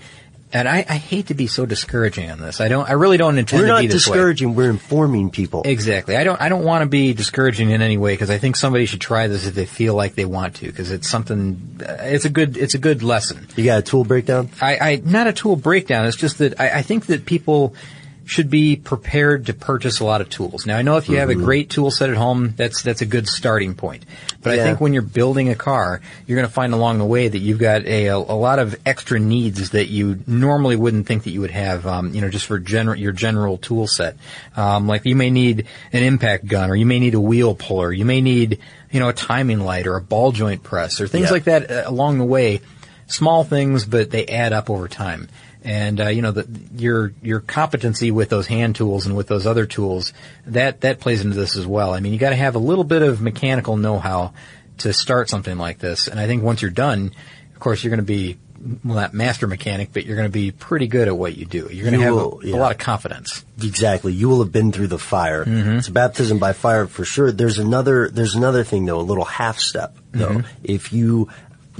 And 0.55 0.69
I, 0.69 0.85
I 0.87 0.95
hate 0.95 1.27
to 1.27 1.33
be 1.33 1.47
so 1.47 1.65
discouraging 1.65 2.31
on 2.31 2.39
this. 2.39 2.61
I 2.61 2.69
don't. 2.69 2.87
I 2.87 2.93
really 2.93 3.17
don't 3.17 3.37
intend 3.37 3.63
We're 3.63 3.75
to 3.75 3.81
be 3.81 3.87
this 3.87 4.07
way. 4.07 4.11
We're 4.11 4.15
not 4.15 4.21
discouraging. 4.21 4.55
We're 4.55 4.69
informing 4.69 5.29
people. 5.29 5.63
Exactly. 5.65 6.15
I 6.15 6.23
don't. 6.23 6.39
I 6.39 6.47
don't 6.47 6.63
want 6.63 6.83
to 6.83 6.85
be 6.85 7.13
discouraging 7.13 7.71
in 7.71 7.81
any 7.81 7.97
way 7.97 8.13
because 8.13 8.29
I 8.29 8.37
think 8.37 8.55
somebody 8.55 8.85
should 8.85 9.01
try 9.01 9.27
this 9.27 9.45
if 9.45 9.53
they 9.53 9.65
feel 9.65 9.95
like 9.95 10.15
they 10.15 10.23
want 10.23 10.55
to 10.55 10.67
because 10.67 10.91
it's 10.91 11.09
something. 11.09 11.81
uh, 11.85 11.97
It's 12.03 12.23
a 12.23 12.29
good. 12.29 12.55
It's 12.55 12.73
a 12.73 12.77
good 12.77 13.03
lesson. 13.03 13.49
You 13.57 13.65
got 13.65 13.79
a 13.79 13.81
tool 13.81 14.05
breakdown? 14.05 14.49
I, 14.61 14.77
I 14.77 15.01
not 15.03 15.27
a 15.27 15.33
tool 15.33 15.57
breakdown. 15.57 16.05
It's 16.05 16.15
just 16.15 16.37
that 16.37 16.57
I, 16.57 16.69
I 16.79 16.81
think 16.83 17.07
that 17.07 17.25
people 17.25 17.75
should 18.25 18.49
be 18.49 18.75
prepared 18.75 19.45
to 19.45 19.53
purchase 19.53 19.99
a 19.99 20.03
lot 20.05 20.19
of 20.19 20.29
tools. 20.29 20.65
Now 20.65 20.77
I 20.77 20.81
know 20.81 20.97
if 20.97 21.07
you 21.07 21.17
have 21.17 21.29
a 21.29 21.35
great 21.35 21.69
tool 21.69 21.91
set 21.91 22.09
at 22.09 22.17
home, 22.17 22.53
that's 22.57 22.81
that's 22.81 23.01
a 23.01 23.05
good 23.05 23.27
starting 23.27 23.75
point. 23.75 24.03
But 24.41 24.59
I 24.59 24.63
think 24.63 24.81
when 24.81 24.93
you're 24.93 25.01
building 25.01 25.49
a 25.49 25.55
car, 25.55 26.01
you're 26.25 26.35
going 26.35 26.47
to 26.47 26.53
find 26.53 26.73
along 26.73 26.97
the 26.97 27.05
way 27.05 27.27
that 27.27 27.37
you've 27.37 27.59
got 27.59 27.83
a, 27.85 28.07
a, 28.07 28.17
a 28.17 28.37
lot 28.37 28.59
of 28.59 28.75
extra 28.85 29.19
needs 29.19 29.69
that 29.71 29.87
you 29.87 30.23
normally 30.27 30.75
wouldn't 30.75 31.05
think 31.07 31.23
that 31.23 31.31
you 31.31 31.41
would 31.41 31.51
have. 31.51 31.85
Um, 31.85 32.13
you 32.13 32.21
know, 32.21 32.29
just 32.29 32.45
for 32.45 32.59
general 32.59 32.97
your 32.99 33.11
general 33.11 33.57
tool 33.57 33.87
set. 33.87 34.17
Um, 34.55 34.87
like 34.87 35.05
you 35.05 35.15
may 35.15 35.29
need 35.29 35.67
an 35.93 36.03
impact 36.03 36.47
gun, 36.47 36.69
or 36.71 36.75
you 36.75 36.85
may 36.85 36.99
need 36.99 37.13
a 37.13 37.21
wheel 37.21 37.55
puller, 37.55 37.91
you 37.93 38.05
may 38.05 38.21
need 38.21 38.59
you 38.91 38.99
know 38.99 39.09
a 39.09 39.13
timing 39.13 39.59
light 39.59 39.87
or 39.87 39.95
a 39.97 40.01
ball 40.01 40.31
joint 40.31 40.63
press 40.63 40.99
or 41.01 41.07
things 41.07 41.25
Yeah. 41.25 41.31
like 41.31 41.43
that 41.45 41.69
uh, 41.71 41.83
along 41.85 42.17
the 42.17 42.25
way 42.25 42.61
small 43.07 43.43
things, 43.43 43.85
but 43.85 44.09
they 44.09 44.25
add 44.25 44.51
up 44.51 44.69
over 44.69 44.87
time. 44.87 45.27
And 45.65 45.99
uh, 45.99 46.07
you 46.09 46.21
know, 46.21 46.31
the, 46.31 46.47
your 46.75 47.11
your 47.23 47.39
competency 47.39 48.11
with 48.11 48.29
those 48.29 48.45
hand 48.45 48.75
tools 48.75 49.07
and 49.07 49.17
with 49.17 49.27
those 49.27 49.47
other 49.47 49.65
tools 49.65 50.13
that 50.45 50.81
that 50.81 50.99
plays 50.99 51.21
into 51.21 51.35
this 51.35 51.57
as 51.57 51.65
well. 51.65 51.91
I 51.91 51.99
mean, 52.01 52.13
you 52.13 52.19
got 52.19 52.29
to 52.29 52.35
have 52.35 52.53
a 52.53 52.59
little 52.59 52.83
bit 52.83 53.01
of 53.01 53.19
mechanical 53.19 53.75
know-how 53.75 54.33
to 54.77 54.93
start 54.93 55.27
something 55.27 55.57
like 55.57 55.79
this. 55.79 56.07
And 56.07 56.19
I 56.19 56.27
think 56.27 56.43
once 56.43 56.61
you're 56.61 56.69
done, 56.69 57.15
of 57.53 57.59
course, 57.59 57.83
you're 57.83 57.89
going 57.89 57.97
to 57.97 58.03
be 58.03 58.37
well, 58.83 58.95
not 58.95 59.13
master 59.13 59.47
mechanic, 59.47 59.89
but 59.93 60.05
you're 60.05 60.15
going 60.15 60.27
to 60.27 60.31
be 60.31 60.51
pretty 60.51 60.87
good 60.87 61.07
at 61.07 61.15
what 61.15 61.35
you 61.35 61.45
do. 61.45 61.67
You're 61.71 61.89
going 61.89 61.93
to 61.93 61.99
You 61.99 62.05
have 62.05 62.15
will, 62.15 62.41
a, 62.41 62.47
yeah. 62.47 62.55
a 62.55 62.57
lot 62.57 62.71
of 62.71 62.77
confidence. 62.77 63.43
Exactly. 63.61 64.13
You 64.13 64.29
will 64.29 64.43
have 64.43 64.51
been 64.51 64.71
through 64.71 64.87
the 64.87 64.99
fire. 64.99 65.45
Mm-hmm. 65.45 65.77
It's 65.77 65.87
a 65.87 65.91
baptism 65.91 66.39
by 66.39 66.53
fire 66.53 66.87
for 66.87 67.05
sure. 67.05 67.31
There's 67.31 67.59
another, 67.59 68.09
there's 68.09 68.35
another 68.35 68.63
thing 68.63 68.85
though, 68.85 68.99
a 68.99 69.01
little 69.01 69.25
half 69.25 69.59
step 69.59 69.97
though. 70.11 70.29
Mm-hmm. 70.29 70.63
If 70.63 70.93
you 70.93 71.29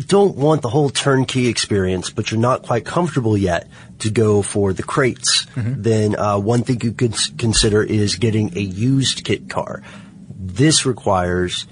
don't 0.07 0.35
want 0.35 0.61
the 0.61 0.69
whole 0.69 0.89
turnkey 0.89 1.47
experience, 1.47 2.09
but 2.09 2.31
you're 2.31 2.39
not 2.39 2.63
quite 2.63 2.85
comfortable 2.85 3.37
yet 3.37 3.67
to 3.99 4.09
go 4.09 4.41
for 4.41 4.73
the 4.73 4.83
crates, 4.83 5.45
Mm-hmm. 5.55 5.81
then 5.81 6.15
uh, 6.19 6.37
one 6.37 6.63
thing 6.63 6.81
you 6.81 6.91
could 6.91 7.15
consider 7.37 7.81
is 7.81 8.15
getting 8.17 8.57
a 8.57 8.61
used 8.61 9.23
kit 9.23 9.49
car. 9.49 9.83
This 10.37 10.85
requires 10.85 11.65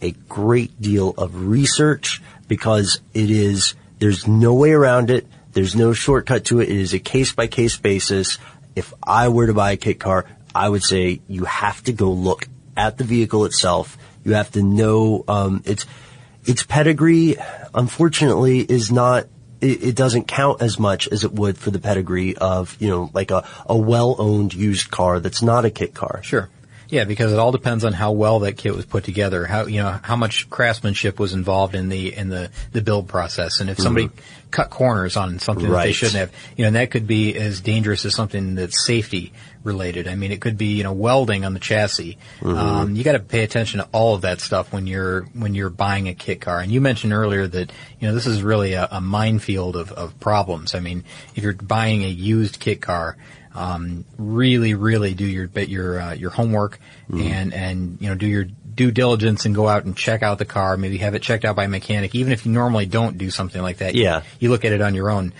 a 0.00 0.12
great 0.28 0.80
deal 0.80 1.10
of 1.10 1.46
research 1.46 2.22
because 2.48 3.00
it 3.12 3.30
is, 3.30 3.74
there's 3.98 4.26
no 4.26 4.54
way 4.54 4.72
around 4.72 5.10
it. 5.10 5.26
There's 5.52 5.76
no 5.76 5.92
shortcut 5.92 6.46
to 6.46 6.60
it. 6.60 6.70
It 6.70 6.76
is 6.76 6.94
a 6.94 6.98
case 6.98 7.32
by 7.32 7.46
case 7.46 7.76
basis. 7.76 8.38
If 8.74 8.94
I 9.02 9.28
were 9.28 9.46
to 9.46 9.54
buy 9.54 9.72
a 9.72 9.76
kit 9.76 10.00
car, 10.00 10.24
I 10.54 10.68
would 10.68 10.82
say 10.82 11.20
you 11.28 11.44
have 11.44 11.82
to 11.84 11.92
go 11.92 12.10
look 12.10 12.48
at 12.76 12.96
the 12.96 13.04
vehicle 13.04 13.44
itself. 13.44 13.98
You 14.24 14.34
have 14.34 14.50
to 14.52 14.62
know, 14.62 15.24
um, 15.28 15.62
its, 15.66 15.84
its 16.50 16.64
pedigree, 16.64 17.36
unfortunately, 17.72 18.58
is 18.58 18.90
not, 18.90 19.26
it, 19.60 19.94
doesn't 19.94 20.26
count 20.26 20.60
as 20.60 20.78
much 20.78 21.06
as 21.06 21.22
it 21.22 21.32
would 21.32 21.56
for 21.56 21.70
the 21.70 21.78
pedigree 21.78 22.36
of, 22.36 22.76
you 22.80 22.88
know, 22.88 23.08
like 23.14 23.30
a, 23.30 23.46
a 23.66 23.76
well-owned 23.76 24.52
used 24.52 24.90
car 24.90 25.20
that's 25.20 25.42
not 25.42 25.64
a 25.64 25.70
kit 25.70 25.94
car. 25.94 26.22
Sure. 26.24 26.48
Yeah, 26.88 27.04
because 27.04 27.32
it 27.32 27.38
all 27.38 27.52
depends 27.52 27.84
on 27.84 27.92
how 27.92 28.10
well 28.10 28.40
that 28.40 28.56
kit 28.56 28.74
was 28.74 28.84
put 28.84 29.04
together, 29.04 29.46
how 29.46 29.66
you 29.66 29.80
know 29.80 30.00
how 30.02 30.16
much 30.16 30.50
craftsmanship 30.50 31.20
was 31.20 31.34
involved 31.34 31.76
in 31.76 31.88
the 31.88 32.12
in 32.12 32.30
the 32.30 32.50
the 32.72 32.82
build 32.82 33.06
process, 33.06 33.60
and 33.60 33.70
if 33.70 33.78
somebody 33.78 34.10
cut 34.50 34.70
corners 34.70 35.16
on 35.16 35.38
something 35.38 35.70
that 35.70 35.84
they 35.84 35.90
Mm-hmm. 35.90 35.92
Shouldn't 35.92 36.16
have, 36.16 36.32
you 36.56 36.64
know, 36.64 36.66
and 36.66 36.76
that 36.76 36.90
could 36.90 37.06
be 37.06 37.36
as 37.36 37.60
dangerous 37.60 38.04
as 38.04 38.16
something 38.16 38.56
that's 38.56 38.84
safety 38.84 39.32
related. 39.62 40.08
I 40.08 40.14
mean, 40.14 40.32
it 40.32 40.40
could 40.40 40.56
be 40.56 40.66
you 40.76 40.82
know 40.84 40.92
welding 40.92 41.44
on 41.44 41.54
the 41.54 41.60
chassis. 41.60 42.18
Mm-hmm. 42.40 42.56
Um, 42.58 42.96
you 42.96 43.04
got 43.04 43.12
to 43.12 43.18
pay 43.20 43.42
attention 43.42 43.80
to 43.80 43.88
all 43.92 44.14
of 44.14 44.22
that 44.22 44.40
stuff 44.40 44.72
when 44.72 44.86
you're 44.86 45.22
when 45.34 45.54
you're 45.54 45.70
buying 45.70 46.08
a 46.08 46.14
kit 46.14 46.40
car. 46.40 46.60
And 46.60 46.70
you 46.72 46.80
mentioned 46.80 47.12
earlier 47.12 47.46
that 47.46 47.70
you 47.98 48.08
know 48.08 48.14
this 48.14 48.26
is 48.26 48.42
really 48.42 48.72
a, 48.74 48.88
a 48.90 49.00
minefield 49.00 49.76
of, 49.76 49.92
of 49.92 50.18
problems. 50.20 50.74
I 50.74 50.80
mean, 50.80 51.04
if 51.34 51.42
you're 51.42 51.52
buying 51.54 52.02
a 52.04 52.08
used 52.08 52.58
kit 52.60 52.80
car 52.80 53.16
um, 53.52 54.04
really, 54.16 54.74
really 54.74 55.12
do 55.14 55.24
your 55.24 55.48
bit 55.48 55.68
your 55.68 56.00
uh, 56.00 56.12
your 56.14 56.30
homework 56.30 56.78
Mm-hmm. 57.10 57.20
and 57.26 57.52
and 57.54 57.98
you 58.00 58.08
know 58.08 58.14
do 58.14 58.26
your 58.28 58.44
due 58.44 58.92
diligence 58.92 59.44
and 59.44 59.52
go 59.52 59.66
out 59.66 59.84
and 59.84 59.96
check 59.96 60.22
out 60.22 60.38
the 60.38 60.44
car. 60.44 60.76
Maybe 60.76 60.98
have 60.98 61.16
it 61.16 61.22
checked 61.22 61.44
out 61.44 61.56
by 61.56 61.64
a 61.64 61.68
mechanic, 61.68 62.14
even 62.14 62.32
if 62.32 62.46
you 62.46 62.52
normally 62.52 62.86
don't 62.86 63.18
do 63.18 63.30
something 63.30 63.60
like 63.60 63.78
that. 63.78 63.96
you- 63.96 64.04
Yeah. 64.04 64.22
you, 64.38 64.48
look 64.48 64.64
at 64.64 64.70
it 64.72 64.80
on 64.80 64.94
your 64.94 65.10
own. 65.10 65.32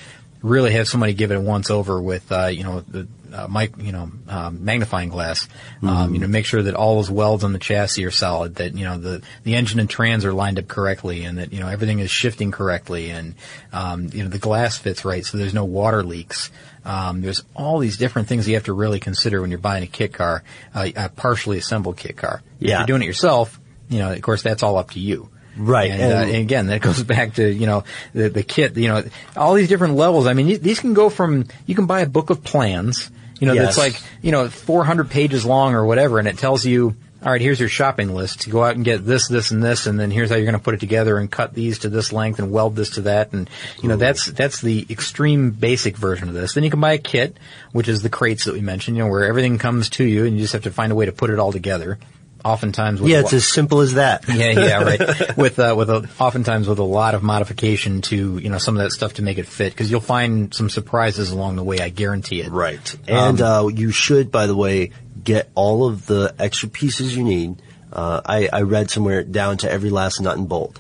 Really 0.43 0.73
have 0.73 0.89
somebody 0.89 1.15
give 1.15 1.31
it 1.31 1.37
a 1.37 1.41
once 1.41 1.71
over 1.71 2.03
with 2.03 2.33
uh, 2.33 2.47
you 2.47 2.65
know 2.65 2.81
the 2.81 3.07
uh, 3.33 3.49
mic, 3.49 3.73
you 3.79 3.93
know 3.93 4.11
um, 4.29 4.65
magnifying 4.65 5.09
glass. 5.09 5.49
Um, 5.83 6.15
you 6.15 6.21
know 6.21 6.27
make 6.27 6.45
sure 6.47 6.63
that 6.63 6.75
all 6.75 6.97
those 6.97 7.11
welds 7.11 7.45
on 7.45 7.53
the 7.53 7.59
chassis 7.59 8.05
are 8.05 8.11
solid. 8.11 8.57
That 8.57 8.75
you 8.77 8.85
know 8.85 8.99
the 8.99 9.23
the 9.45 9.55
engine 9.57 9.81
and 9.81 9.89
trans 9.89 10.25
are 10.25 10.33
lined 10.33 10.59
up 10.59 10.69
correctly, 10.69 11.25
and 11.25 11.39
that 11.39 11.53
you 11.53 11.61
know 11.61 11.69
everything 11.69 11.99
is 12.01 12.11
shifting 12.11 12.51
correctly, 12.51 13.11
and 13.11 13.35
um, 13.73 14.09
you 14.13 14.23
know 14.23 14.29
the 14.29 14.39
glass 14.39 14.79
fits 14.79 15.05
right, 15.05 15.25
so 15.25 15.39
there's 15.39 15.55
no 15.55 15.65
water 15.65 16.03
leaks. 16.03 16.51
Um, 16.85 17.21
there's 17.21 17.43
all 17.55 17.79
these 17.79 17.99
different 17.99 18.29
things 18.29 18.49
you 18.49 18.55
have 18.55 18.65
to 18.65 18.73
really 18.73 19.01
consider 19.01 19.41
when 19.43 19.51
you're 19.51 19.59
buying 19.59 19.85
a 19.85 19.87
kit 19.87 20.15
car, 20.15 20.43
uh, 20.75 20.89
a 20.97 21.09
partially 21.11 21.59
assembled 21.59 21.99
kit 21.99 22.17
car. 22.17 22.43
If 22.59 22.69
Yeah. 22.69 22.79
you're 22.79 22.87
doing 22.87 23.03
it 23.03 23.07
yourself, 23.07 23.61
you 23.91 23.99
know, 23.99 24.13
of 24.13 24.23
course, 24.23 24.43
that's 24.43 24.63
all 24.63 24.79
up 24.79 24.93
to 24.93 24.99
you. 25.01 25.29
Right, 25.59 25.91
And, 25.91 26.01
uh, 26.01 26.17
and- 26.17 26.31
and 26.31 26.37
again, 26.39 26.67
that 26.69 26.81
goes 26.81 27.03
back 27.17 27.35
to, 27.35 27.47
you 27.47 27.67
know, 27.67 27.85
the, 28.15 28.31
the 28.31 28.43
kit, 28.43 28.79
you 28.79 28.89
know, 28.89 29.05
all 29.37 29.53
these 29.53 29.69
different 29.69 29.97
levels. 29.97 30.27
I 30.27 30.33
mean, 30.33 30.63
these 30.63 30.81
can 30.81 30.95
go 30.95 31.11
from, 31.11 31.49
you 31.67 31.75
can 31.75 31.85
buy 31.85 32.01
a 32.01 32.07
book 32.07 32.31
of 32.31 32.43
plans, 32.45 33.11
you 33.41 33.47
know, 33.49 33.55
that's 33.55 33.77
Yes. 33.77 33.79
like, 33.79 34.01
you 34.23 34.31
know, 34.31 34.49
400 34.49 35.11
pages 35.11 35.45
long 35.45 35.75
or 35.75 35.85
whatever, 35.85 36.19
and 36.21 36.29
it 36.29 36.39
tells 36.39 36.65
you, 36.65 36.95
all 37.23 37.31
right, 37.33 37.41
here's 37.41 37.61
your 37.61 37.69
shopping 37.69 38.15
list. 38.15 38.49
Go 38.49 38.65
out 38.65 38.77
and 38.77 38.85
get 38.85 39.05
this, 39.05 39.29
this, 39.29 39.51
and 39.51 39.63
this, 39.63 39.87
and 39.87 40.01
then 40.01 40.11
here's 40.11 40.31
how 40.31 40.37
you're 40.37 40.47
going 40.47 40.55
to 40.55 40.63
put 40.63 40.73
it 40.73 40.81
together 40.81 41.19
and 41.19 41.31
cut 41.31 41.53
these 41.53 41.81
to 41.81 41.91
this 41.91 42.13
length 42.15 42.39
and 42.39 42.51
weld 42.51 42.77
this 42.77 42.91
to 42.91 43.03
that, 43.03 43.33
and 43.35 43.51
you 43.83 43.91
know 43.91 43.97
that's 43.97 44.25
that's 44.27 44.63
the 44.63 44.87
extreme 44.89 45.51
basic 45.51 45.99
version 45.99 46.29
of 46.29 46.35
this. 46.35 46.55
Then 46.55 46.65
you 46.65 46.71
can 46.71 46.81
buy 46.81 46.93
a 46.95 46.99
kit, 46.99 47.37
which 47.73 47.89
is 47.89 48.01
the 48.01 48.09
crates 48.09 48.47
that 48.47 48.55
we 48.55 48.63
mentioned, 48.63 48.97
you 48.97 49.03
know, 49.03 49.11
where 49.11 49.25
everything 49.27 49.59
comes 49.59 49.91
to 49.91 50.05
you 50.05 50.25
and 50.25 50.37
you 50.37 50.41
just 50.43 50.55
have 50.55 50.63
to 50.63 50.71
find 50.71 50.93
a 50.93 50.95
way 50.95 51.05
to 51.07 51.13
put 51.13 51.29
it 51.29 51.39
all 51.39 51.53
together. 51.53 51.99
Oftentimes 52.45 53.01
with 53.01 53.11
Yeah, 53.11 53.21
it's 53.21 53.33
lo- 53.33 53.37
as 53.37 53.47
simple 53.47 53.81
as 53.81 53.95
that. 53.95 54.25
yeah, 54.29 54.51
yeah, 54.51 54.83
right. 54.83 55.37
with 55.37 55.59
uh, 55.59 55.75
with 55.77 55.91
a, 55.91 56.09
oftentimes 56.19 56.69
with 56.69 56.79
a 56.79 56.85
lot 56.85 57.15
of 57.15 57.23
modification 57.23 58.03
to 58.03 58.39
you 58.39 58.49
know 58.49 58.59
some 58.59 58.77
of 58.77 58.83
that 58.83 58.91
stuff 58.91 59.15
to 59.15 59.23
make 59.23 59.39
it 59.39 59.47
fit 59.47 59.73
because 59.73 59.91
you'll 59.91 60.01
find 60.01 60.53
some 60.55 60.71
surprises 60.71 61.31
along 61.31 61.57
the 61.57 61.65
way. 61.65 61.79
I 61.79 61.89
guarantee 61.89 62.41
it. 62.41 62.51
Right. 62.51 62.97
And 63.09 63.41
uh, 63.41 63.69
you 63.73 63.91
should, 63.91 64.31
by 64.31 64.47
the 64.47 64.57
way, 64.57 64.93
get 65.23 65.51
all 65.55 65.87
of 65.87 66.07
the 66.07 66.35
extra 66.39 66.69
pieces 66.69 67.17
you 67.17 67.25
need. 67.25 67.63
Uh, 67.93 68.21
I, 68.25 68.49
I 68.53 68.63
read 68.63 68.91
somewhere 68.91 69.25
down 69.25 69.57
to 69.59 69.71
every 69.71 69.91
last 69.91 70.21
nut 70.21 70.37
and 70.39 70.49
bolt 70.49 70.79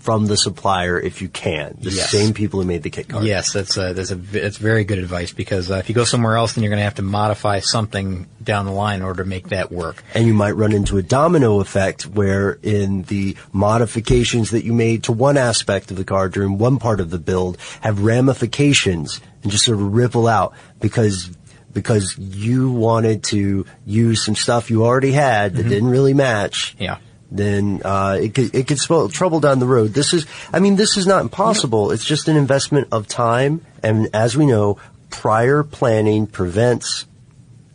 from 0.00 0.26
the 0.26 0.36
supplier 0.36 0.98
if 0.98 1.22
you 1.22 1.28
can. 1.28 1.76
The 1.80 1.90
Yes. 1.90 2.10
same 2.10 2.34
people 2.34 2.60
who 2.60 2.66
made 2.66 2.82
the 2.82 2.90
kit 2.90 3.08
card. 3.08 3.24
Yes, 3.24 3.52
that's 3.52 3.76
uh, 3.78 3.92
that's 3.92 4.10
a 4.10 4.16
that's 4.16 4.56
very 4.56 4.84
good 4.84 4.98
advice 4.98 5.32
because 5.32 5.70
uh, 5.70 5.76
if 5.76 5.88
you 5.88 5.94
go 5.94 6.04
somewhere 6.04 6.36
else, 6.36 6.54
then 6.54 6.64
you're 6.64 6.70
going 6.70 6.80
to 6.80 6.84
have 6.84 6.96
to 6.96 7.02
modify 7.02 7.60
something 7.60 8.26
down 8.42 8.66
the 8.66 8.72
line 8.72 8.96
in 9.00 9.02
order 9.04 9.22
to 9.22 9.28
make 9.28 9.48
that 9.50 9.70
work. 9.70 10.02
And 10.14 10.26
you 10.26 10.34
might 10.34 10.52
run 10.52 10.72
into 10.72 10.98
a 10.98 11.02
domino 11.02 11.60
effect 11.60 12.06
where 12.06 12.58
in 12.62 13.02
the 13.02 13.36
modifications 13.52 14.50
that 14.50 14.64
you 14.64 14.72
made 14.72 15.04
to 15.04 15.12
one 15.12 15.36
aspect 15.36 15.90
of 15.90 15.96
the 15.96 16.04
car 16.04 16.28
during 16.28 16.58
one 16.58 16.78
part 16.78 16.98
of 17.00 17.10
the 17.10 17.18
build 17.18 17.58
have 17.82 18.00
ramifications 18.02 19.20
and 19.42 19.52
just 19.52 19.64
sort 19.64 19.78
of 19.78 19.94
ripple 19.94 20.26
out 20.26 20.52
because 20.80 21.30
because 21.72 22.16
you 22.18 22.70
wanted 22.70 23.24
to 23.24 23.66
use 23.86 24.24
some 24.24 24.34
stuff 24.34 24.70
you 24.70 24.84
already 24.84 25.12
had 25.12 25.54
that 25.56 25.64
didn't 25.64 25.90
really 25.90 26.14
match. 26.14 26.74
Yeah. 26.78 26.98
Then 27.30 27.80
uh, 27.84 28.18
it 28.20 28.34
could 28.34 28.54
it 28.54 28.66
could 28.66 28.80
spell 28.80 29.08
trouble 29.08 29.38
down 29.38 29.60
the 29.60 29.66
road. 29.66 29.94
This 29.94 30.12
is, 30.12 30.26
I 30.52 30.58
mean, 30.58 30.74
this 30.74 30.96
is 30.96 31.06
not 31.06 31.20
impossible. 31.20 31.92
It's 31.92 32.04
just 32.04 32.26
an 32.26 32.36
investment 32.36 32.88
of 32.90 33.06
time, 33.06 33.64
and 33.84 34.08
as 34.12 34.36
we 34.36 34.46
know, 34.46 34.78
prior 35.10 35.62
planning 35.62 36.26
prevents 36.26 37.06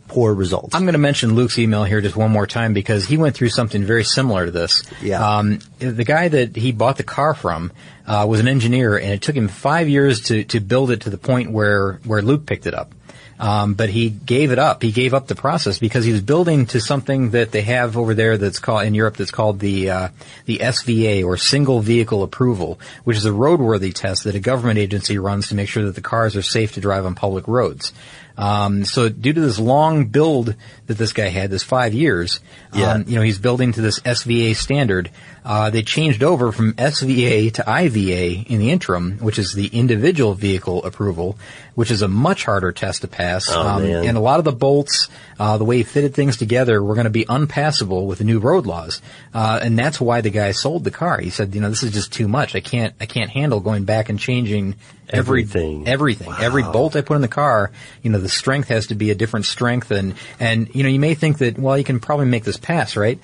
poor 0.08 0.34
results. 0.34 0.74
I'm 0.74 0.82
going 0.82 0.92
to 0.92 0.98
mention 0.98 1.34
Luke's 1.34 1.58
email 1.58 1.84
here 1.84 2.00
just 2.00 2.16
one 2.16 2.30
more 2.30 2.46
time 2.46 2.72
because 2.72 3.04
he 3.04 3.16
went 3.16 3.34
through 3.34 3.48
something 3.48 3.82
very 3.84 4.04
similar 4.04 4.46
to 4.46 4.50
this. 4.50 4.82
Yeah. 5.02 5.38
Um, 5.38 5.58
the 5.78 6.04
guy 6.04 6.28
that 6.28 6.54
he 6.56 6.72
bought 6.72 6.96
the 6.96 7.02
car 7.02 7.34
from 7.34 7.72
uh, 8.06 8.26
was 8.28 8.40
an 8.40 8.48
engineer, 8.48 8.96
and 8.96 9.10
it 9.12 9.22
took 9.22 9.34
him 9.34 9.48
five 9.48 9.88
years 9.88 10.20
to, 10.22 10.44
to 10.44 10.60
build 10.60 10.90
it 10.90 11.02
to 11.02 11.10
the 11.10 11.18
point 11.18 11.50
where, 11.50 11.94
where 12.04 12.22
Luke 12.22 12.46
picked 12.46 12.66
it 12.66 12.74
up. 12.74 12.94
Um, 13.38 13.74
but 13.74 13.90
he 13.90 14.08
gave 14.08 14.50
it 14.50 14.58
up. 14.58 14.82
He 14.82 14.92
gave 14.92 15.12
up 15.12 15.26
the 15.26 15.34
process 15.34 15.78
because 15.78 16.04
he 16.04 16.12
was 16.12 16.22
building 16.22 16.66
to 16.66 16.80
something 16.80 17.30
that 17.30 17.52
they 17.52 17.62
have 17.62 17.96
over 17.96 18.14
there 18.14 18.38
that's 18.38 18.58
called 18.58 18.84
in 18.84 18.94
Europe 18.94 19.16
that's 19.16 19.30
called 19.30 19.58
the 19.58 19.90
uh, 19.90 20.08
the 20.46 20.58
SVA 20.58 21.24
or 21.24 21.36
Single 21.36 21.80
Vehicle 21.80 22.22
Approval, 22.22 22.80
which 23.04 23.16
is 23.16 23.26
a 23.26 23.30
roadworthy 23.30 23.92
test 23.92 24.24
that 24.24 24.34
a 24.34 24.40
government 24.40 24.78
agency 24.78 25.18
runs 25.18 25.48
to 25.48 25.54
make 25.54 25.68
sure 25.68 25.84
that 25.84 25.94
the 25.94 26.00
cars 26.00 26.34
are 26.34 26.42
safe 26.42 26.72
to 26.74 26.80
drive 26.80 27.04
on 27.04 27.14
public 27.14 27.46
roads. 27.46 27.92
Um, 28.38 28.84
so 28.84 29.08
due 29.08 29.32
to 29.32 29.40
this 29.40 29.58
long 29.58 30.06
build 30.06 30.54
that 30.86 30.96
this 30.98 31.12
guy 31.12 31.28
had, 31.28 31.50
this 31.50 31.62
five 31.62 31.94
years, 31.94 32.40
Yeah. 32.74 32.92
um, 32.92 33.04
you 33.08 33.16
know, 33.16 33.22
he's 33.22 33.38
building 33.38 33.72
to 33.72 33.80
this 33.80 33.98
SVA 34.00 34.54
standard. 34.54 35.10
Uh, 35.44 35.70
they 35.70 35.82
changed 35.82 36.22
over 36.24 36.50
from 36.52 36.72
SVA 36.74 37.52
to 37.54 37.64
IVA 37.68 38.44
in 38.52 38.58
the 38.58 38.70
interim, 38.70 39.18
which 39.18 39.38
is 39.38 39.52
the 39.52 39.66
individual 39.68 40.34
vehicle 40.34 40.84
approval, 40.84 41.38
which 41.76 41.90
is 41.92 42.02
a 42.02 42.08
much 42.08 42.44
harder 42.44 42.72
test 42.72 43.02
to 43.02 43.08
pass. 43.08 43.48
Oh, 43.50 43.78
man. 43.78 44.06
And 44.06 44.16
a 44.16 44.20
lot 44.20 44.38
of 44.40 44.44
the 44.44 44.52
bolts, 44.52 45.08
uh, 45.38 45.56
the 45.58 45.64
way 45.64 45.76
he 45.78 45.82
fitted 45.84 46.14
things 46.14 46.36
together, 46.36 46.82
were 46.82 46.94
going 46.94 47.04
to 47.04 47.10
be 47.10 47.26
unpassable 47.28 48.06
with 48.06 48.18
the 48.18 48.24
new 48.24 48.38
road 48.40 48.66
laws. 48.66 49.00
Uh, 49.32 49.60
and 49.62 49.78
that's 49.78 50.00
why 50.00 50.20
the 50.20 50.30
guy 50.30 50.50
sold 50.50 50.82
the 50.84 50.90
car. 50.90 51.20
He 51.20 51.30
said, 51.30 51.54
you 51.54 51.60
know, 51.60 51.68
this 51.68 51.82
is 51.84 51.92
just 51.92 52.12
too 52.12 52.26
much. 52.26 52.54
I 52.56 52.60
can't, 52.60 52.94
I 53.00 53.06
can't 53.06 53.30
handle 53.30 53.60
going 53.60 53.84
back 53.84 54.08
and 54.08 54.18
changing 54.18 54.74
every, 55.08 55.42
Everything. 55.42 55.86
everything, 55.86 56.32
every 56.40 56.64
bolt 56.64 56.96
I 56.96 57.00
put 57.02 57.14
in 57.14 57.20
the 57.22 57.28
car. 57.28 57.70
You 58.02 58.10
know, 58.10 58.18
the 58.18 58.28
strength 58.28 58.66
has 58.68 58.88
to 58.88 58.96
be 58.96 59.12
a 59.12 59.14
different 59.14 59.46
strength, 59.46 59.92
and 59.92 60.14
and 60.40 60.74
you 60.76 60.82
know, 60.82 60.88
you 60.88 61.00
may 61.00 61.14
think 61.14 61.38
that 61.38 61.58
well, 61.58 61.76
you 61.78 61.84
can 61.84 62.00
probably 62.00 62.26
make 62.26 62.44
this 62.44 62.56
pass, 62.56 62.96
right? 62.96 63.18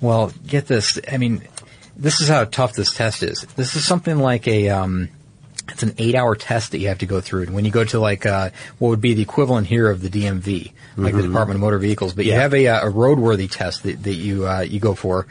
Well, 0.00 0.32
get 0.46 0.66
this. 0.66 0.98
I 1.10 1.16
mean, 1.18 1.42
this 1.96 2.20
is 2.20 2.28
how 2.28 2.44
tough 2.44 2.74
this 2.74 2.94
test 2.94 3.22
is. 3.22 3.42
This 3.56 3.76
is 3.76 3.84
something 3.86 4.18
like 4.18 4.46
a 4.48 4.68
um, 4.70 5.08
it's 5.68 5.82
an 5.82 5.94
eight-hour 5.98 6.36
test 6.36 6.72
that 6.72 6.78
you 6.78 6.88
have 6.88 6.98
to 6.98 7.06
go 7.06 7.20
through. 7.20 7.42
And 7.44 7.54
when 7.54 7.64
you 7.64 7.70
go 7.70 7.84
to 7.84 7.98
like 7.98 8.26
uh, 8.26 8.50
what 8.78 8.90
would 8.90 9.00
be 9.00 9.14
the 9.14 9.22
equivalent 9.22 9.66
here 9.66 9.90
of 9.90 10.00
the 10.02 10.08
DMV, 10.08 10.72
like 10.96 11.14
the 11.14 11.22
Department 11.22 11.56
of 11.56 11.60
Motor 11.60 11.78
Vehicles, 11.78 12.12
but 12.14 12.24
you 12.24 12.32
Yeah. 12.32 12.40
have 12.40 12.54
a, 12.54 12.68
uh, 12.68 12.88
a 12.88 12.92
roadworthy 12.92 13.50
test 13.50 13.82
that, 13.84 14.02
that 14.02 14.14
you 14.14 14.46
uh, 14.46 14.60
you 14.60 14.78
go 14.80 14.94
for, 14.94 15.26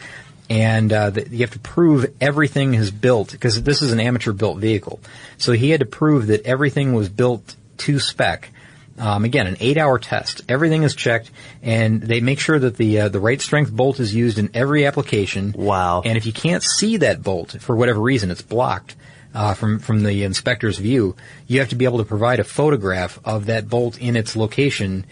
and 0.49 0.91
uh, 0.91 1.09
that 1.11 1.29
you 1.31 1.39
have 1.39 1.51
to 1.51 1.59
prove 1.59 2.05
everything 2.19 2.73
is 2.73 2.91
built 2.91 3.31
because 3.31 3.61
this 3.63 3.81
is 3.81 3.91
an 3.91 3.99
amateur-built 3.99 4.57
vehicle. 4.57 4.99
So 5.37 5.51
he 5.53 5.69
had 5.69 5.79
to 5.81 5.85
prove 5.85 6.27
that 6.27 6.45
everything 6.45 6.93
was 6.93 7.09
built 7.09 7.55
to 7.79 7.99
spec. 7.99 8.49
Um, 8.97 9.25
again, 9.25 9.45
an 9.45 9.57
eight-hour 9.59 9.99
test. 9.99 10.41
Everything 10.47 10.83
is 10.83 10.95
checked, 10.95 11.29
and 11.61 12.01
they 12.01 12.21
make 12.21 12.39
sure 12.39 12.57
that 12.57 12.77
the 12.77 13.01
uh, 13.01 13.09
the 13.09 13.19
right 13.19 13.41
strength 13.41 13.71
bolt 13.71 13.99
is 13.99 14.15
used 14.15 14.39
in 14.39 14.49
every 14.53 14.85
application. 14.85 15.51
Wow. 15.51 16.01
And 16.05 16.17
if 16.17 16.25
you 16.25 16.31
can't 16.31 16.63
see 16.63 16.97
that 16.97 17.21
bolt 17.21 17.57
for 17.59 17.75
whatever 17.75 17.99
reason, 17.99 18.31
it's 18.31 18.41
blocked 18.41 18.95
uh, 19.33 19.53
from 19.53 19.79
from 19.79 20.03
the 20.03 20.23
inspector's 20.23 20.77
view. 20.77 21.15
You 21.45 21.59
have 21.59 21.69
to 21.69 21.75
be 21.75 21.83
able 21.83 21.97
to 21.97 22.05
provide 22.05 22.39
a 22.39 22.45
photograph 22.45 23.19
of 23.25 23.47
that 23.47 23.67
bolt 23.67 23.99
in 23.99 24.15
its 24.15 24.35
location 24.35 25.05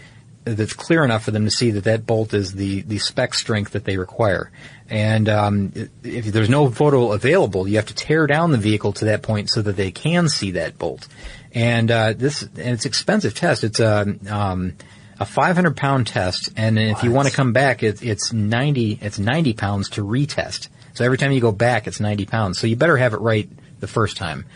that's 0.44 0.74
clear 0.74 1.04
enough 1.04 1.24
for 1.24 1.30
them 1.30 1.44
to 1.44 1.50
see 1.50 1.70
that 1.70 1.84
that 1.84 2.06
bolt 2.06 2.34
is 2.34 2.54
the 2.54 2.82
the 2.82 2.98
spec 2.98 3.34
strength 3.34 3.72
that 3.72 3.84
they 3.84 3.96
require. 3.96 4.50
And 4.88 5.28
um, 5.28 5.72
if 6.02 6.26
there's 6.26 6.50
no 6.50 6.70
photo 6.70 7.12
available, 7.12 7.66
you 7.66 7.76
have 7.76 7.86
to 7.86 7.94
tear 7.94 8.26
down 8.26 8.50
the 8.50 8.58
vehicle 8.58 8.92
to 8.94 9.06
that 9.06 9.22
point 9.22 9.50
so 9.50 9.62
that 9.62 9.76
they 9.76 9.90
can 9.90 10.28
see 10.28 10.52
that 10.52 10.78
bolt. 10.78 11.08
And 11.54 11.90
uh, 11.90 12.12
this 12.14 12.42
and 12.42 12.58
it's 12.58 12.84
expensive 12.84 13.34
test. 13.34 13.62
It's 13.64 13.80
a 13.80 14.16
um, 14.28 14.76
a 15.20 15.24
500 15.24 15.76
pound 15.76 16.06
test, 16.08 16.50
and 16.56 16.78
if 16.78 17.04
you 17.04 17.12
want 17.12 17.28
to 17.28 17.34
come 17.34 17.52
back, 17.52 17.82
it, 17.82 18.02
it's 18.02 18.32
90 18.32 18.98
it's 19.00 19.18
90 19.18 19.52
pounds 19.54 19.90
to 19.90 20.04
retest. 20.04 20.68
So 20.94 21.04
every 21.04 21.18
time 21.18 21.32
you 21.32 21.40
go 21.40 21.52
back, 21.52 21.86
it's 21.86 22.00
90 22.00 22.26
pounds. 22.26 22.58
So 22.58 22.66
you 22.66 22.76
better 22.76 22.96
have 22.96 23.14
it 23.14 23.20
right 23.20 23.48
the 23.80 23.86
first 23.86 24.16
time. 24.16 24.46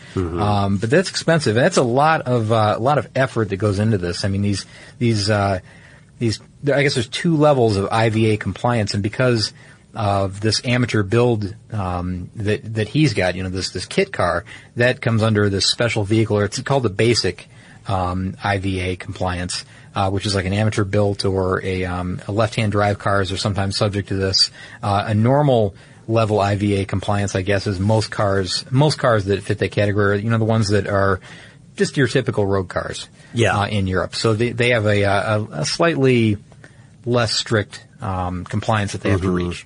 Um, 0.41 0.77
but 0.77 0.89
that's 0.89 1.09
expensive. 1.09 1.55
That's 1.55 1.77
a 1.77 1.83
lot 1.83 2.21
of 2.23 2.51
uh, 2.51 2.75
a 2.77 2.81
lot 2.81 2.97
of 2.97 3.09
effort 3.15 3.49
that 3.49 3.57
goes 3.57 3.79
into 3.79 3.97
this. 3.97 4.25
I 4.25 4.27
mean 4.27 4.41
these 4.41 4.65
these 4.97 5.29
uh, 5.29 5.59
these 6.17 6.39
I 6.63 6.83
guess 6.83 6.95
there's 6.95 7.07
two 7.07 7.37
levels 7.37 7.77
of 7.77 7.87
IVA 7.91 8.37
compliance, 8.37 8.93
and 8.93 9.03
because 9.03 9.53
of 9.93 10.39
this 10.41 10.61
amateur 10.65 11.03
build 11.03 11.55
um, 11.71 12.29
that 12.35 12.75
that 12.75 12.87
he's 12.87 13.13
got, 13.13 13.35
you 13.35 13.43
know, 13.43 13.49
this 13.49 13.71
this 13.71 13.85
kit 13.85 14.13
car 14.13 14.45
that 14.75 15.01
comes 15.01 15.23
under 15.23 15.49
this 15.49 15.65
special 15.65 16.03
vehicle, 16.03 16.37
or 16.37 16.45
it's 16.45 16.61
called 16.61 16.83
the 16.83 16.89
basic 16.89 17.47
um, 17.87 18.35
IVA 18.43 18.97
compliance, 18.97 19.65
uh, 19.95 20.09
which 20.11 20.25
is 20.25 20.35
like 20.35 20.45
an 20.45 20.53
amateur 20.53 20.83
built 20.83 21.25
or 21.25 21.63
a, 21.63 21.85
um, 21.85 22.21
a 22.27 22.31
left-hand 22.31 22.71
drive 22.71 22.99
cars 22.99 23.31
are 23.31 23.37
sometimes 23.37 23.75
subject 23.77 24.09
to 24.09 24.15
this. 24.15 24.51
Uh, 24.83 25.05
a 25.07 25.13
normal 25.15 25.73
level 26.07 26.39
IVA 26.39 26.85
compliance, 26.85 27.35
I 27.35 27.41
guess, 27.41 27.65
is 27.67 27.79
most 27.79 28.11
cars 28.11 28.65
most 28.71 28.99
cars 28.99 29.25
that 29.25 29.41
fit 29.43 29.57
that 29.59 29.71
category. 29.71 30.21
You 30.21 30.29
know, 30.29 30.37
the 30.37 30.45
ones 30.45 30.69
that 30.69 30.87
are 30.87 31.19
just 31.75 31.97
your 31.97 32.07
typical 32.07 32.45
road 32.45 32.67
cars 32.67 33.07
Yeah. 33.33 33.57
uh, 33.57 33.67
in 33.67 33.87
Europe. 33.87 34.13
So 34.13 34.33
they, 34.33 34.51
they 34.51 34.69
have 34.69 34.85
a, 34.85 35.03
a, 35.03 35.47
a 35.61 35.65
slightly 35.65 36.37
less 37.05 37.33
strict 37.33 37.83
um, 38.01 38.43
compliance 38.43 38.91
that 38.91 39.01
they 39.01 39.09
have 39.11 39.21
to 39.21 39.31
reach. 39.31 39.65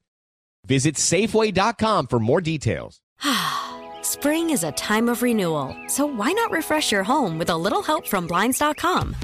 Visit 0.65 0.95
Safeway.com 0.95 2.07
for 2.07 2.19
more 2.19 2.41
details. 2.41 2.99
Spring 4.01 4.49
is 4.51 4.63
a 4.63 4.71
time 4.73 5.09
of 5.09 5.21
renewal, 5.21 5.75
so 5.87 6.05
why 6.05 6.31
not 6.31 6.51
refresh 6.51 6.91
your 6.91 7.03
home 7.03 7.37
with 7.37 7.49
a 7.49 7.57
little 7.57 7.81
help 7.81 8.07
from 8.07 8.27
Blinds.com? 8.27 9.15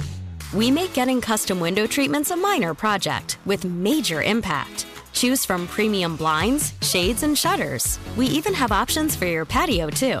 We 0.52 0.70
make 0.70 0.92
getting 0.92 1.20
custom 1.20 1.60
window 1.60 1.86
treatments 1.86 2.30
a 2.30 2.36
minor 2.36 2.74
project 2.74 3.38
with 3.46 3.64
major 3.64 4.22
impact. 4.22 4.86
Choose 5.12 5.44
from 5.44 5.66
premium 5.66 6.16
blinds, 6.16 6.74
shades, 6.82 7.22
and 7.22 7.36
shutters. 7.36 7.98
We 8.16 8.26
even 8.26 8.54
have 8.54 8.72
options 8.72 9.16
for 9.16 9.26
your 9.26 9.44
patio, 9.44 9.90
too. 9.90 10.20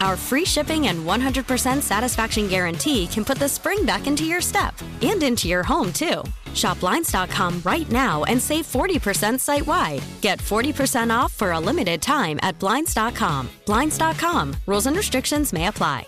Our 0.00 0.16
free 0.16 0.44
shipping 0.44 0.88
and 0.88 1.04
100% 1.04 1.82
satisfaction 1.82 2.48
guarantee 2.48 3.06
can 3.06 3.24
put 3.24 3.38
the 3.38 3.48
spring 3.48 3.84
back 3.84 4.06
into 4.06 4.24
your 4.24 4.40
step 4.40 4.74
and 5.02 5.22
into 5.22 5.46
your 5.46 5.62
home, 5.62 5.92
too. 5.92 6.22
Shop 6.54 6.80
Blinds.com 6.80 7.60
right 7.64 7.90
now 7.90 8.24
and 8.24 8.40
save 8.40 8.66
40% 8.66 9.38
site 9.38 9.66
wide. 9.66 10.02
Get 10.20 10.38
40% 10.38 11.16
off 11.16 11.32
for 11.32 11.52
a 11.52 11.60
limited 11.60 12.00
time 12.00 12.40
at 12.42 12.58
Blinds.com. 12.58 13.48
Blinds.com. 13.66 14.56
Rules 14.66 14.86
and 14.86 14.96
restrictions 14.96 15.52
may 15.52 15.66
apply. 15.66 16.06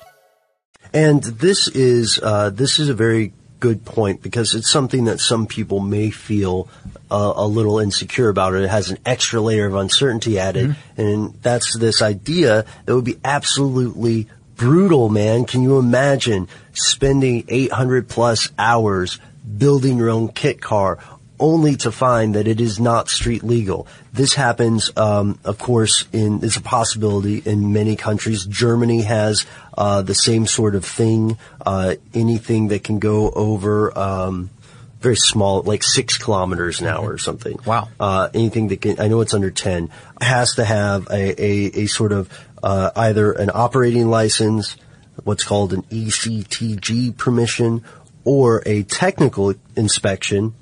And 0.94 1.22
this 1.22 1.68
is 1.68 2.20
uh, 2.22 2.50
this 2.50 2.78
is 2.78 2.90
a 2.90 2.94
very 2.94 3.32
good 3.62 3.84
point 3.84 4.20
because 4.20 4.56
it's 4.56 4.68
something 4.68 5.04
that 5.04 5.20
some 5.20 5.46
people 5.46 5.78
may 5.78 6.10
feel 6.10 6.68
uh, 7.12 7.32
a 7.36 7.46
little 7.46 7.78
insecure 7.78 8.28
about 8.28 8.54
it. 8.54 8.62
It 8.62 8.70
has 8.70 8.90
an 8.90 8.98
extra 9.06 9.40
layer 9.40 9.66
of 9.66 9.76
uncertainty 9.76 10.36
added, 10.36 10.70
mm-hmm. 10.70 11.00
and 11.00 11.34
that's 11.42 11.78
this 11.78 12.02
idea 12.02 12.66
that 12.84 12.94
would 12.94 13.04
be 13.04 13.20
absolutely 13.24 14.26
brutal, 14.56 15.08
man. 15.08 15.44
Can 15.44 15.62
you 15.62 15.78
imagine 15.78 16.48
spending 16.72 17.44
800 17.46 18.08
plus 18.08 18.50
hours 18.58 19.20
building 19.56 19.96
your 19.96 20.10
own 20.10 20.28
kit 20.28 20.60
car 20.60 20.98
only 21.42 21.74
to 21.76 21.90
find 21.90 22.36
that 22.36 22.46
it 22.46 22.60
is 22.60 22.78
not 22.78 23.10
street 23.10 23.42
legal. 23.42 23.86
This 24.12 24.34
happens, 24.34 24.90
um, 24.96 25.38
of 25.44 25.58
course, 25.58 26.06
in 26.12 26.42
it's 26.44 26.56
a 26.56 26.62
possibility 26.62 27.42
in 27.44 27.72
many 27.72 27.96
countries. 27.96 28.46
Germany 28.46 29.02
has 29.02 29.44
uh, 29.76 30.02
the 30.02 30.14
same 30.14 30.46
sort 30.46 30.74
of 30.76 30.84
thing. 30.84 31.36
Uh, 31.66 31.96
anything 32.14 32.68
that 32.68 32.84
can 32.84 33.00
go 33.00 33.30
over 33.30 33.96
um, 33.98 34.50
very 35.00 35.16
small, 35.16 35.62
like 35.62 35.82
six 35.82 36.16
kilometers 36.16 36.80
an 36.80 36.86
hour 36.86 37.12
or 37.12 37.18
something. 37.18 37.58
Wow. 37.66 37.88
Uh, 37.98 38.28
anything 38.32 38.68
that 38.68 38.80
can, 38.80 39.00
I 39.00 39.08
know 39.08 39.20
it's 39.20 39.34
under 39.34 39.50
ten, 39.50 39.90
has 40.20 40.54
to 40.54 40.64
have 40.64 41.08
a, 41.10 41.44
a, 41.44 41.82
a 41.82 41.86
sort 41.86 42.12
of 42.12 42.30
uh, 42.62 42.92
either 42.94 43.32
an 43.32 43.50
operating 43.52 44.08
license, 44.08 44.76
what's 45.24 45.42
called 45.42 45.72
an 45.72 45.82
ECTG 45.82 47.16
permission, 47.18 47.82
or 48.24 48.62
a 48.64 48.84
technical 48.84 49.54
inspection, 49.74 50.54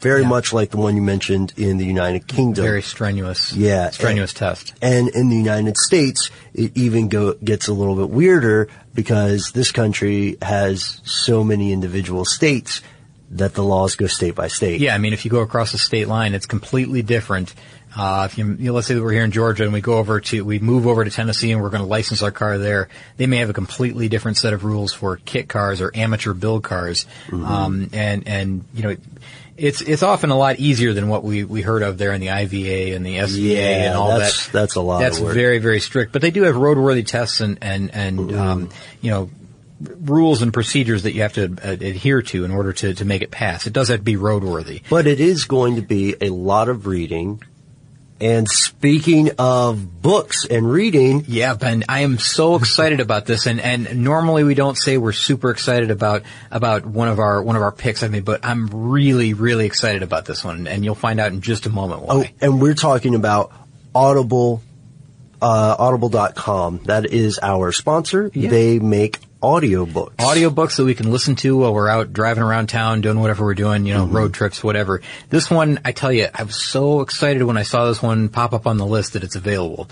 very 0.00 0.22
yeah. 0.22 0.28
much 0.28 0.52
like 0.52 0.70
the 0.70 0.76
one 0.76 0.96
you 0.96 1.02
mentioned 1.02 1.52
in 1.56 1.78
the 1.78 1.86
United 1.86 2.26
Kingdom. 2.26 2.64
Very 2.64 2.82
strenuous. 2.82 3.52
Yeah. 3.52 3.90
Strenuous 3.90 4.32
and, 4.32 4.38
test. 4.38 4.74
And 4.82 5.08
in 5.08 5.28
the 5.28 5.36
United 5.36 5.76
States, 5.76 6.30
it 6.54 6.76
even 6.76 7.08
go, 7.08 7.34
gets 7.34 7.68
a 7.68 7.72
little 7.72 7.96
bit 7.96 8.10
weirder 8.10 8.68
because 8.94 9.52
this 9.52 9.72
country 9.72 10.36
has 10.42 11.00
so 11.04 11.44
many 11.44 11.72
individual 11.72 12.24
states 12.24 12.82
that 13.30 13.54
the 13.54 13.62
laws 13.62 13.96
go 13.96 14.06
state 14.06 14.34
by 14.34 14.48
state. 14.48 14.80
Yeah, 14.80 14.94
I 14.94 14.98
mean, 14.98 15.12
if 15.12 15.24
you 15.24 15.30
go 15.30 15.40
across 15.40 15.72
the 15.72 15.78
state 15.78 16.08
line, 16.08 16.34
it's 16.34 16.46
completely 16.46 17.02
different. 17.02 17.54
Uh, 17.98 18.28
if 18.30 18.36
you, 18.36 18.46
you 18.46 18.66
know, 18.66 18.72
let's 18.74 18.86
say 18.86 18.94
that 18.94 19.02
we're 19.02 19.10
here 19.10 19.24
in 19.24 19.30
Georgia 19.30 19.64
and 19.64 19.72
we 19.72 19.80
go 19.80 19.94
over 19.94 20.20
to, 20.20 20.44
we 20.44 20.58
move 20.58 20.86
over 20.86 21.02
to 21.02 21.10
Tennessee 21.10 21.50
and 21.50 21.62
we're 21.62 21.70
going 21.70 21.82
to 21.82 21.88
license 21.88 22.22
our 22.22 22.30
car 22.30 22.58
there, 22.58 22.88
they 23.16 23.26
may 23.26 23.38
have 23.38 23.48
a 23.48 23.54
completely 23.54 24.08
different 24.08 24.36
set 24.36 24.52
of 24.52 24.64
rules 24.64 24.92
for 24.92 25.16
kit 25.16 25.48
cars 25.48 25.80
or 25.80 25.90
amateur 25.94 26.34
build 26.34 26.62
cars. 26.62 27.06
Mm-hmm. 27.28 27.44
Um, 27.44 27.90
and, 27.94 28.28
and, 28.28 28.64
you 28.74 28.82
know, 28.82 28.96
it's 29.56 29.80
it's 29.80 30.02
often 30.02 30.30
a 30.30 30.36
lot 30.36 30.58
easier 30.58 30.92
than 30.92 31.08
what 31.08 31.24
we, 31.24 31.44
we 31.44 31.62
heard 31.62 31.82
of 31.82 31.98
there 31.98 32.12
in 32.12 32.20
the 32.20 32.30
IVA 32.30 32.94
and 32.94 33.04
the 33.04 33.16
SVA 33.16 33.54
yeah, 33.54 33.88
and 33.88 33.96
all 33.96 34.18
that's, 34.18 34.46
that. 34.46 34.52
That's 34.52 34.74
a 34.74 34.80
lot. 34.80 35.00
That's 35.00 35.18
very 35.18 35.58
very 35.58 35.80
strict, 35.80 36.12
but 36.12 36.22
they 36.22 36.30
do 36.30 36.42
have 36.42 36.56
roadworthy 36.56 37.06
tests 37.06 37.40
and 37.40 37.58
and 37.62 37.94
and 37.94 38.32
um, 38.34 38.70
you 39.00 39.10
know 39.10 39.30
rules 39.80 40.42
and 40.42 40.52
procedures 40.52 41.02
that 41.02 41.12
you 41.12 41.22
have 41.22 41.34
to 41.34 41.44
uh, 41.44 41.72
adhere 41.72 42.22
to 42.22 42.44
in 42.44 42.50
order 42.50 42.72
to 42.72 42.94
to 42.94 43.04
make 43.04 43.22
it 43.22 43.30
pass. 43.30 43.66
It 43.66 43.72
does 43.72 43.88
have 43.88 43.98
to 44.00 44.04
be 44.04 44.16
roadworthy, 44.16 44.82
but 44.88 45.06
it 45.06 45.20
is 45.20 45.44
going 45.44 45.76
to 45.76 45.82
be 45.82 46.16
a 46.20 46.30
lot 46.30 46.68
of 46.68 46.86
reading 46.86 47.42
and 48.20 48.48
speaking 48.48 49.30
of 49.38 50.02
books 50.02 50.46
and 50.46 50.70
reading. 50.70 51.24
Yeah, 51.28 51.54
Ben, 51.54 51.84
I 51.88 52.00
am 52.00 52.18
so 52.18 52.56
excited 52.56 53.00
about 53.00 53.26
this 53.26 53.46
and, 53.46 53.60
and 53.60 54.02
normally 54.02 54.44
we 54.44 54.54
don't 54.54 54.76
say 54.76 54.96
we're 54.96 55.12
super 55.12 55.50
excited 55.50 55.90
about, 55.90 56.22
about 56.50 56.86
one 56.86 57.08
of 57.08 57.18
our, 57.18 57.42
one 57.42 57.56
of 57.56 57.62
our 57.62 57.72
picks, 57.72 58.02
I 58.02 58.08
mean, 58.08 58.22
but 58.22 58.44
I'm 58.44 58.68
really, 58.68 59.34
really 59.34 59.66
excited 59.66 60.02
about 60.02 60.24
this 60.24 60.44
one 60.44 60.66
and 60.66 60.84
you'll 60.84 60.94
find 60.94 61.20
out 61.20 61.32
in 61.32 61.40
just 61.40 61.66
a 61.66 61.70
moment 61.70 62.02
why. 62.02 62.14
Oh, 62.14 62.24
and 62.40 62.60
we're 62.60 62.74
talking 62.74 63.14
about 63.14 63.52
Audible, 63.94 64.62
uh, 65.40 65.76
audible.com. 65.78 66.80
That 66.84 67.06
is 67.06 67.38
our 67.42 67.72
sponsor. 67.72 68.30
Yeah. 68.34 68.50
They 68.50 68.78
make 68.78 69.18
audiobooks. 69.42 70.16
Audiobooks 70.16 70.76
that 70.76 70.84
we 70.84 70.94
can 70.94 71.10
listen 71.10 71.36
to 71.36 71.56
while 71.56 71.72
we're 71.74 71.88
out 71.88 72.12
driving 72.12 72.42
around 72.42 72.68
town, 72.68 73.00
doing 73.00 73.20
whatever 73.20 73.44
we're 73.44 73.54
doing, 73.54 73.86
you 73.86 73.94
know, 73.94 74.04
mm-hmm. 74.04 74.16
road 74.16 74.34
trips, 74.34 74.62
whatever. 74.62 75.02
This 75.28 75.50
one, 75.50 75.80
I 75.84 75.92
tell 75.92 76.12
you, 76.12 76.28
I 76.34 76.42
was 76.42 76.56
so 76.56 77.00
excited 77.00 77.42
when 77.42 77.56
I 77.56 77.62
saw 77.62 77.86
this 77.86 78.02
one 78.02 78.28
pop 78.28 78.52
up 78.52 78.66
on 78.66 78.76
the 78.76 78.86
list 78.86 79.12
that 79.12 79.24
it's 79.24 79.36
available. 79.36 79.88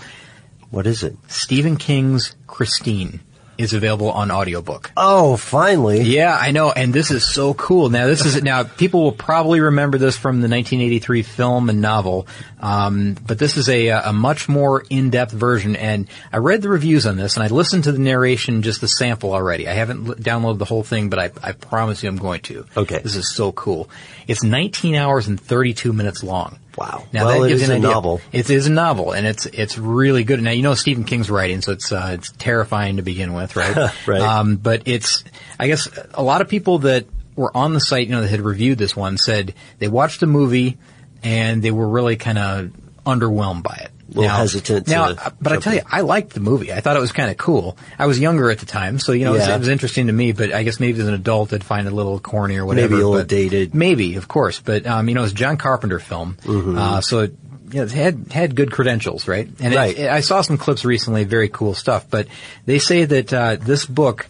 What 0.69 0.87
is 0.87 1.03
it? 1.03 1.15
Stephen 1.27 1.77
King's 1.77 2.35
Christine 2.47 3.21
is 3.57 3.73
available 3.73 4.11
on 4.11 4.31
audiobook. 4.31 4.91
Oh, 4.97 5.37
finally. 5.37 6.01
Yeah, 6.01 6.37
I 6.39 6.51
know. 6.51 6.71
And 6.71 6.93
this 6.93 7.11
is 7.11 7.25
so 7.25 7.53
cool. 7.53 7.89
Now, 7.89 8.07
this 8.07 8.25
is, 8.25 8.41
now, 8.43 8.63
people 8.63 9.03
will 9.03 9.11
probably 9.11 9.59
remember 9.59 9.97
this 9.97 10.17
from 10.17 10.35
the 10.41 10.49
1983 10.49 11.23
film 11.23 11.69
and 11.69 11.81
novel. 11.81 12.27
Um, 12.59 13.15
but 13.25 13.39
this 13.39 13.57
is 13.57 13.69
a, 13.69 13.87
a 13.89 14.13
much 14.13 14.49
more 14.49 14.83
in-depth 14.89 15.31
version. 15.31 15.75
And 15.75 16.07
I 16.33 16.37
read 16.37 16.61
the 16.61 16.69
reviews 16.69 17.05
on 17.05 17.17
this 17.17 17.35
and 17.35 17.43
I 17.43 17.47
listened 17.47 17.85
to 17.85 17.91
the 17.91 17.99
narration, 17.99 18.61
just 18.61 18.81
the 18.81 18.87
sample 18.87 19.33
already. 19.33 19.67
I 19.67 19.73
haven't 19.73 20.07
l- 20.07 20.15
downloaded 20.15 20.57
the 20.57 20.65
whole 20.65 20.83
thing, 20.83 21.09
but 21.09 21.19
I, 21.19 21.31
I 21.43 21.51
promise 21.53 22.03
you 22.03 22.09
I'm 22.09 22.17
going 22.17 22.41
to. 22.41 22.65
Okay. 22.75 22.99
This 22.99 23.15
is 23.15 23.29
so 23.33 23.51
cool. 23.51 23.89
It's 24.27 24.43
19 24.43 24.95
hours 24.95 25.27
and 25.27 25.39
32 25.39 25.93
minutes 25.93 26.23
long. 26.23 26.59
Wow. 26.77 27.05
Now 27.11 27.25
well, 27.25 27.41
that 27.41 27.49
gives 27.49 27.61
it 27.61 27.65
is 27.65 27.69
an 27.69 27.75
a 27.75 27.77
idea. 27.79 27.89
novel. 27.89 28.21
It 28.31 28.49
is 28.49 28.67
a 28.67 28.71
novel, 28.71 29.11
and 29.11 29.25
it's 29.25 29.45
it's 29.45 29.77
really 29.77 30.23
good. 30.23 30.41
Now 30.41 30.51
you 30.51 30.61
know 30.61 30.75
Stephen 30.75 31.03
King's 31.03 31.29
writing, 31.29 31.61
so 31.61 31.71
it's 31.71 31.91
uh, 31.91 32.11
it's 32.13 32.31
terrifying 32.31 32.97
to 32.97 33.01
begin 33.01 33.33
with, 33.33 33.55
right? 33.55 33.91
right. 34.07 34.21
Um, 34.21 34.57
but 34.57 34.83
it's 34.85 35.23
I 35.59 35.67
guess 35.67 35.87
a 36.13 36.23
lot 36.23 36.41
of 36.41 36.49
people 36.49 36.79
that 36.79 37.05
were 37.35 37.55
on 37.55 37.73
the 37.73 37.79
site, 37.79 38.07
you 38.07 38.13
know, 38.13 38.21
that 38.21 38.29
had 38.29 38.41
reviewed 38.41 38.77
this 38.77 38.95
one 38.95 39.17
said 39.17 39.53
they 39.79 39.87
watched 39.87 40.19
the 40.19 40.27
movie 40.27 40.77
and 41.23 41.61
they 41.61 41.71
were 41.71 41.87
really 41.87 42.15
kind 42.15 42.37
of 42.37 42.71
underwhelmed 43.05 43.63
by 43.63 43.75
it 43.83 43.91
a 44.07 44.09
little 44.09 44.23
now, 44.23 44.37
hesitant. 44.37 44.87
Now, 44.87 45.05
uh, 45.09 45.29
but 45.41 45.53
I 45.53 45.57
tell 45.57 45.73
you, 45.73 45.81
I 45.89 46.01
liked 46.01 46.33
the 46.33 46.39
movie. 46.39 46.71
I 46.71 46.79
thought 46.79 46.95
it 46.95 46.99
was 46.99 47.11
kind 47.11 47.31
of 47.31 47.37
cool. 47.37 47.77
I 47.97 48.05
was 48.05 48.19
younger 48.19 48.51
at 48.51 48.59
the 48.59 48.65
time, 48.65 48.99
so 48.99 49.11
you 49.11 49.25
know, 49.25 49.33
yeah. 49.33 49.37
it, 49.37 49.41
was, 49.41 49.49
it, 49.49 49.59
was, 49.59 49.67
interesting 49.69 50.07
to 50.07 50.13
me. 50.13 50.31
But 50.31 50.53
I 50.53 50.63
guess 50.63 50.79
maybe 50.79 50.99
as 50.99 51.07
an 51.07 51.13
adult, 51.13 51.53
I'd 51.53 51.63
find 51.63 51.87
it 51.87 51.93
a 51.93 51.95
little 51.95 52.19
corny 52.19 52.57
or 52.57 52.65
whatever. 52.65 52.89
Maybe 52.89 53.01
a 53.01 53.07
little 53.07 53.25
dated. 53.25 53.73
Maybe, 53.73 54.15
of 54.15 54.27
course. 54.27 54.59
But 54.59 54.85
um, 54.85 55.09
you 55.09 55.15
know, 55.15 55.23
it's 55.23 55.31
a 55.31 55.35
John 55.35 55.57
Carpenter 55.57 55.99
film, 55.99 56.37
mm-hmm. 56.41 56.77
uh, 56.77 57.01
so 57.01 57.21
it, 57.21 57.35
you 57.71 57.79
know, 57.79 57.83
it 57.83 57.91
had 57.91 58.31
had 58.31 58.55
good 58.55 58.71
credentials, 58.71 59.27
right? 59.27 59.49
And 59.59 59.73
right. 59.73 59.97
It, 59.97 60.09
I 60.09 60.19
saw 60.19 60.41
some 60.41 60.57
clips 60.57 60.85
recently, 60.85 61.23
very 61.23 61.49
cool 61.49 61.73
stuff. 61.73 62.09
But 62.09 62.27
they 62.65 62.79
say 62.79 63.05
that 63.05 63.33
uh, 63.33 63.55
this 63.55 63.85
book 63.85 64.27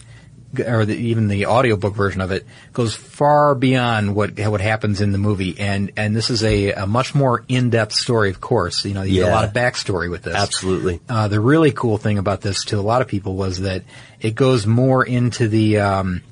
or 0.60 0.84
the, 0.84 0.96
even 0.96 1.28
the 1.28 1.46
audiobook 1.46 1.94
version 1.94 2.20
of 2.20 2.30
it 2.30 2.46
goes 2.72 2.94
far 2.94 3.54
beyond 3.54 4.14
what 4.14 4.38
what 4.38 4.60
happens 4.60 5.00
in 5.00 5.12
the 5.12 5.18
movie. 5.18 5.58
And 5.58 5.92
and 5.96 6.14
this 6.14 6.30
is 6.30 6.42
a, 6.44 6.72
a 6.72 6.86
much 6.86 7.14
more 7.14 7.44
in-depth 7.48 7.92
story 7.92 8.30
of 8.30 8.40
course. 8.40 8.84
You 8.84 8.94
know 8.94 9.02
you 9.02 9.14
yeah. 9.14 9.24
get 9.24 9.32
a 9.32 9.34
lot 9.34 9.44
of 9.44 9.52
backstory 9.52 10.10
with 10.10 10.22
this. 10.22 10.34
Absolutely. 10.34 11.00
Uh, 11.08 11.28
the 11.28 11.40
really 11.40 11.72
cool 11.72 11.98
thing 11.98 12.18
about 12.18 12.40
this 12.40 12.64
to 12.66 12.78
a 12.78 12.82
lot 12.82 13.02
of 13.02 13.08
people 13.08 13.36
was 13.36 13.60
that 13.60 13.84
it 14.20 14.34
goes 14.34 14.66
more 14.66 15.04
into 15.04 15.48
the 15.48 15.78
um, 15.80 16.22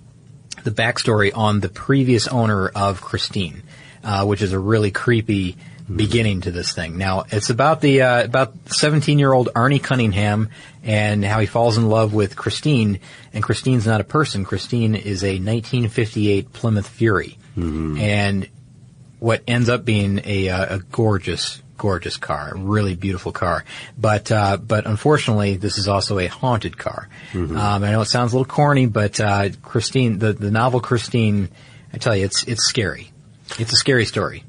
the 0.62 0.70
backstory 0.70 1.30
on 1.34 1.60
the 1.60 1.68
previous 1.68 2.28
owner 2.28 2.68
of 2.68 3.00
Christine 3.00 3.62
uh, 4.04 4.24
which 4.24 4.42
is 4.42 4.52
a 4.52 4.58
really 4.58 4.90
creepy 4.90 5.56
beginning 5.92 6.42
to 6.42 6.50
this 6.50 6.72
thing. 6.72 6.96
Now 6.96 7.24
it's 7.30 7.50
about 7.50 7.80
the 7.80 8.02
uh, 8.02 8.24
about 8.24 8.54
17 8.66 9.18
year 9.18 9.32
old 9.32 9.50
Arnie 9.54 9.82
Cunningham 9.82 10.48
and 10.82 11.24
how 11.24 11.40
he 11.40 11.46
falls 11.46 11.76
in 11.76 11.88
love 11.88 12.14
with 12.14 12.36
Christine. 12.36 13.00
And 13.32 13.42
Christine's 13.42 13.86
not 13.86 14.00
a 14.00 14.04
person. 14.04 14.44
Christine 14.44 14.94
is 14.94 15.22
a 15.24 15.32
1958 15.32 16.52
Plymouth 16.52 16.88
Fury, 16.88 17.38
and 17.98 18.48
what 19.18 19.42
ends 19.48 19.68
up 19.68 19.84
being 19.84 20.20
a, 20.24 20.50
uh, 20.50 20.76
a 20.76 20.78
gorgeous, 20.80 21.62
gorgeous 21.78 22.16
car, 22.18 22.52
a 22.54 22.58
really 22.58 22.94
beautiful 22.94 23.32
car. 23.32 23.64
But 23.98 24.30
uh, 24.30 24.56
but 24.58 24.86
unfortunately, 24.86 25.56
this 25.56 25.78
is 25.78 25.88
also 25.88 26.18
a 26.18 26.26
haunted 26.26 26.76
car. 26.78 27.08
Um, 27.56 27.84
I 27.84 27.90
know 27.90 28.02
it 28.02 28.06
sounds 28.06 28.32
a 28.32 28.36
little 28.36 28.52
corny, 28.52 28.86
but 28.86 29.20
uh, 29.20 29.50
Christine, 29.62 30.18
the 30.18 30.32
the 30.32 30.50
novel 30.50 30.80
Christine, 30.80 31.48
I 31.92 31.98
tell 31.98 32.16
you, 32.16 32.24
it's 32.24 32.44
it's 32.44 32.64
scary. 32.64 33.10
It's 33.58 33.72
a 33.72 33.76
scary 33.76 34.06
story. 34.06 34.44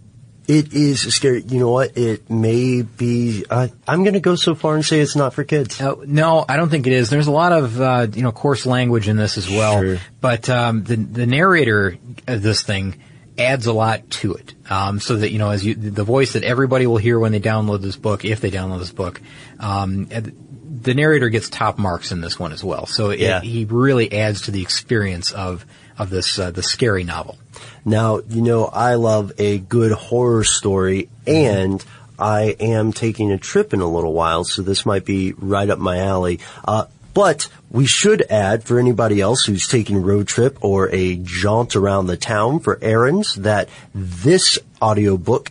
It 0.48 0.74
is 0.74 1.02
scary. 1.14 1.42
You 1.42 1.60
know 1.60 1.72
what? 1.72 1.98
It 1.98 2.30
may 2.30 2.84
be. 2.84 3.46
Uh, 3.50 3.68
I'm 3.88 4.04
going 4.04 4.14
to 4.14 4.20
go 4.20 4.36
so 4.36 4.54
far 4.54 4.76
and 4.76 4.86
say 4.86 5.00
it's 5.00 5.16
not 5.16 5.34
for 5.34 5.44
kids. 5.44 5.82
Uh, 5.82 5.96
no, 6.06 6.46
I 6.48 6.58
don't 6.58 6.70
think 6.70 6.86
it 6.86 6.94
is. 6.94 7.10
There's 7.10 7.26
a 7.28 7.32
lot 7.32 7.52
of 7.52 7.82
uh, 7.82 8.08
you 8.14 8.22
know 8.22 8.32
coarse 8.32 8.66
language 8.66 9.08
in 9.08 9.18
this 9.18 9.38
as 9.38 9.50
well. 9.50 9.82
Sure. 9.82 9.98
But 10.22 10.50
um, 10.50 10.84
the 10.84 10.98
the 10.98 11.26
narrator 11.26 11.98
of 12.28 12.42
this 12.44 12.62
thing 12.62 13.02
adds 13.38 13.66
a 13.66 13.74
lot 13.74 14.10
to 14.10 14.36
it, 14.36 14.54
um, 14.70 15.00
so 15.00 15.18
that 15.18 15.32
you 15.32 15.40
know 15.40 15.50
as 15.50 15.66
you 15.66 15.74
the 15.74 16.04
voice 16.04 16.34
that 16.34 16.44
everybody 16.44 16.86
will 16.86 16.98
hear 16.98 17.18
when 17.18 17.32
they 17.32 17.40
download 17.40 17.82
this 17.82 17.96
book, 17.96 18.24
if 18.24 18.40
they 18.40 18.52
download 18.52 18.80
this 18.80 18.92
book, 18.92 19.20
um, 19.60 20.06
the 20.06 20.94
narrator 20.94 21.30
gets 21.30 21.50
top 21.50 21.80
marks 21.80 22.12
in 22.12 22.22
this 22.22 22.38
one 22.38 22.52
as 22.52 22.64
well. 22.64 22.86
So 22.86 23.10
it, 23.10 23.20
Yeah. 23.20 23.42
he 23.42 23.66
really 23.66 24.12
adds 24.14 24.42
to 24.42 24.52
the 24.52 24.62
experience 24.62 25.32
of 25.32 25.66
of 25.98 26.10
this 26.12 26.38
uh, 26.38 26.52
the 26.52 26.62
scary 26.62 27.04
novel. 27.04 27.38
Now, 27.84 28.20
you 28.30 28.42
know, 28.42 28.66
I 28.66 28.96
love 28.96 29.32
a 29.38 29.60
good 29.60 29.92
horror 29.92 30.44
story 30.44 31.10
and 31.28 31.84
I 32.18 32.56
am 32.60 32.94
taking 32.94 33.32
a 33.32 33.38
trip 33.38 33.74
in 33.74 33.82
a 33.82 33.88
little 33.88 34.14
while, 34.14 34.44
so 34.44 34.62
this 34.62 34.86
might 34.86 35.06
be 35.06 35.34
right 35.34 35.70
up 35.70 35.80
my 35.80 36.00
alley. 36.00 36.40
Uh, 36.66 36.86
but 37.14 37.48
we 37.72 37.86
should 37.86 38.24
add 38.30 38.64
for 38.64 38.80
anybody 38.80 39.22
else 39.22 39.46
who's 39.46 39.68
taking 39.68 39.98
a 39.98 40.02
road 40.02 40.28
trip 40.28 40.58
or 40.62 40.90
a 40.94 41.16
jaunt 41.16 41.76
around 41.76 42.08
the 42.08 42.18
town 42.18 42.60
for 42.60 42.78
errands 42.82 43.36
that 43.36 43.70
this 43.94 44.60
audiobook 44.82 45.50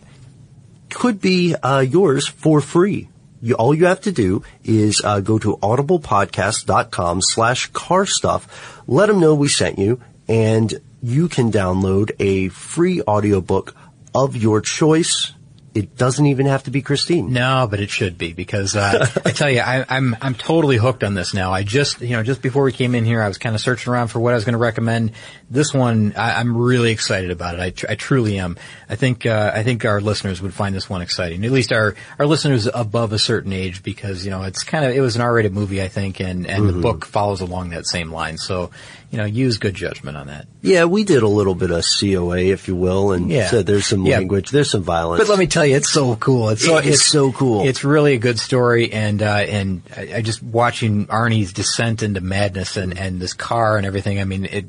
could 0.89 1.19
be 1.19 1.55
uh, 1.55 1.79
yours 1.79 2.27
for 2.27 2.61
free. 2.61 3.09
You, 3.41 3.55
all 3.55 3.73
you 3.73 3.85
have 3.85 4.01
to 4.01 4.11
do 4.11 4.43
is 4.63 5.01
uh, 5.03 5.19
go 5.19 5.37
to 5.39 5.57
audiblepodcast.com 5.57 7.21
slash 7.21 7.67
car 7.67 8.05
stuff. 8.05 8.81
Let 8.87 9.07
them 9.07 9.19
know 9.19 9.35
we 9.35 9.47
sent 9.47 9.77
you, 9.77 10.01
and 10.27 10.73
you 11.05 11.29
can 11.29 11.51
download 11.51 12.11
a 12.19 12.49
free 12.49 13.01
audiobook 13.03 13.75
of 14.15 14.35
your 14.35 14.59
choice. 14.59 15.31
It 15.75 15.97
doesn't 15.97 16.25
even 16.25 16.45
have 16.45 16.63
to 16.63 16.71
be 16.71 16.81
Christine. 16.81 17.33
No, 17.33 17.67
but 17.69 17.81
it 17.81 17.89
should 17.89 18.17
be 18.17 18.31
because 18.31 18.77
uh, 18.77 19.07
I 19.25 19.31
tell 19.31 19.49
you, 19.49 19.59
I, 19.59 19.85
I'm 19.89 20.15
I'm 20.21 20.33
totally 20.33 20.77
hooked 20.77 21.03
on 21.03 21.15
this 21.15 21.33
now. 21.33 21.51
I 21.51 21.63
just 21.63 21.99
you 21.99 22.15
know 22.15 22.23
just 22.23 22.41
before 22.41 22.63
we 22.63 22.71
came 22.71 22.95
in 22.95 23.03
here, 23.03 23.21
I 23.21 23.27
was 23.27 23.37
kind 23.37 23.53
of 23.53 23.59
searching 23.59 23.91
around 23.91 24.07
for 24.07 24.21
what 24.21 24.31
I 24.31 24.35
was 24.35 24.45
going 24.45 24.53
to 24.53 24.57
recommend. 24.57 25.11
This 25.49 25.73
one, 25.73 26.13
I, 26.15 26.39
I'm 26.39 26.55
really 26.55 26.91
excited 26.91 27.29
about 27.29 27.55
it. 27.55 27.61
I, 27.61 27.69
tr- 27.71 27.87
I 27.89 27.95
truly 27.95 28.39
am. 28.39 28.57
I 28.89 28.95
think 28.95 29.25
uh, 29.25 29.51
I 29.53 29.63
think 29.63 29.83
our 29.83 29.99
listeners 29.99 30.41
would 30.41 30.53
find 30.53 30.73
this 30.73 30.89
one 30.89 31.01
exciting. 31.01 31.43
At 31.43 31.51
least 31.51 31.73
our 31.73 31.95
our 32.17 32.25
listeners 32.25 32.67
above 32.73 33.11
a 33.11 33.19
certain 33.19 33.51
age, 33.51 33.83
because 33.83 34.23
you 34.23 34.31
know 34.31 34.43
it's 34.43 34.63
kind 34.63 34.85
of 34.85 34.95
it 34.95 35.01
was 35.01 35.17
an 35.17 35.23
R-rated 35.23 35.53
movie, 35.53 35.83
I 35.83 35.89
think, 35.89 36.21
and 36.21 36.47
and 36.47 36.69
the 36.69 36.73
book 36.73 37.03
follows 37.05 37.41
along 37.41 37.71
that 37.71 37.85
same 37.85 38.13
line. 38.13 38.37
So 38.37 38.71
you 39.11 39.17
know, 39.17 39.25
use 39.25 39.57
good 39.57 39.75
judgment 39.75 40.17
on 40.17 40.27
that. 40.27 40.47
Yeah, 40.61 40.85
we 40.85 41.03
did 41.03 41.23
a 41.23 41.27
little 41.27 41.55
bit 41.55 41.71
of 41.71 41.83
COA, 41.99 42.39
if 42.39 42.67
you 42.67 42.75
will, 42.75 43.11
and 43.13 43.29
Yeah. 43.29 43.49
said 43.49 43.65
there's 43.65 43.85
some 43.85 44.05
Yeah. 44.05 44.17
language, 44.17 44.49
there's 44.51 44.71
some 44.71 44.83
violence. 44.83 45.19
But 45.21 45.29
let 45.29 45.39
me 45.39 45.47
tell 45.47 45.65
you, 45.65 45.75
it's 45.75 45.89
so 45.91 46.15
cool. 46.17 46.49
It's 46.49 46.65
so 46.65 46.77
It 46.77 46.85
is 46.85 46.95
it's 46.95 47.05
so 47.05 47.31
cool. 47.31 47.67
It's 47.67 47.83
really 47.83 48.13
a 48.13 48.17
good 48.17 48.39
story, 48.39 48.91
and 48.91 49.21
uh, 49.21 49.25
and 49.47 49.81
I, 49.95 50.15
I 50.15 50.21
just 50.21 50.41
watching 50.43 51.07
Arnie's 51.07 51.53
descent 51.53 52.03
into 52.03 52.19
madness 52.21 52.77
and, 52.77 52.97
and 52.97 53.19
this 53.21 53.33
car 53.33 53.77
and 53.77 53.85
everything. 53.85 54.19
I 54.19 54.23
mean, 54.25 54.45
it 54.45 54.65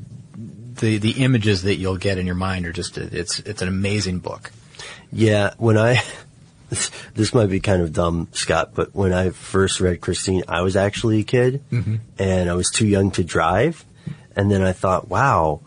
the 0.75 0.97
the 0.99 1.23
images 1.23 1.63
that 1.63 1.75
you'll 1.75 1.97
get 1.97 2.17
in 2.17 2.25
your 2.25 2.35
mind 2.35 2.65
are 2.67 2.71
just 2.73 2.97
it's 2.97 3.39
it's 3.39 3.61
an 3.61 3.67
amazing 3.67 4.19
book. 4.19 4.51
Yeah, 5.11 5.53
when 5.57 5.77
I, 5.77 6.01
this, 6.69 6.91
this 7.15 7.33
might 7.33 7.49
be 7.49 7.59
kind 7.61 7.81
of 7.81 7.93
dumb, 7.93 8.27
Scott, 8.33 8.71
but 8.75 8.93
when 8.93 9.13
I 9.13 9.29
first 9.31 9.79
read 9.79 10.01
Christine, 10.01 10.43
I 10.47 10.61
was 10.61 10.75
actually 10.75 11.21
a 11.21 11.23
kid 11.23 11.63
Mm-hmm. 11.71 11.95
and 12.19 12.49
I 12.49 12.53
was 12.53 12.69
too 12.69 12.85
young 12.85 13.09
to 13.11 13.23
drive. 13.23 13.83
And 14.37 14.49
then 14.51 14.61
I 14.61 14.71
thought, 14.71 15.09
wow, 15.09 15.59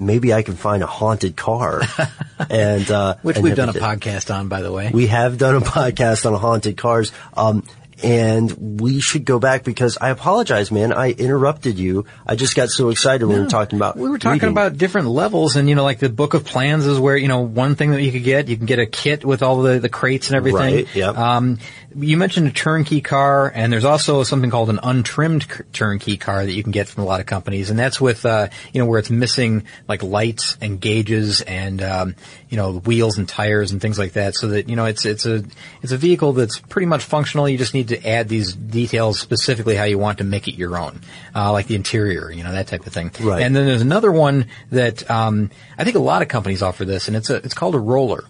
maybe 0.00 0.34
I 0.34 0.42
can 0.42 0.56
find 0.56 0.82
a 0.82 0.86
haunted 0.86 1.36
car. 1.36 1.82
and, 2.50 2.90
uh, 2.90 3.16
Which 3.22 3.36
and 3.36 3.44
we've 3.44 3.54
done 3.54 3.68
a 3.68 3.72
did. 3.72 3.80
podcast 3.80 4.34
on, 4.34 4.48
by 4.48 4.60
the 4.62 4.72
way. 4.72 4.90
We 4.92 5.06
have 5.06 5.38
done 5.38 5.54
a 5.54 5.60
podcast 5.76 6.26
on 6.30 6.38
haunted 6.38 6.76
cars. 6.76 7.12
Um, 7.34 7.64
and 8.02 8.80
we 8.80 9.00
should 9.00 9.24
go 9.24 9.38
back 9.38 9.64
because 9.64 9.98
I 10.00 10.10
apologize, 10.10 10.70
man. 10.70 10.92
I 10.92 11.10
interrupted 11.10 11.78
you. 11.78 12.06
I 12.26 12.36
just 12.36 12.54
got 12.54 12.70
so 12.70 12.88
excited 12.88 13.26
when 13.26 13.36
we 13.36 13.42
were 13.42 13.48
talking 13.48 13.78
about. 13.78 13.96
We 13.96 14.08
were 14.08 14.18
talking 14.18 14.34
reading. 14.34 14.50
about 14.50 14.76
different 14.76 15.08
levels, 15.08 15.56
and 15.56 15.68
you 15.68 15.74
know, 15.74 15.84
like 15.84 15.98
the 15.98 16.08
book 16.08 16.34
of 16.34 16.44
plans 16.44 16.86
is 16.86 16.98
where 16.98 17.16
you 17.16 17.28
know 17.28 17.40
one 17.40 17.74
thing 17.74 17.90
that 17.90 18.02
you 18.02 18.12
could 18.12 18.24
get. 18.24 18.48
You 18.48 18.56
can 18.56 18.66
get 18.66 18.78
a 18.78 18.86
kit 18.86 19.24
with 19.24 19.42
all 19.42 19.62
the 19.62 19.78
the 19.78 19.88
crates 19.88 20.28
and 20.28 20.36
everything. 20.36 20.74
Right, 20.74 20.94
yep. 20.94 21.16
Um, 21.16 21.58
you 21.94 22.16
mentioned 22.16 22.46
a 22.46 22.52
turnkey 22.52 23.00
car, 23.00 23.50
and 23.52 23.72
there's 23.72 23.84
also 23.84 24.22
something 24.22 24.50
called 24.50 24.70
an 24.70 24.80
untrimmed 24.82 25.42
c- 25.42 25.64
turnkey 25.72 26.16
car 26.16 26.44
that 26.44 26.52
you 26.52 26.62
can 26.62 26.72
get 26.72 26.88
from 26.88 27.02
a 27.02 27.06
lot 27.06 27.20
of 27.20 27.26
companies, 27.26 27.70
and 27.70 27.78
that's 27.78 28.00
with 28.00 28.24
uh, 28.24 28.48
you 28.72 28.80
know 28.80 28.86
where 28.86 28.98
it's 28.98 29.10
missing 29.10 29.64
like 29.88 30.02
lights 30.02 30.56
and 30.60 30.80
gauges 30.80 31.40
and 31.40 31.82
um, 31.82 32.14
you 32.50 32.56
know 32.56 32.72
wheels 32.80 33.16
and 33.16 33.28
tires 33.28 33.70
and 33.70 33.80
things 33.80 33.98
like 33.98 34.12
that, 34.14 34.34
so 34.34 34.48
that 34.48 34.68
you 34.68 34.76
know 34.76 34.84
it's 34.84 35.06
it's 35.06 35.24
a 35.24 35.44
it's 35.82 35.92
a 35.92 35.96
vehicle 35.96 36.32
that's 36.32 36.58
pretty 36.58 36.86
much 36.86 37.04
functional. 37.04 37.48
You 37.48 37.56
just 37.56 37.74
need 37.74 37.88
to 37.88 38.08
add 38.08 38.28
these 38.28 38.52
details 38.52 39.20
specifically 39.20 39.76
how 39.76 39.84
you 39.84 39.98
want 39.98 40.18
to 40.18 40.24
make 40.24 40.48
it 40.48 40.56
your 40.56 40.76
own, 40.76 41.00
uh, 41.34 41.52
like 41.52 41.68
the 41.68 41.76
interior, 41.76 42.30
you 42.30 42.42
know 42.42 42.52
that 42.52 42.66
type 42.66 42.86
of 42.86 42.92
thing. 42.92 43.12
Right. 43.20 43.42
And 43.42 43.54
then 43.54 43.66
there's 43.66 43.82
another 43.82 44.10
one 44.10 44.46
that 44.70 45.08
um, 45.08 45.50
I 45.78 45.84
think 45.84 45.96
a 45.96 46.00
lot 46.00 46.22
of 46.22 46.28
companies 46.28 46.60
offer 46.60 46.84
this, 46.84 47.06
and 47.06 47.16
it's 47.16 47.30
a 47.30 47.36
it's 47.36 47.54
called 47.54 47.76
a 47.76 47.80
roller, 47.80 48.24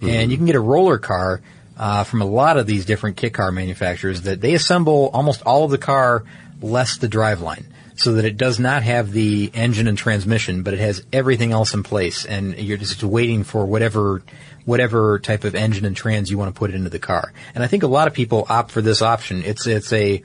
and 0.00 0.30
you 0.30 0.36
can 0.36 0.46
get 0.46 0.54
a 0.54 0.60
roller 0.60 0.98
car 0.98 1.42
uh, 1.76 2.04
from 2.04 2.22
a 2.22 2.26
lot 2.26 2.56
of 2.56 2.66
these 2.66 2.84
different 2.84 3.16
kit 3.16 3.34
car 3.34 3.50
manufacturers 3.50 4.22
that 4.22 4.40
they 4.40 4.54
assemble 4.54 5.10
almost 5.12 5.42
all 5.42 5.64
of 5.64 5.70
the 5.70 5.78
car 5.78 6.24
less 6.62 6.98
the 6.98 7.08
driveline. 7.08 7.64
So 7.96 8.14
that 8.14 8.24
it 8.24 8.36
does 8.36 8.58
not 8.58 8.82
have 8.82 9.12
the 9.12 9.50
engine 9.54 9.86
and 9.86 9.96
transmission, 9.96 10.62
but 10.64 10.74
it 10.74 10.80
has 10.80 11.04
everything 11.12 11.52
else 11.52 11.74
in 11.74 11.84
place, 11.84 12.24
and 12.24 12.56
you're 12.58 12.76
just 12.78 13.02
waiting 13.04 13.44
for 13.44 13.64
whatever 13.66 14.22
whatever 14.64 15.18
type 15.18 15.44
of 15.44 15.54
engine 15.54 15.84
and 15.84 15.94
trans 15.94 16.30
you 16.30 16.38
want 16.38 16.52
to 16.54 16.58
put 16.58 16.70
into 16.72 16.88
the 16.90 16.98
car. 16.98 17.32
And 17.54 17.62
I 17.62 17.66
think 17.66 17.82
a 17.82 17.86
lot 17.86 18.08
of 18.08 18.14
people 18.14 18.46
opt 18.48 18.70
for 18.72 18.80
this 18.82 19.00
option. 19.02 19.42
It's 19.44 19.66
it's 19.66 19.92
a 19.92 20.22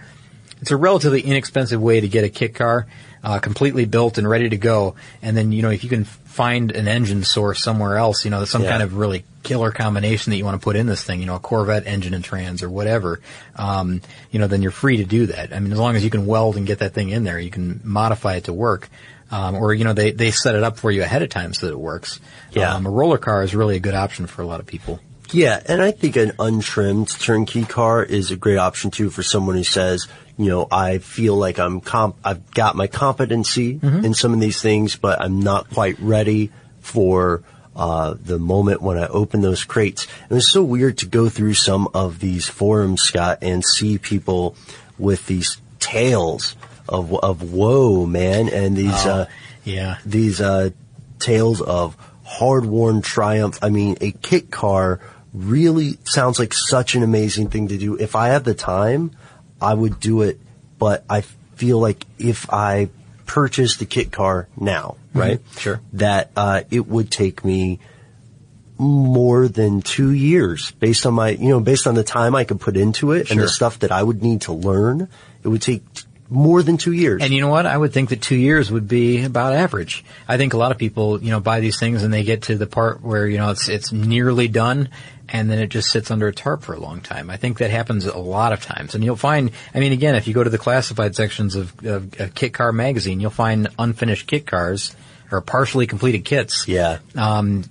it's 0.62 0.72
a 0.72 0.78
relatively 0.78 1.22
inexpensive 1.22 1.82
way 1.82 2.00
to 2.02 2.08
get 2.08 2.24
a 2.24 2.30
kit 2.30 2.56
car, 2.56 2.88
uh, 3.24 3.40
completely 3.40 3.86
built 3.86 4.18
and 4.18 4.28
ready 4.28 4.50
to 4.50 4.58
go. 4.58 4.96
And 5.22 5.38
then, 5.38 5.52
you 5.52 5.62
know, 5.62 5.70
if 5.70 5.84
you 5.84 5.90
can 5.90 6.04
find 6.06 6.72
an 6.72 6.88
engine 6.88 7.24
source 7.24 7.62
somewhere 7.64 7.98
else, 7.98 8.26
you 8.26 8.32
know, 8.32 8.46
some 8.46 8.64
Yeah. 8.64 8.72
kind 8.72 8.84
of 8.84 8.96
really 8.98 9.24
killer 9.44 9.72
combination 9.72 10.32
that 10.32 10.38
you 10.38 10.46
want 10.46 10.60
to 10.60 10.64
put 10.64 10.76
in 10.76 10.86
this 10.86 11.04
thing, 11.04 11.20
you 11.20 11.26
know, 11.26 11.36
a 11.36 11.40
Corvette 11.40 11.88
engine 11.88 12.14
and 12.14 12.24
trans 12.24 12.64
or 12.64 12.70
whatever, 12.70 13.22
um, 13.56 14.02
you 14.32 14.40
know, 14.40 14.48
then 14.48 14.62
you're 14.62 14.72
free 14.72 14.98
to 14.98 15.06
do 15.06 15.28
that. 15.28 15.54
I 15.54 15.60
mean, 15.60 15.72
as 15.72 15.80
long 15.80 15.96
as 15.96 16.04
you 16.04 16.10
can 16.10 16.26
weld 16.26 16.58
and 16.58 16.68
get 16.68 16.80
that 16.80 16.94
thing 16.94 17.10
in 17.10 17.24
there, 17.24 17.40
you 17.40 17.50
can 17.50 17.82
modify 17.84 18.36
it 18.36 18.46
to 18.46 18.54
work. 18.54 18.90
Um, 19.32 19.56
or, 19.56 19.74
you 19.76 19.84
know, 19.84 19.94
they, 19.94 20.12
they 20.12 20.32
set 20.32 20.56
it 20.56 20.64
up 20.64 20.78
for 20.78 20.90
you 20.90 21.04
ahead 21.04 21.22
of 21.22 21.30
time 21.30 21.54
so 21.54 21.68
that 21.68 21.74
it 21.74 21.80
works. 21.80 22.20
Yeah. 22.52 22.74
Um, 22.74 22.88
a 22.88 22.90
roller 22.90 23.20
car 23.20 23.44
is 23.44 23.54
really 23.54 23.76
a 23.76 23.80
good 23.80 23.94
option 23.94 24.26
for 24.26 24.42
a 24.42 24.46
lot 24.46 24.60
of 24.60 24.66
people. 24.66 25.00
Yeah, 25.32 25.62
and 25.68 25.82
I 25.82 25.92
think 25.92 26.16
an 26.16 26.32
untrimmed 26.40 27.10
turnkey 27.10 27.64
car 27.64 28.04
is 28.04 28.32
a 28.32 28.36
great 28.36 28.58
option 28.58 28.90
too 28.90 29.12
for 29.12 29.22
someone 29.22 29.56
who 29.56 29.64
says, 29.64 30.08
you 30.38 30.48
know, 30.48 30.68
I 30.72 30.98
feel 30.98 31.36
like 31.36 31.60
I'm 31.60 31.82
comp- 31.82 32.18
I've 32.24 32.50
got 32.52 32.76
my 32.76 32.88
competency 32.88 33.80
in 33.84 34.16
some 34.16 34.34
of 34.34 34.40
these 34.40 34.60
things, 34.62 34.96
but 34.96 35.22
I'm 35.22 35.42
not 35.42 35.70
quite 35.70 36.00
ready 36.00 36.52
for 36.80 37.44
uh, 37.80 38.14
the 38.22 38.38
moment 38.38 38.82
when 38.82 38.98
I 38.98 39.08
open 39.08 39.42
those 39.42 39.64
crates. 39.64 40.06
And 40.30 40.36
was 40.36 40.52
so 40.52 40.62
weird 40.64 40.98
to 41.00 41.06
go 41.08 41.30
through 41.30 41.54
some 41.56 41.88
of 41.94 42.20
these 42.20 42.46
forums, 42.48 43.02
Scott, 43.02 43.40
and 43.42 43.64
see 43.64 43.98
people 43.98 44.56
with 45.00 45.26
these 45.28 45.58
tales 45.80 46.56
of 46.88 47.14
of 47.24 47.54
woe, 47.54 48.06
man, 48.06 48.50
and 48.50 48.76
these 48.76 49.06
uh, 49.06 49.26
Yeah. 49.64 49.98
these 50.06 50.42
uh, 50.42 50.72
tales 51.20 51.62
of 51.62 51.96
hard-worn 52.26 53.02
triumph. 53.02 53.58
I 53.62 53.70
mean, 53.70 53.96
a 54.02 54.12
kit 54.12 54.52
car 54.52 55.00
really 55.34 55.98
sounds 56.04 56.38
like 56.40 56.54
such 56.54 56.96
an 56.96 57.04
amazing 57.04 57.50
thing 57.50 57.70
to 57.70 57.78
do. 57.78 57.96
If 57.96 58.16
I 58.16 58.28
had 58.28 58.44
the 58.44 58.54
time, 58.54 59.12
I 59.62 59.74
would 59.74 60.00
do 60.00 60.22
it. 60.22 60.40
But 60.78 61.04
I 61.10 61.22
feel 61.56 61.80
like 61.80 62.06
if 62.18 62.52
I 62.52 62.90
purchased 63.30 63.78
the 63.78 63.86
kit 63.86 64.12
car 64.12 64.48
now, 64.60 64.98
right? 65.14 65.40
sure. 65.58 65.82
That 65.94 66.32
uh, 66.36 66.62
it 66.72 66.88
would 66.88 67.12
take 67.12 67.46
me 67.46 67.80
more 68.80 69.48
than 69.48 69.84
two 69.84 70.10
years 70.10 70.72
based 70.72 71.06
on 71.06 71.14
my, 71.14 71.30
you 71.30 71.50
know, 71.50 71.60
based 71.60 71.86
on 71.86 71.94
the 71.94 72.04
time 72.04 72.34
I 72.34 72.44
could 72.44 72.60
put 72.60 72.76
into 72.76 73.12
it 73.12 73.30
and 73.30 73.40
the 73.40 73.48
stuff 73.48 73.80
that 73.80 73.92
I 73.92 74.02
would 74.02 74.24
need 74.24 74.42
to 74.42 74.54
learn. 74.54 75.10
It 75.44 75.48
would 75.48 75.62
take 75.62 75.84
more 76.28 76.64
than 76.64 76.78
two 76.78 76.92
years. 76.92 77.22
And 77.22 77.32
you 77.32 77.42
know 77.42 77.50
what? 77.50 77.68
I 77.68 77.78
would 77.78 77.94
think 77.94 78.10
that 78.10 78.22
two 78.22 78.36
years 78.36 78.72
would 78.72 78.88
be 78.88 79.24
about 79.24 79.54
average. 79.54 80.04
I 80.28 80.38
think 80.38 80.54
a 80.54 80.58
lot 80.58 80.72
of 80.72 80.80
people, 80.80 81.22
you 81.22 81.30
know, 81.30 81.40
buy 81.40 81.60
these 81.60 81.80
things 81.80 82.02
and 82.02 82.12
they 82.12 82.24
get 82.24 82.44
to 82.44 82.56
the 82.56 82.66
part 82.66 83.04
where, 83.04 83.28
you 83.28 83.38
know, 83.38 83.52
it's, 83.52 83.70
it's 83.70 83.92
nearly 83.92 84.48
done 84.48 84.90
and 85.32 85.50
then 85.50 85.60
it 85.60 85.68
just 85.68 85.92
sits 85.92 86.12
under 86.12 86.28
a 86.28 86.34
tarp 86.34 86.64
for 86.64 86.74
a 86.74 86.80
long 86.80 87.02
time. 87.02 87.30
I 87.30 87.38
think 87.38 87.60
that 87.60 87.72
happens 87.72 88.06
a 88.06 88.18
lot 88.18 88.54
of 88.54 88.62
times. 88.62 88.96
And 88.96 89.04
you'll 89.04 89.16
find, 89.16 89.52
I 89.74 89.80
mean, 89.80 89.92
again, 89.92 90.16
if 90.16 90.28
you 90.28 90.34
go 90.34 90.44
to 90.44 90.50
the 90.50 90.58
classified 90.58 91.16
sections 91.16 91.56
of, 91.56 91.86
of, 91.86 92.20
of 92.20 92.36
Kit 92.36 92.54
Car 92.54 92.72
magazine, 92.72 93.20
you'll 93.20 93.30
find 93.30 93.68
unfinished 93.78 94.28
kit 94.28 94.46
cars 94.46 94.96
or 95.32 95.42
partially 95.42 95.88
completed 95.88 96.26
kits. 96.26 96.68
Yeah. 96.68 97.00
Um, 97.16 97.64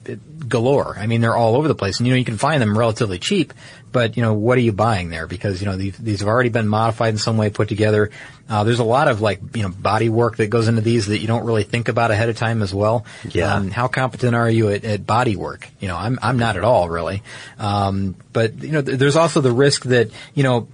galore. 0.46 0.96
I 0.98 1.06
mean, 1.06 1.20
they're 1.20 1.36
all 1.36 1.56
over 1.56 1.68
the 1.68 1.74
place, 1.74 1.98
and 1.98 2.06
you 2.06 2.12
know 2.12 2.18
you 2.18 2.24
can 2.24 2.38
find 2.38 2.62
them 2.62 2.76
relatively 2.76 3.18
cheap. 3.18 3.52
But 3.90 4.16
you 4.16 4.22
know, 4.22 4.34
what 4.34 4.58
are 4.58 4.62
you 4.62 4.72
buying 4.72 5.10
there? 5.10 5.26
Because 5.26 5.60
you 5.60 5.66
know 5.66 5.76
these, 5.76 5.96
these 5.96 6.20
have 6.20 6.28
already 6.28 6.48
been 6.48 6.68
modified 6.68 7.14
in 7.14 7.18
some 7.18 7.36
way, 7.36 7.50
put 7.50 7.68
together. 7.68 8.10
Uh, 8.48 8.64
there's 8.64 8.78
a 8.78 8.84
lot 8.84 9.08
of 9.08 9.20
like 9.20 9.40
you 9.56 9.62
know 9.62 9.68
body 9.68 10.08
work 10.08 10.36
that 10.36 10.48
goes 10.48 10.68
into 10.68 10.80
these 10.80 11.06
that 11.06 11.18
you 11.18 11.26
don't 11.26 11.44
really 11.44 11.64
think 11.64 11.88
about 11.88 12.10
ahead 12.10 12.28
of 12.28 12.36
time 12.36 12.62
as 12.62 12.74
well. 12.74 13.04
Yeah. 13.30 13.54
Um, 13.54 13.70
how 13.70 13.88
competent 13.88 14.34
are 14.34 14.48
you 14.48 14.70
at, 14.70 14.84
at 14.84 15.06
body 15.06 15.36
work? 15.36 15.68
You 15.80 15.88
know, 15.88 15.96
I'm 15.96 16.18
I'm 16.22 16.38
not 16.38 16.56
at 16.56 16.64
all 16.64 16.88
really. 16.88 17.22
Um, 17.58 18.16
but 18.32 18.62
you 18.62 18.72
know, 18.72 18.82
th- 18.82 18.98
there's 18.98 19.16
also 19.16 19.40
the 19.40 19.52
risk 19.52 19.84
that 19.84 20.10
you 20.34 20.42
know 20.42 20.68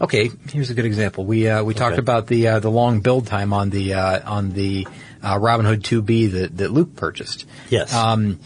Okay, 0.00 0.30
here's 0.50 0.70
a 0.70 0.74
good 0.74 0.86
example. 0.86 1.24
We 1.24 1.48
uh, 1.48 1.62
we 1.62 1.72
talked 1.72 1.98
about 1.98 2.26
the 2.26 2.48
uh, 2.48 2.60
the 2.60 2.70
long 2.70 3.00
build 3.00 3.26
time 3.26 3.52
on 3.52 3.70
the 3.70 3.94
uh, 3.94 4.28
on 4.28 4.50
the 4.50 4.88
uh, 5.22 5.38
Robinhood 5.38 5.82
2B 5.82 6.32
that 6.32 6.56
that 6.58 6.72
Luke 6.72 6.96
purchased. 6.96 7.46
Yes. 7.70 7.94
Um, 7.94 8.40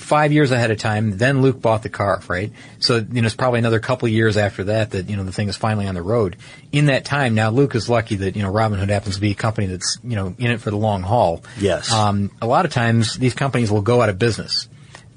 five 0.00 0.32
years 0.32 0.50
ahead 0.50 0.70
of 0.70 0.78
time, 0.78 1.18
then 1.18 1.42
Luke 1.42 1.60
bought 1.60 1.82
the 1.82 1.88
car, 1.88 2.20
right? 2.28 2.52
So 2.78 2.96
you 2.96 3.20
know 3.20 3.26
it's 3.26 3.36
probably 3.36 3.58
another 3.58 3.80
couple 3.80 4.06
of 4.06 4.12
years 4.12 4.36
after 4.36 4.64
that 4.64 4.92
that 4.92 5.08
you 5.08 5.16
know 5.16 5.24
the 5.24 5.32
thing 5.32 5.48
is 5.48 5.56
finally 5.56 5.86
on 5.86 5.94
the 5.94 6.02
road. 6.02 6.36
In 6.72 6.86
that 6.86 7.04
time, 7.04 7.34
now 7.34 7.50
Luke 7.50 7.74
is 7.74 7.88
lucky 7.88 8.16
that 8.16 8.36
you 8.36 8.42
know 8.42 8.52
Robinhood 8.52 8.88
happens 8.88 9.16
to 9.16 9.20
be 9.20 9.32
a 9.32 9.34
company 9.34 9.66
that's 9.66 9.98
you 10.02 10.16
know 10.16 10.34
in 10.38 10.50
it 10.50 10.60
for 10.60 10.70
the 10.70 10.76
long 10.76 11.02
haul. 11.02 11.44
Yes. 11.58 11.92
Um, 11.92 12.30
a 12.40 12.46
lot 12.46 12.64
of 12.64 12.72
times 12.72 13.14
these 13.14 13.34
companies 13.34 13.70
will 13.70 13.82
go 13.82 14.02
out 14.02 14.08
of 14.08 14.18
business. 14.18 14.68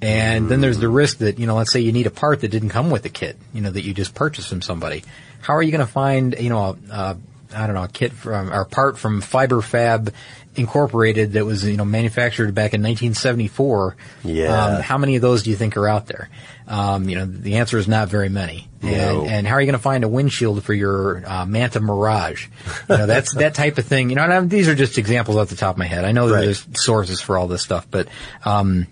And 0.02 0.50
then 0.50 0.60
there's 0.60 0.80
the 0.80 0.90
risk 0.90 1.20
that, 1.20 1.40
you 1.40 1.48
know, 1.48 1.56
let's 1.56 1.72
say 1.72 1.80
you 1.80 1.94
need 1.94 2.08
a 2.08 2.12
part 2.12 2.42
that 2.42 2.50
didn't 2.50 2.70
come 2.70 2.90
with 2.90 3.04
the 3.04 3.10
kit, 3.10 3.38
you 3.54 3.62
know, 3.62 3.72
that 3.72 3.86
you 3.86 3.94
just 3.94 4.14
purchased 4.14 4.50
from 4.50 4.62
somebody. 4.62 5.02
How 5.40 5.56
are 5.56 5.64
you 5.64 5.72
going 5.72 5.86
to 5.86 5.90
find, 5.92 6.36
you 6.38 6.50
know, 6.50 6.58
a, 6.58 6.78
a, 6.92 7.18
I 7.56 7.68
don't 7.68 7.76
know, 7.76 7.84
a 7.84 7.88
kit 7.88 8.12
from, 8.12 8.52
or 8.52 8.62
a 8.62 8.66
part 8.66 8.98
from 8.98 9.22
Fiberfab 9.22 10.14
Incorporated 10.56 11.34
that 11.34 11.46
was, 11.46 11.64
you 11.66 11.78
know, 11.78 11.86
manufactured 11.86 12.54
back 12.54 12.74
in 12.74 12.82
1974? 12.84 13.96
Yeah. 14.24 14.66
Um, 14.78 14.82
how 14.82 14.98
many 14.98 15.16
of 15.16 15.22
those 15.22 15.44
do 15.44 15.50
you 15.50 15.56
think 15.56 15.76
are 15.78 15.88
out 15.88 16.08
there? 16.08 16.30
Um, 16.68 17.10
you 17.10 17.16
know, 17.16 17.26
the 17.26 17.56
answer 17.56 17.78
is 17.78 17.88
not 17.88 18.08
very 18.10 18.30
many. 18.30 18.68
No. 18.82 18.90
And, 19.22 19.28
and 19.32 19.48
how 19.48 19.56
are 19.56 19.62
you 19.62 19.66
going 19.66 19.74
to 19.78 19.82
find 19.84 20.04
a 20.04 20.08
windshield 20.08 20.64
for 20.64 20.74
your 20.74 21.24
uh, 21.26 21.46
Manta 21.46 21.80
Mirage? 21.80 22.48
You 22.90 22.98
know, 22.98 23.06
that's 23.06 23.34
that 23.36 23.54
type 23.56 23.78
of 23.78 23.86
thing. 23.86 24.10
You 24.10 24.16
know, 24.16 24.24
and 24.24 24.34
I'm, 24.34 24.48
these 24.50 24.68
are 24.68 24.76
just 24.76 24.98
examples 24.98 25.38
off 25.38 25.50
the 25.50 25.56
top 25.56 25.76
of 25.76 25.80
my 25.80 25.86
head. 25.88 26.06
I 26.06 26.12
know 26.12 26.28
that 26.28 26.36
Right. 26.36 26.42
there's 26.46 26.66
sources 26.76 27.20
for 27.22 27.38
all 27.38 27.48
this 27.48 27.62
stuff, 27.64 27.88
but 27.90 28.08
um, 28.46 28.88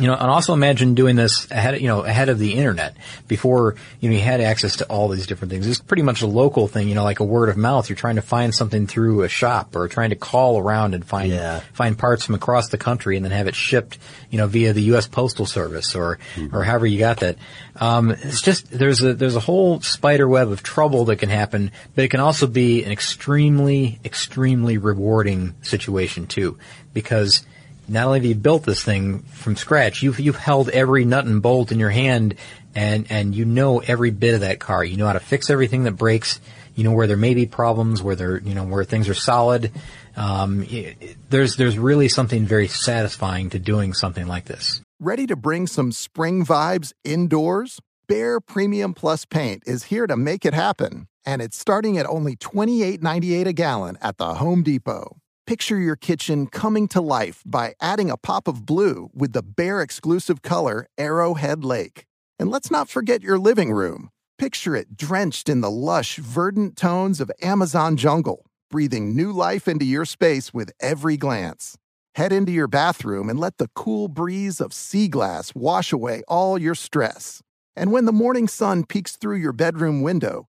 you 0.00 0.06
know, 0.06 0.14
and 0.14 0.30
also 0.30 0.54
imagine 0.54 0.94
doing 0.94 1.16
this 1.16 1.50
ahead, 1.50 1.78
you 1.80 1.86
know, 1.86 2.00
ahead 2.00 2.30
of 2.30 2.38
the 2.38 2.54
internet 2.54 2.96
before, 3.28 3.76
you 4.00 4.08
know, 4.08 4.16
you 4.16 4.22
had 4.22 4.40
access 4.40 4.76
to 4.76 4.86
all 4.86 5.08
these 5.08 5.26
different 5.26 5.50
things. 5.52 5.66
It's 5.66 5.80
pretty 5.80 6.02
much 6.02 6.22
a 6.22 6.26
local 6.26 6.66
thing, 6.66 6.88
you 6.88 6.94
know, 6.94 7.04
like 7.04 7.20
a 7.20 7.24
word 7.24 7.50
of 7.50 7.58
mouth. 7.58 7.90
You're 7.90 7.96
trying 7.96 8.16
to 8.16 8.22
find 8.22 8.54
something 8.54 8.86
through 8.86 9.22
a 9.22 9.28
shop 9.28 9.76
or 9.76 9.88
trying 9.88 10.08
to 10.10 10.16
call 10.16 10.58
around 10.58 10.94
and 10.94 11.04
find, 11.04 11.30
Yeah. 11.30 11.60
find 11.74 11.98
parts 11.98 12.24
from 12.24 12.34
across 12.34 12.68
the 12.70 12.78
country 12.78 13.16
and 13.16 13.24
then 13.24 13.32
have 13.32 13.46
it 13.48 13.54
shipped, 13.54 13.98
you 14.30 14.38
know, 14.38 14.46
via 14.46 14.72
the 14.72 14.82
U.S. 14.84 15.06
Postal 15.06 15.44
Service 15.44 15.94
or, 15.94 16.18
or 16.52 16.64
however 16.64 16.86
you 16.86 16.98
got 16.98 17.20
that. 17.20 17.36
Um, 17.76 18.12
it's 18.12 18.40
just, 18.40 18.70
there's 18.70 19.02
a, 19.02 19.12
there's 19.12 19.36
a 19.36 19.40
whole 19.40 19.80
spider 19.82 20.26
web 20.26 20.50
of 20.50 20.62
trouble 20.62 21.04
that 21.06 21.16
can 21.16 21.28
happen, 21.28 21.70
but 21.94 22.04
it 22.04 22.08
can 22.08 22.20
also 22.20 22.46
be 22.46 22.82
an 22.84 22.92
extremely, 22.92 24.00
extremely 24.04 24.78
rewarding 24.78 25.54
situation 25.62 26.26
too, 26.26 26.56
because 26.94 27.44
not 27.88 28.06
only 28.06 28.20
have 28.20 28.26
you 28.26 28.34
built 28.34 28.64
this 28.64 28.82
thing 28.82 29.20
from 29.20 29.56
scratch, 29.56 30.02
you've 30.02 30.20
you've 30.20 30.36
held 30.36 30.68
every 30.68 31.04
nut 31.04 31.24
and 31.24 31.42
bolt 31.42 31.72
in 31.72 31.78
your 31.78 31.90
hand, 31.90 32.36
and 32.74 33.06
and 33.10 33.34
you 33.34 33.44
know 33.44 33.80
every 33.80 34.10
bit 34.10 34.34
of 34.34 34.40
that 34.40 34.60
car. 34.60 34.84
You 34.84 34.96
know 34.96 35.06
how 35.06 35.12
to 35.12 35.20
fix 35.20 35.50
everything 35.50 35.84
that 35.84 35.92
breaks. 35.92 36.40
You 36.74 36.84
know 36.84 36.92
where 36.92 37.06
there 37.06 37.16
may 37.16 37.34
be 37.34 37.46
problems, 37.46 38.02
where 38.02 38.16
there 38.16 38.38
you 38.38 38.54
know 38.54 38.64
where 38.64 38.84
things 38.84 39.08
are 39.08 39.14
solid. 39.14 39.72
Um, 40.16 40.60
y- 40.70 40.94
y- 41.00 41.14
there's 41.30 41.56
there's 41.56 41.78
really 41.78 42.08
something 42.08 42.46
very 42.46 42.68
satisfying 42.68 43.50
to 43.50 43.58
doing 43.58 43.92
something 43.94 44.26
like 44.26 44.44
this. 44.46 44.80
Ready 45.00 45.26
to 45.26 45.36
bring 45.36 45.66
some 45.66 45.92
spring 45.92 46.44
vibes 46.44 46.92
indoors? 47.04 47.80
Behr 48.08 48.40
Premium 48.44 48.94
Plus 48.94 49.24
paint 49.24 49.62
is 49.66 49.84
here 49.84 50.06
to 50.06 50.16
make 50.16 50.44
it 50.44 50.54
happen, 50.54 51.08
and 51.24 51.40
it's 51.40 51.56
starting 51.56 51.96
at 51.98 52.06
only 52.06 52.36
$28.98 52.36 53.46
a 53.46 53.52
gallon 53.52 53.96
at 54.02 54.18
the 54.18 54.34
Home 54.34 54.62
Depot. 54.62 55.16
Picture 55.52 55.78
your 55.78 55.96
kitchen 55.96 56.46
coming 56.46 56.88
to 56.88 57.02
life 57.02 57.42
by 57.44 57.74
adding 57.78 58.10
a 58.10 58.16
pop 58.16 58.48
of 58.48 58.64
blue 58.64 59.10
with 59.12 59.34
the 59.34 59.42
Behr 59.42 59.84
exclusive 59.84 60.40
color 60.40 60.86
Arrowhead 60.96 61.62
Lake. 61.62 62.06
And 62.38 62.50
let's 62.50 62.70
not 62.70 62.88
forget 62.88 63.22
your 63.22 63.38
living 63.38 63.70
room. 63.70 64.08
Picture 64.38 64.74
it 64.74 64.96
drenched 64.96 65.50
in 65.50 65.60
the 65.60 65.70
lush, 65.70 66.16
verdant 66.16 66.74
tones 66.74 67.20
of 67.20 67.30
Amazon 67.42 67.98
jungle, 67.98 68.46
breathing 68.70 69.14
new 69.14 69.30
life 69.30 69.68
into 69.68 69.84
your 69.84 70.06
space 70.06 70.54
with 70.54 70.72
every 70.80 71.18
glance. 71.18 71.76
Head 72.14 72.32
into 72.32 72.50
your 72.50 72.66
bathroom 72.66 73.28
and 73.28 73.38
let 73.38 73.58
the 73.58 73.68
cool 73.74 74.08
breeze 74.08 74.58
of 74.58 74.72
sea 74.72 75.06
glass 75.06 75.54
wash 75.54 75.92
away 75.92 76.22
all 76.28 76.56
your 76.56 76.74
stress. 76.74 77.42
And 77.76 77.92
when 77.92 78.06
the 78.06 78.10
morning 78.10 78.48
sun 78.48 78.84
peeks 78.86 79.16
through 79.16 79.36
your 79.36 79.52
bedroom 79.52 80.00
window, 80.00 80.48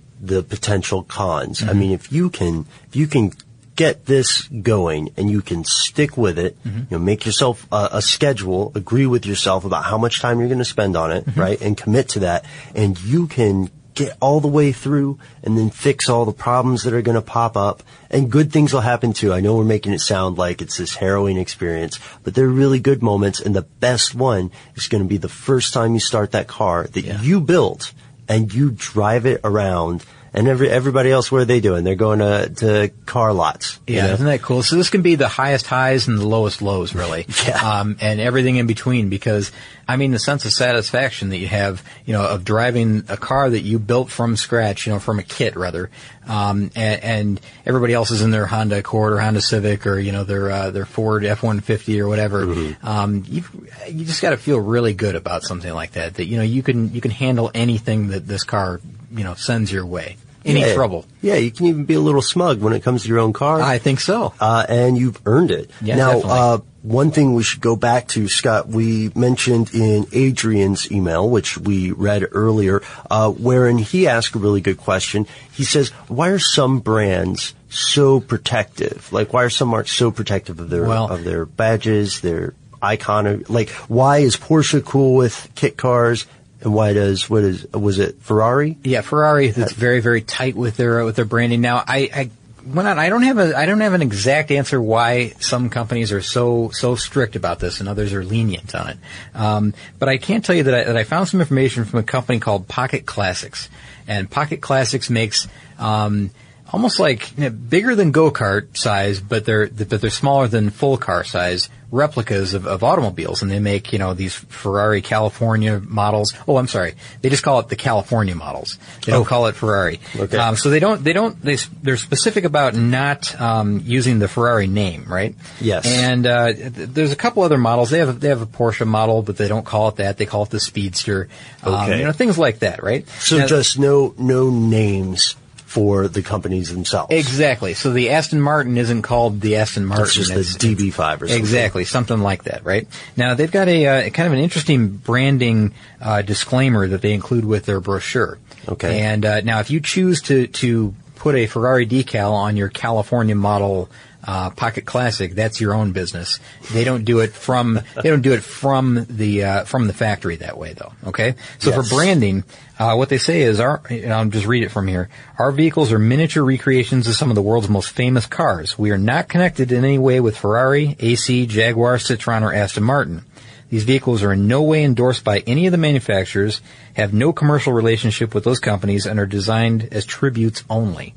the 0.21 0.43
potential 0.43 1.03
cons. 1.03 1.63
I 1.63 1.73
mean, 1.73 1.91
if 1.91 2.11
you 2.11 2.29
can, 2.29 2.65
if 2.87 2.95
you 2.95 3.07
can 3.07 3.33
get 3.75 4.05
this 4.05 4.43
going 4.47 5.09
and 5.17 5.31
you 5.31 5.41
can 5.41 5.63
stick 5.63 6.15
with 6.17 6.37
it, 6.37 6.55
Mm-hmm. 6.63 6.77
you 6.79 6.85
know, 6.91 6.99
make 6.99 7.25
yourself 7.25 7.65
a, 7.71 7.89
a 7.93 8.01
schedule, 8.01 8.71
agree 8.75 9.07
with 9.07 9.25
yourself 9.25 9.65
about 9.65 9.85
how 9.85 9.97
much 9.97 10.21
time 10.21 10.39
you're 10.39 10.47
going 10.49 10.59
to 10.59 10.65
spend 10.65 10.95
on 10.95 11.11
it, 11.11 11.25
right? 11.35 11.59
And 11.59 11.75
commit 11.75 12.09
to 12.09 12.19
that. 12.19 12.45
And 12.75 13.01
you 13.01 13.25
can 13.27 13.71
get 13.93 14.15
all 14.21 14.39
the 14.39 14.47
way 14.47 14.71
through 14.71 15.19
and 15.43 15.57
then 15.57 15.69
fix 15.69 16.07
all 16.07 16.23
the 16.25 16.31
problems 16.31 16.83
that 16.83 16.93
are 16.93 17.01
going 17.01 17.15
to 17.15 17.21
pop 17.21 17.57
up 17.57 17.83
and 18.09 18.31
good 18.31 18.51
things 18.51 18.71
will 18.71 18.79
happen 18.81 19.11
too. 19.11 19.33
I 19.33 19.41
know 19.41 19.55
we're 19.57 19.65
making 19.65 19.91
it 19.93 19.99
sound 19.99 20.37
like 20.37 20.61
it's 20.61 20.77
this 20.77 20.95
harrowing 20.95 21.37
experience, 21.37 21.99
but 22.23 22.33
there 22.33 22.45
are 22.45 22.49
really 22.49 22.79
good 22.79 23.01
moments 23.03 23.41
and 23.41 23.53
the 23.53 23.63
best 23.63 24.15
one 24.15 24.49
is 24.75 24.87
going 24.87 25.03
to 25.03 25.09
be 25.09 25.17
the 25.17 25.27
first 25.27 25.73
time 25.73 25.93
you 25.93 25.99
start 25.99 26.31
that 26.31 26.47
car 26.47 26.87
that 26.87 27.03
you 27.21 27.41
built 27.41 27.93
and 28.31 28.53
you 28.53 28.71
drive 28.71 29.25
it 29.25 29.41
around 29.43 30.05
and 30.33 30.47
every, 30.47 30.69
everybody 30.69 31.11
else, 31.11 31.29
what 31.29 31.41
are 31.41 31.45
they 31.45 31.59
doing? 31.59 31.83
They're 31.83 31.95
going 31.95 32.19
to, 32.19 32.49
to 32.57 32.91
car 33.05 33.33
lots. 33.33 33.79
you 33.85 33.97
Yeah, 33.97 34.07
know? 34.07 34.13
isn't 34.13 34.25
that 34.25 34.41
cool? 34.41 34.63
So 34.63 34.77
this 34.77 34.89
can 34.89 35.01
be 35.01 35.15
the 35.15 35.27
highest 35.27 35.67
highs 35.67 36.07
and 36.07 36.17
the 36.17 36.27
lowest 36.27 36.61
lows, 36.61 36.95
really. 36.95 37.25
Yeah. 37.47 37.79
Um, 37.79 37.97
and 37.99 38.19
everything 38.19 38.57
in 38.57 38.67
between 38.67 39.09
because, 39.09 39.51
I 39.87 39.97
mean, 39.97 40.11
the 40.11 40.19
sense 40.19 40.45
of 40.45 40.53
satisfaction 40.53 41.29
that 41.29 41.37
you 41.37 41.47
have, 41.47 41.83
you 42.05 42.13
know, 42.13 42.21
of 42.23 42.45
driving 42.45 43.03
a 43.09 43.17
car 43.17 43.49
that 43.49 43.61
you 43.61 43.79
built 43.79 44.11
from 44.11 44.37
scratch, 44.37 44.85
you 44.85 44.93
know, 44.93 44.99
from 44.99 45.17
a 45.17 45.23
kit 45.23 45.55
rather, 45.55 45.89
um, 46.27 46.69
and, 46.75 47.03
and 47.03 47.41
everybody 47.65 47.93
else 47.93 48.11
is 48.11 48.21
in 48.21 48.29
their 48.29 48.45
Honda 48.45 48.77
Accord 48.77 49.13
or 49.13 49.19
Honda 49.19 49.41
Civic 49.41 49.87
or, 49.87 49.97
you 49.97 50.11
know, 50.11 50.23
their, 50.23 50.51
uh, 50.51 50.69
their 50.69 50.85
Ford 50.85 51.25
F-150 51.25 51.99
or 51.99 52.07
whatever. 52.07 52.45
Mm-hmm. 52.45 52.87
Um, 52.87 53.23
you 53.27 53.43
you 53.89 54.05
just 54.05 54.21
gotta 54.21 54.37
feel 54.37 54.59
really 54.59 54.93
good 54.93 55.15
about 55.15 55.41
something 55.43 55.73
like 55.73 55.93
that, 55.93 56.13
that, 56.15 56.25
you 56.25 56.37
know, 56.37 56.43
you 56.43 56.61
can, 56.61 56.93
you 56.93 57.01
can 57.01 57.11
handle 57.11 57.49
anything 57.55 58.09
that 58.09 58.27
this 58.27 58.43
car, 58.43 58.79
you 59.15 59.23
know, 59.23 59.33
sends 59.35 59.71
your 59.71 59.85
way. 59.85 60.17
Any 60.43 60.61
Yeah. 60.61 60.73
trouble. 60.73 61.05
Yeah, 61.21 61.35
you 61.35 61.51
can 61.51 61.67
even 61.67 61.85
be 61.85 61.93
a 61.93 61.99
little 61.99 62.21
smug 62.23 62.61
when 62.61 62.73
it 62.73 62.81
comes 62.81 63.03
to 63.03 63.07
your 63.09 63.19
own 63.19 63.31
car. 63.31 63.61
I 63.61 63.77
think 63.77 63.99
so. 63.99 64.33
uh, 64.39 64.65
and 64.67 64.97
you've 64.97 65.19
earned 65.27 65.51
it. 65.51 65.69
Yeah, 65.83 65.97
now, 65.97 66.19
uh, 66.21 66.57
one 66.81 67.11
thing 67.11 67.35
we 67.35 67.43
should 67.43 67.61
go 67.61 67.75
back 67.75 68.07
to, 68.09 68.27
Scott, 68.27 68.67
we 68.67 69.11
mentioned 69.13 69.69
in 69.71 70.07
Adrian's 70.11 70.91
email, 70.91 71.29
which 71.29 71.59
we 71.59 71.91
read 71.91 72.25
earlier, 72.31 72.81
uh, 73.11 73.29
wherein 73.29 73.77
he 73.77 74.07
asked 74.07 74.33
a 74.33 74.39
really 74.39 74.61
good 74.61 74.77
question. 74.77 75.27
He 75.51 75.63
says, 75.63 75.89
why 76.07 76.29
are 76.29 76.39
some 76.39 76.79
brands 76.79 77.53
so 77.69 78.19
protective? 78.19 79.13
Like, 79.13 79.33
why 79.33 79.43
are 79.43 79.51
some 79.51 79.67
marks 79.67 79.91
so 79.91 80.09
protective 80.09 80.59
of 80.59 80.71
their, 80.71 80.85
Well- 80.85 81.07
of 81.09 81.23
their 81.23 81.45
badges, 81.45 82.21
their 82.21 82.55
icon? 82.81 83.45
Like, 83.47 83.69
why 83.87 84.17
is 84.19 84.37
Porsche 84.37 84.83
cool 84.83 85.13
with 85.13 85.49
kit 85.53 85.77
cars? 85.77 86.25
And 86.61 86.73
why 86.73 86.93
does, 86.93 87.29
what 87.29 87.43
is, 87.43 87.65
was 87.71 87.97
it 87.97 88.21
Ferrari? 88.21 88.77
Yeah, 88.83 89.01
Ferrari 89.01 89.49
that's 89.49 89.73
very 89.73 89.99
very 89.99 90.21
tight 90.21 90.55
with 90.55 90.77
their 90.77 91.03
with 91.03 91.15
their 91.15 91.25
branding. 91.25 91.61
Now, 91.61 91.83
I, 91.87 92.09
I 92.13 92.29
went 92.65 92.87
on. 92.87 92.99
I 92.99 93.09
don't 93.09 93.23
have 93.23 93.39
a 93.39 93.57
I 93.57 93.65
don't 93.65 93.81
have 93.81 93.93
an 93.93 94.01
exact 94.01 94.51
answer 94.51 94.79
why 94.79 95.29
some 95.39 95.69
companies 95.69 96.11
are 96.11 96.21
so 96.21 96.69
so 96.69 96.95
strict 96.95 97.35
about 97.35 97.59
this 97.59 97.79
and 97.79 97.89
others 97.89 98.13
are 98.13 98.23
lenient 98.23 98.75
on 98.75 98.89
it. 98.89 98.97
Um, 99.33 99.73
but 99.97 100.07
I 100.07 100.17
can 100.17 100.41
tell 100.41 100.55
you 100.55 100.63
that 100.63 100.73
I, 100.73 100.83
that 100.83 100.97
I 100.97 101.03
found 101.03 101.27
some 101.29 101.41
information 101.41 101.85
from 101.85 101.99
a 101.99 102.03
company 102.03 102.39
called 102.39 102.67
Pocket 102.67 103.05
Classics, 103.05 103.69
and 104.07 104.29
Pocket 104.29 104.61
Classics 104.61 105.09
makes. 105.09 105.47
Um, 105.79 106.31
Almost 106.73 107.01
like 107.01 107.37
you 107.37 107.43
know, 107.43 107.49
bigger 107.49 107.95
than 107.95 108.11
go 108.11 108.31
kart 108.31 108.77
size, 108.77 109.19
but 109.19 109.43
they're 109.43 109.67
but 109.67 109.99
they're 109.99 110.09
smaller 110.09 110.47
than 110.47 110.69
full 110.69 110.95
car 110.95 111.25
size 111.25 111.67
replicas 111.91 112.53
of, 112.53 112.65
of 112.65 112.83
automobiles, 112.83 113.41
and 113.41 113.51
they 113.51 113.59
make 113.59 113.91
you 113.93 113.99
know 113.99 114.13
these 114.13 114.33
Ferrari 114.33 115.01
California 115.01 115.79
models. 115.85 116.33
Oh, 116.47 116.57
I'm 116.57 116.67
sorry, 116.67 116.95
they 117.21 117.29
just 117.29 117.43
call 117.43 117.59
it 117.59 117.67
the 117.67 117.75
California 117.75 118.33
models. 118.33 118.77
They 119.05 119.11
don't 119.11 119.21
Oh. 119.21 119.25
call 119.25 119.47
it 119.47 119.55
Ferrari. 119.55 119.99
Okay. 120.15 120.37
Um, 120.37 120.55
so 120.55 120.69
they 120.69 120.79
don't 120.79 121.03
they 121.03 121.13
don't 121.13 121.39
they, 121.41 121.57
they're 121.83 121.97
specific 121.97 122.45
about 122.45 122.73
not 122.75 123.39
um, 123.39 123.81
using 123.83 124.19
the 124.19 124.27
Ferrari 124.27 124.67
name, 124.67 125.05
right? 125.07 125.35
Yes. 125.59 125.85
And 125.85 126.25
uh, 126.25 126.53
th- 126.53 126.71
there's 126.73 127.11
a 127.11 127.15
couple 127.17 127.43
other 127.43 127.57
models. 127.57 127.89
They 127.89 127.99
have 127.99 128.19
they 128.19 128.29
have 128.29 128.41
a 128.41 128.45
Porsche 128.47 128.87
model, 128.87 129.21
but 129.21 129.37
they 129.37 129.47
don't 129.47 129.65
call 129.65 129.89
it 129.89 129.97
that. 129.97 130.17
They 130.17 130.25
call 130.25 130.43
it 130.43 130.49
the 130.49 130.59
Speedster. 130.59 131.27
Um, 131.63 131.73
Okay. 131.73 131.99
you 131.99 132.05
know 132.05 132.11
things 132.13 132.37
like 132.37 132.59
that, 132.59 132.83
right? 132.83 133.07
So 133.19 133.37
Now- 133.37 133.47
just 133.47 133.77
no, 133.77 134.13
no 134.17 134.49
names 134.49 135.35
for 135.71 136.09
the 136.09 136.21
companies 136.21 136.69
themselves. 136.69 137.13
Exactly. 137.13 137.73
So 137.73 137.93
the 137.93 138.09
Aston 138.09 138.41
Martin 138.41 138.77
isn't 138.77 139.03
called 139.03 139.39
the 139.39 139.55
Aston 139.55 139.85
Martin. 139.85 140.03
It's 140.03 140.13
just 140.13 140.33
the 140.33 140.41
It's- 140.41 140.57
DB5 140.57 141.21
or 141.21 141.27
something. 141.27 141.37
Exactly, 141.37 141.85
something 141.85 142.19
like 142.19 142.43
that, 142.43 142.65
right? 142.65 142.89
Now 143.15 143.35
they've 143.35 143.49
got 143.49 143.69
a 143.69 143.87
uh, 143.87 144.09
kind 144.09 144.27
of 144.27 144.33
an 144.33 144.39
interesting 144.39 144.89
branding 144.89 145.73
uh, 146.01 146.23
disclaimer 146.23 146.89
that 146.89 147.01
they 147.01 147.13
include 147.13 147.45
with 147.45 147.65
their 147.65 147.79
brochure. 147.79 148.37
Okay. 148.67 148.99
And 148.99 149.25
uh, 149.25 149.39
now, 149.41 149.61
if 149.61 149.71
you 149.71 149.79
choose 149.79 150.21
to 150.23 150.47
to 150.47 150.93
put 151.15 151.35
a 151.35 151.47
Ferrari 151.47 151.87
decal 151.87 152.33
on 152.33 152.57
your 152.57 152.67
California 152.67 153.35
model 153.35 153.89
uh, 154.25 154.49
Pocket 154.51 154.85
Classic, 154.85 155.33
that's 155.33 155.59
your 155.59 155.73
own 155.73 155.91
business. 155.91 156.39
They 156.71 156.83
don't 156.83 157.05
do 157.05 157.19
it 157.19 157.33
from 157.33 157.79
they 157.95 158.09
don't 158.09 158.21
do 158.21 158.33
it 158.33 158.43
from 158.43 159.05
the 159.09 159.43
uh, 159.43 159.63
from 159.65 159.87
the 159.87 159.93
factory 159.93 160.35
that 160.37 160.57
way, 160.57 160.73
though. 160.73 160.93
Okay. 161.07 161.35
So 161.59 161.71
Yes. 161.71 161.89
for 161.89 161.95
branding, 161.95 162.43
uh, 162.79 162.95
what 162.95 163.09
they 163.09 163.17
say 163.17 163.41
is 163.41 163.59
our. 163.59 163.81
and 163.89 164.13
I'll 164.13 164.25
just 164.25 164.45
read 164.47 164.63
it 164.63 164.69
from 164.69 164.87
here. 164.87 165.09
Our 165.39 165.51
vehicles 165.51 165.91
are 165.91 165.99
miniature 165.99 166.43
recreations 166.43 167.07
of 167.07 167.15
some 167.15 167.29
of 167.29 167.35
the 167.35 167.41
world's 167.41 167.69
most 167.69 167.89
famous 167.89 168.25
cars. 168.25 168.77
We 168.77 168.91
are 168.91 168.97
not 168.97 169.27
connected 169.29 169.71
in 169.71 169.83
any 169.83 169.97
way 169.99 170.19
with 170.19 170.37
Ferrari, 170.37 170.95
AC, 170.99 171.47
Jaguar, 171.47 171.97
Citroen, 171.97 172.43
or 172.43 172.53
Aston 172.53 172.83
Martin. 172.83 173.23
These 173.69 173.85
vehicles 173.85 174.21
are 174.21 174.33
in 174.33 174.47
no 174.47 174.63
way 174.63 174.83
endorsed 174.83 175.23
by 175.23 175.39
any 175.47 175.65
of 175.65 175.71
the 175.71 175.77
manufacturers, 175.77 176.59
have 176.95 177.13
no 177.13 177.31
commercial 177.31 177.71
relationship 177.71 178.35
with 178.35 178.43
those 178.43 178.59
companies, 178.59 179.05
and 179.05 179.17
are 179.17 179.25
designed 179.25 179.87
as 179.93 180.05
tributes 180.05 180.63
only. 180.69 181.15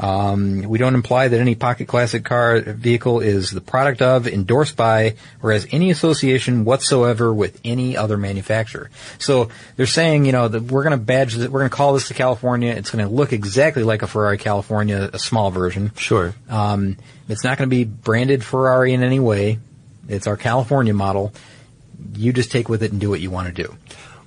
Um, 0.00 0.62
we 0.62 0.78
don't 0.78 0.94
imply 0.94 1.28
that 1.28 1.38
any 1.38 1.54
Pocket 1.54 1.86
Classic 1.86 2.24
car 2.24 2.60
vehicle 2.60 3.20
is 3.20 3.50
the 3.50 3.60
product 3.60 4.00
of, 4.00 4.26
endorsed 4.26 4.74
by, 4.74 5.16
or 5.42 5.52
has 5.52 5.66
any 5.72 5.90
association 5.90 6.64
whatsoever 6.64 7.34
with 7.34 7.60
any 7.66 7.98
other 7.98 8.16
manufacturer. 8.16 8.88
So 9.18 9.50
they're 9.76 9.84
saying, 9.84 10.24
you 10.24 10.32
know, 10.32 10.48
that 10.48 10.62
we're 10.62 10.84
going 10.84 10.98
to 10.98 11.04
badge, 11.04 11.34
that 11.34 11.52
we're 11.52 11.60
going 11.60 11.70
to 11.70 11.76
call 11.76 11.92
this 11.92 12.08
the 12.08 12.14
California. 12.14 12.72
It's 12.72 12.90
going 12.90 13.06
to 13.06 13.14
look 13.14 13.34
exactly 13.34 13.82
like 13.82 14.00
a 14.00 14.06
Ferrari 14.06 14.38
California, 14.38 15.10
a 15.12 15.18
small 15.18 15.50
version. 15.50 15.92
Sure. 15.96 16.34
Um, 16.48 16.96
it's 17.28 17.44
not 17.44 17.58
going 17.58 17.68
to 17.68 17.76
be 17.76 17.84
branded 17.84 18.42
Ferrari 18.42 18.94
in 18.94 19.02
any 19.02 19.20
way. 19.20 19.58
It's 20.08 20.26
our 20.26 20.38
California 20.38 20.94
model. 20.94 21.34
You 22.14 22.32
just 22.32 22.50
take 22.50 22.70
with 22.70 22.82
it 22.82 22.90
and 22.90 23.02
do 23.02 23.10
what 23.10 23.20
you 23.20 23.30
want 23.30 23.54
to 23.54 23.62
do. 23.62 23.76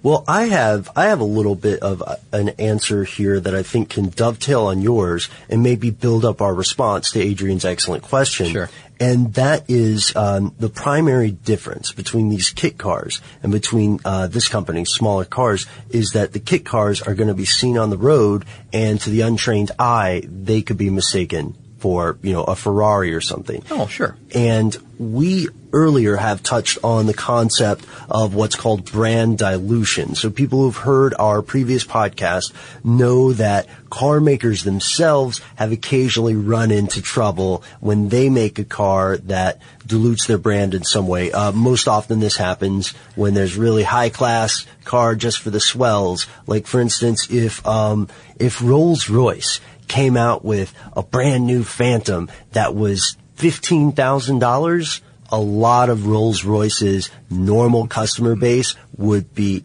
Well, 0.03 0.25
I 0.27 0.47
have 0.47 0.89
I 0.97 1.05
have 1.05 1.21
a 1.21 1.25
little 1.25 1.55
bit 1.55 1.79
of 1.79 2.03
an 2.33 2.49
answer 2.49 3.05
here 3.05 3.39
that 3.39 3.55
I 3.55 3.63
think 3.63 3.89
can 3.89 4.09
dovetail 4.09 4.65
on 4.65 4.81
yours 4.81 5.29
and 5.49 5.63
maybe 5.63 5.91
build 5.91 6.25
up 6.25 6.41
our 6.41 6.53
response 6.53 7.11
to 7.11 7.21
Adrian's 7.21 7.63
excellent 7.63 8.03
question. 8.03 8.47
Sure. 8.47 8.69
And 8.99 9.33
that 9.35 9.63
is 9.69 10.13
um, 10.17 10.53
the 10.59 10.67
primary 10.67 11.31
difference 11.31 11.93
between 11.93 12.27
these 12.27 12.49
kit 12.49 12.77
cars 12.77 13.21
and 13.41 13.51
between 13.51 14.01
uh, 14.03 14.27
this 14.27 14.49
company's 14.49 14.89
smaller 14.89 15.23
cars 15.23 15.67
is 15.89 16.11
that 16.11 16.33
the 16.33 16.39
kit 16.39 16.65
cars 16.65 17.01
are 17.01 17.15
going 17.15 17.29
to 17.29 17.33
be 17.33 17.45
seen 17.45 17.77
on 17.77 17.89
the 17.89 17.97
road, 17.97 18.43
and 18.73 18.99
to 19.01 19.09
the 19.09 19.21
untrained 19.21 19.71
eye, 19.79 20.21
they 20.25 20.61
could 20.61 20.77
be 20.77 20.89
mistaken 20.89 21.55
for 21.83 22.17
you 22.21 22.31
know 22.31 22.45
a 22.45 22.55
Ferrari 22.55 23.13
or 23.13 23.19
something. 23.19 23.61
Oh, 23.69 23.87
sure. 23.87 24.15
And 24.33 24.73
we 24.97 25.49
earlier 25.73 26.15
have 26.15 26.41
touched 26.41 26.77
on 26.81 27.07
the 27.07 27.13
concept 27.13 27.85
of 28.09 28.33
what's 28.33 28.55
called 28.55 28.89
brand 28.89 29.37
dilution. 29.37 30.15
So 30.15 30.29
people 30.29 30.59
who've 30.59 30.77
heard 30.77 31.13
our 31.19 31.41
previous 31.41 31.83
podcast 31.83 32.53
know 32.85 33.33
that 33.33 33.67
car 33.89 34.21
makers 34.21 34.63
themselves 34.63 35.41
have 35.55 35.73
occasionally 35.73 36.35
run 36.35 36.71
into 36.71 37.01
trouble 37.01 37.63
when 37.81 38.07
they 38.07 38.29
make 38.29 38.59
a 38.59 38.63
car 38.63 39.17
that 39.17 39.59
dilutes 39.85 40.27
their 40.27 40.37
brand 40.37 40.73
in 40.73 40.83
some 40.83 41.07
way. 41.07 41.33
Uh, 41.33 41.51
most 41.51 41.89
often 41.89 42.21
this 42.21 42.37
happens 42.37 42.91
when 43.15 43.33
there's 43.33 43.57
really 43.57 43.83
high 43.83 44.09
class 44.09 44.65
car 44.85 45.15
just 45.15 45.39
for 45.39 45.49
the 45.49 45.59
swells. 45.59 46.27
Like 46.47 46.65
for 46.65 46.79
instance, 46.79 47.29
if, 47.29 47.65
um, 47.67 48.07
if 48.39 48.61
Rolls 48.61 49.09
Royce 49.09 49.59
came 49.87 50.17
out 50.17 50.43
with 50.43 50.73
a 50.95 51.03
brand 51.03 51.45
new 51.45 51.63
Phantom 51.63 52.29
that 52.51 52.75
was 52.75 53.17
$15,000, 53.37 55.01
a 55.31 55.39
lot 55.39 55.89
of 55.89 56.07
Rolls 56.07 56.43
Royce's 56.43 57.09
normal 57.29 57.87
customer 57.87 58.35
base 58.35 58.75
would 58.97 59.33
be 59.33 59.63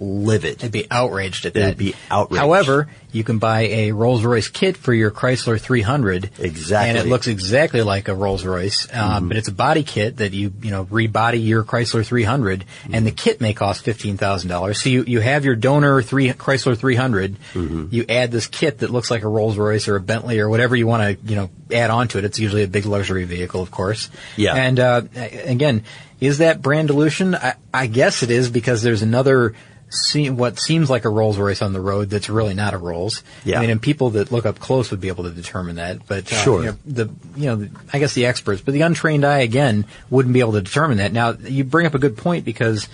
livid. 0.00 0.58
They'd 0.58 0.70
be 0.72 0.86
outraged 0.90 1.46
at 1.46 1.54
They'd 1.54 1.62
that. 1.62 1.78
be 1.78 1.94
outraged. 2.10 2.40
However, 2.40 2.88
you 3.12 3.22
can 3.24 3.38
buy 3.38 3.62
a 3.62 3.92
Rolls 3.92 4.24
Royce 4.24 4.48
kit 4.48 4.76
for 4.76 4.92
your 4.92 5.10
Chrysler 5.10 5.60
300. 5.60 6.30
Exactly. 6.38 6.88
And 6.90 6.98
it 6.98 7.08
looks 7.08 7.26
exactly 7.28 7.82
like 7.82 8.08
a 8.08 8.14
Rolls 8.14 8.44
Royce, 8.44 8.88
uh, 8.92 9.20
Mhm. 9.20 9.28
but 9.28 9.36
it's 9.36 9.48
a 9.48 9.52
body 9.52 9.82
kit 9.84 10.16
that 10.16 10.32
you, 10.32 10.52
you 10.62 10.70
know, 10.70 10.86
rebody 10.90 11.38
your 11.38 11.62
Chrysler 11.62 12.04
300 12.04 12.64
and 12.92 13.06
the 13.06 13.10
Mm-hmm. 13.10 13.16
kit 13.16 13.40
may 13.40 13.52
cost 13.54 13.84
$15,000. 13.84 14.76
So 14.82 14.88
you, 14.88 15.04
you 15.06 15.20
have 15.20 15.44
your 15.44 15.54
donor 15.54 16.02
three, 16.02 16.28
Chrysler 16.32 16.76
300. 16.76 17.36
Mm-hmm. 17.54 17.86
You 17.90 18.04
add 18.08 18.30
this 18.32 18.46
kit 18.48 18.78
that 18.78 18.90
looks 18.90 19.10
like 19.10 19.22
a 19.22 19.28
Rolls 19.28 19.56
Royce 19.56 19.86
or 19.86 19.96
a 19.96 20.00
Bentley 20.00 20.40
or 20.40 20.48
whatever 20.48 20.74
you 20.74 20.86
want 20.86 21.02
to, 21.20 21.26
you 21.30 21.36
know, 21.36 21.50
add 21.72 21.90
on 21.90 22.08
to 22.08 22.18
it. 22.18 22.24
It's 22.24 22.38
usually 22.38 22.62
a 22.64 22.68
big 22.68 22.84
luxury 22.86 23.24
vehicle, 23.24 23.62
of 23.62 23.70
course. 23.70 24.10
Yeah. 24.36 24.54
And, 24.54 24.80
uh, 24.80 25.02
again, 25.44 25.84
is 26.20 26.38
that 26.38 26.62
brand 26.62 26.88
dilution? 26.88 27.34
I, 27.34 27.54
I 27.72 27.86
guess 27.86 28.22
it 28.22 28.30
is 28.30 28.48
because 28.50 28.82
there's 28.82 29.02
another 29.02 29.54
see, 29.94 30.30
what 30.30 30.58
seems 30.58 30.90
like 30.90 31.04
a 31.04 31.08
Rolls 31.08 31.38
Royce 31.38 31.62
on 31.62 31.72
the 31.72 31.80
road 31.80 32.10
that's 32.10 32.28
really 32.28 32.54
not 32.54 32.74
a 32.74 32.78
Rolls. 32.78 33.22
Yeah. 33.44 33.58
I 33.58 33.60
mean, 33.62 33.70
and 33.70 33.80
people 33.82 34.10
that 34.10 34.30
look 34.32 34.46
up 34.46 34.58
close 34.58 34.90
would 34.90 35.00
be 35.00 35.08
able 35.08 35.24
to 35.24 35.30
determine 35.30 35.76
that. 35.76 36.06
But 36.06 36.32
uh, 36.32 36.36
Sure. 36.36 36.60
you 36.60 36.66
know, 36.70 36.76
the 36.84 37.10
you 37.36 37.46
know, 37.46 37.56
the, 37.56 37.70
I 37.92 37.98
guess 37.98 38.14
the 38.14 38.26
experts, 38.26 38.60
but 38.60 38.72
the 38.74 38.82
untrained 38.82 39.24
eye 39.24 39.40
again 39.40 39.86
wouldn't 40.10 40.32
be 40.32 40.40
able 40.40 40.52
to 40.52 40.60
determine 40.60 40.98
that. 40.98 41.12
Now, 41.12 41.32
you 41.32 41.64
bring 41.64 41.86
up 41.86 41.94
a 41.94 41.98
good 41.98 42.16
point 42.16 42.44
because 42.44 42.88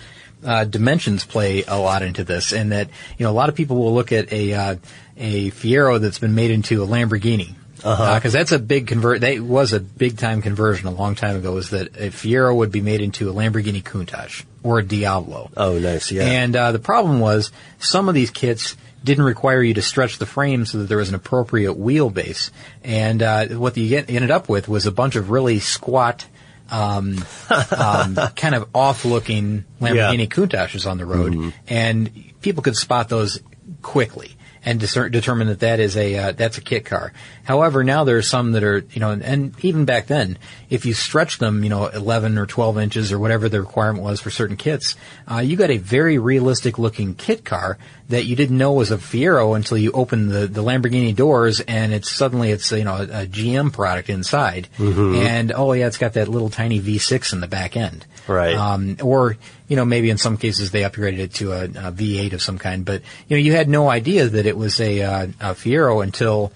uh, 0.45 0.63
dimensions 0.65 1.23
play 1.25 1.63
a 1.67 1.77
lot 1.77 2.01
into 2.01 2.23
this, 2.23 2.51
and 2.53 2.71
that 2.71 2.89
you 3.17 3.25
know 3.25 3.31
a 3.31 3.33
lot 3.33 3.49
of 3.49 3.55
people 3.55 3.77
will 3.77 3.93
look 3.93 4.11
at 4.11 4.31
a 4.31 4.53
uh, 4.53 4.75
a 5.17 5.51
Fiero 5.51 5.99
that's 5.99 6.19
been 6.19 6.35
made 6.35 6.51
into 6.51 6.83
a 6.83 6.87
Lamborghini. 6.87 7.55
Uh-huh. 7.83 8.15
Because 8.15 8.33
that's 8.33 8.51
a 8.51 8.59
big 8.59 8.87
convert. 8.87 9.21
That 9.21 9.39
was 9.39 9.73
a 9.73 9.79
big 9.79 10.17
time 10.17 10.41
conversion 10.41 10.87
a 10.87 10.91
long 10.91 11.15
time 11.15 11.35
ago. 11.35 11.53
Was 11.53 11.71
that 11.71 11.97
a 11.97 12.09
Fiero 12.09 12.55
would 12.55 12.71
be 12.71 12.81
made 12.81 13.01
into 13.01 13.29
a 13.29 13.33
Lamborghini 13.33 13.83
Countach 13.83 14.45
or 14.63 14.79
a 14.79 14.83
Diablo? 14.83 15.49
Oh, 15.57 15.79
nice. 15.79 16.11
Yeah. 16.11 16.23
And 16.23 16.55
uh, 16.55 16.71
the 16.71 16.79
problem 16.79 17.19
was 17.19 17.51
some 17.79 18.07
of 18.09 18.15
these 18.15 18.29
kits 18.29 18.75
didn't 19.03 19.25
require 19.25 19.63
you 19.63 19.73
to 19.73 19.81
stretch 19.81 20.19
the 20.19 20.25
frame 20.25 20.65
so 20.65 20.79
that 20.79 20.83
there 20.85 20.97
was 20.97 21.09
an 21.09 21.15
appropriate 21.15 21.73
wheelbase. 21.73 22.51
And 22.83 23.23
uh, 23.23 23.47
what 23.47 23.75
you 23.77 23.89
get, 23.89 24.09
ended 24.09 24.31
up 24.31 24.47
with 24.47 24.67
was 24.67 24.85
a 24.85 24.91
bunch 24.91 25.15
of 25.15 25.31
really 25.31 25.59
squat, 25.59 26.25
um, 26.69 27.25
um, 27.75 28.15
kind 28.35 28.53
of 28.53 28.69
off-looking 28.75 29.65
Lamborghini 29.79 30.29
Countaches 30.29 30.85
on 30.85 30.97
the 30.97 31.05
road, 31.05 31.53
and 31.67 32.11
people 32.41 32.61
could 32.61 32.77
spot 32.77 33.09
those 33.09 33.41
quickly 33.81 34.35
and 34.63 34.79
discer- 34.79 35.11
determine 35.11 35.47
that 35.47 35.61
that 35.61 35.79
is 35.79 35.97
a 35.97 36.17
uh, 36.17 36.31
that's 36.33 36.57
a 36.57 36.61
kit 36.61 36.85
car. 36.85 37.13
However, 37.43 37.83
now 37.83 38.03
there 38.03 38.17
are 38.17 38.21
some 38.21 38.51
that 38.53 38.63
are 38.63 38.85
you 38.91 38.99
know, 38.99 39.11
and, 39.11 39.23
and 39.23 39.65
even 39.65 39.85
back 39.85 40.07
then, 40.07 40.37
if 40.69 40.85
you 40.85 40.93
stretch 40.93 41.37
them, 41.39 41.63
you 41.63 41.69
know, 41.69 41.87
11 41.87 42.37
or 42.37 42.45
12 42.45 42.77
inches 42.77 43.11
or 43.11 43.19
whatever 43.19 43.49
the 43.49 43.59
requirement 43.61 44.03
was 44.03 44.19
for 44.19 44.29
certain 44.29 44.57
kits, 44.57 44.95
uh, 45.29 45.39
you 45.39 45.55
got 45.55 45.71
a 45.71 45.77
very 45.77 46.17
realistic 46.17 46.77
looking 46.77 47.15
kit 47.15 47.43
car 47.43 47.77
that 48.09 48.25
you 48.25 48.35
didn't 48.35 48.57
know 48.57 48.73
was 48.73 48.91
a 48.91 48.97
Fiero 48.97 49.55
until 49.55 49.77
you 49.77 49.91
open 49.93 50.27
the, 50.27 50.45
the 50.45 50.63
Lamborghini 50.63 51.15
doors 51.15 51.61
and 51.61 51.93
it's 51.93 52.11
suddenly 52.11 52.51
it's 52.51 52.71
you 52.71 52.83
know 52.83 52.95
a, 52.95 53.03
a 53.03 53.25
GM 53.25 53.73
product 53.73 54.09
inside, 54.09 54.67
and 55.15 55.51
oh 55.51 55.73
yeah, 55.73 55.87
it's 55.87 55.97
got 55.97 56.13
that 56.13 56.27
little 56.27 56.49
tiny 56.49 56.79
V6 56.79 57.33
in 57.33 57.39
the 57.39 57.47
back 57.47 57.75
end. 57.75 58.05
Right. 58.27 58.55
Um, 58.55 58.97
or, 59.01 59.37
you 59.67 59.75
know, 59.75 59.85
maybe 59.85 60.09
in 60.09 60.17
some 60.17 60.37
cases 60.37 60.71
they 60.71 60.81
upgraded 60.81 61.19
it 61.19 61.33
to 61.35 61.53
a, 61.53 61.63
a 61.63 61.91
V8 61.91 62.33
of 62.33 62.41
some 62.41 62.57
kind, 62.57 62.85
but, 62.85 63.01
you 63.27 63.37
know, 63.37 63.41
you 63.41 63.53
had 63.53 63.69
no 63.69 63.89
idea 63.89 64.27
that 64.27 64.45
it 64.45 64.57
was 64.57 64.79
a, 64.79 65.01
uh, 65.01 65.23
a 65.39 65.53
Fiero 65.53 66.03
until, 66.03 66.51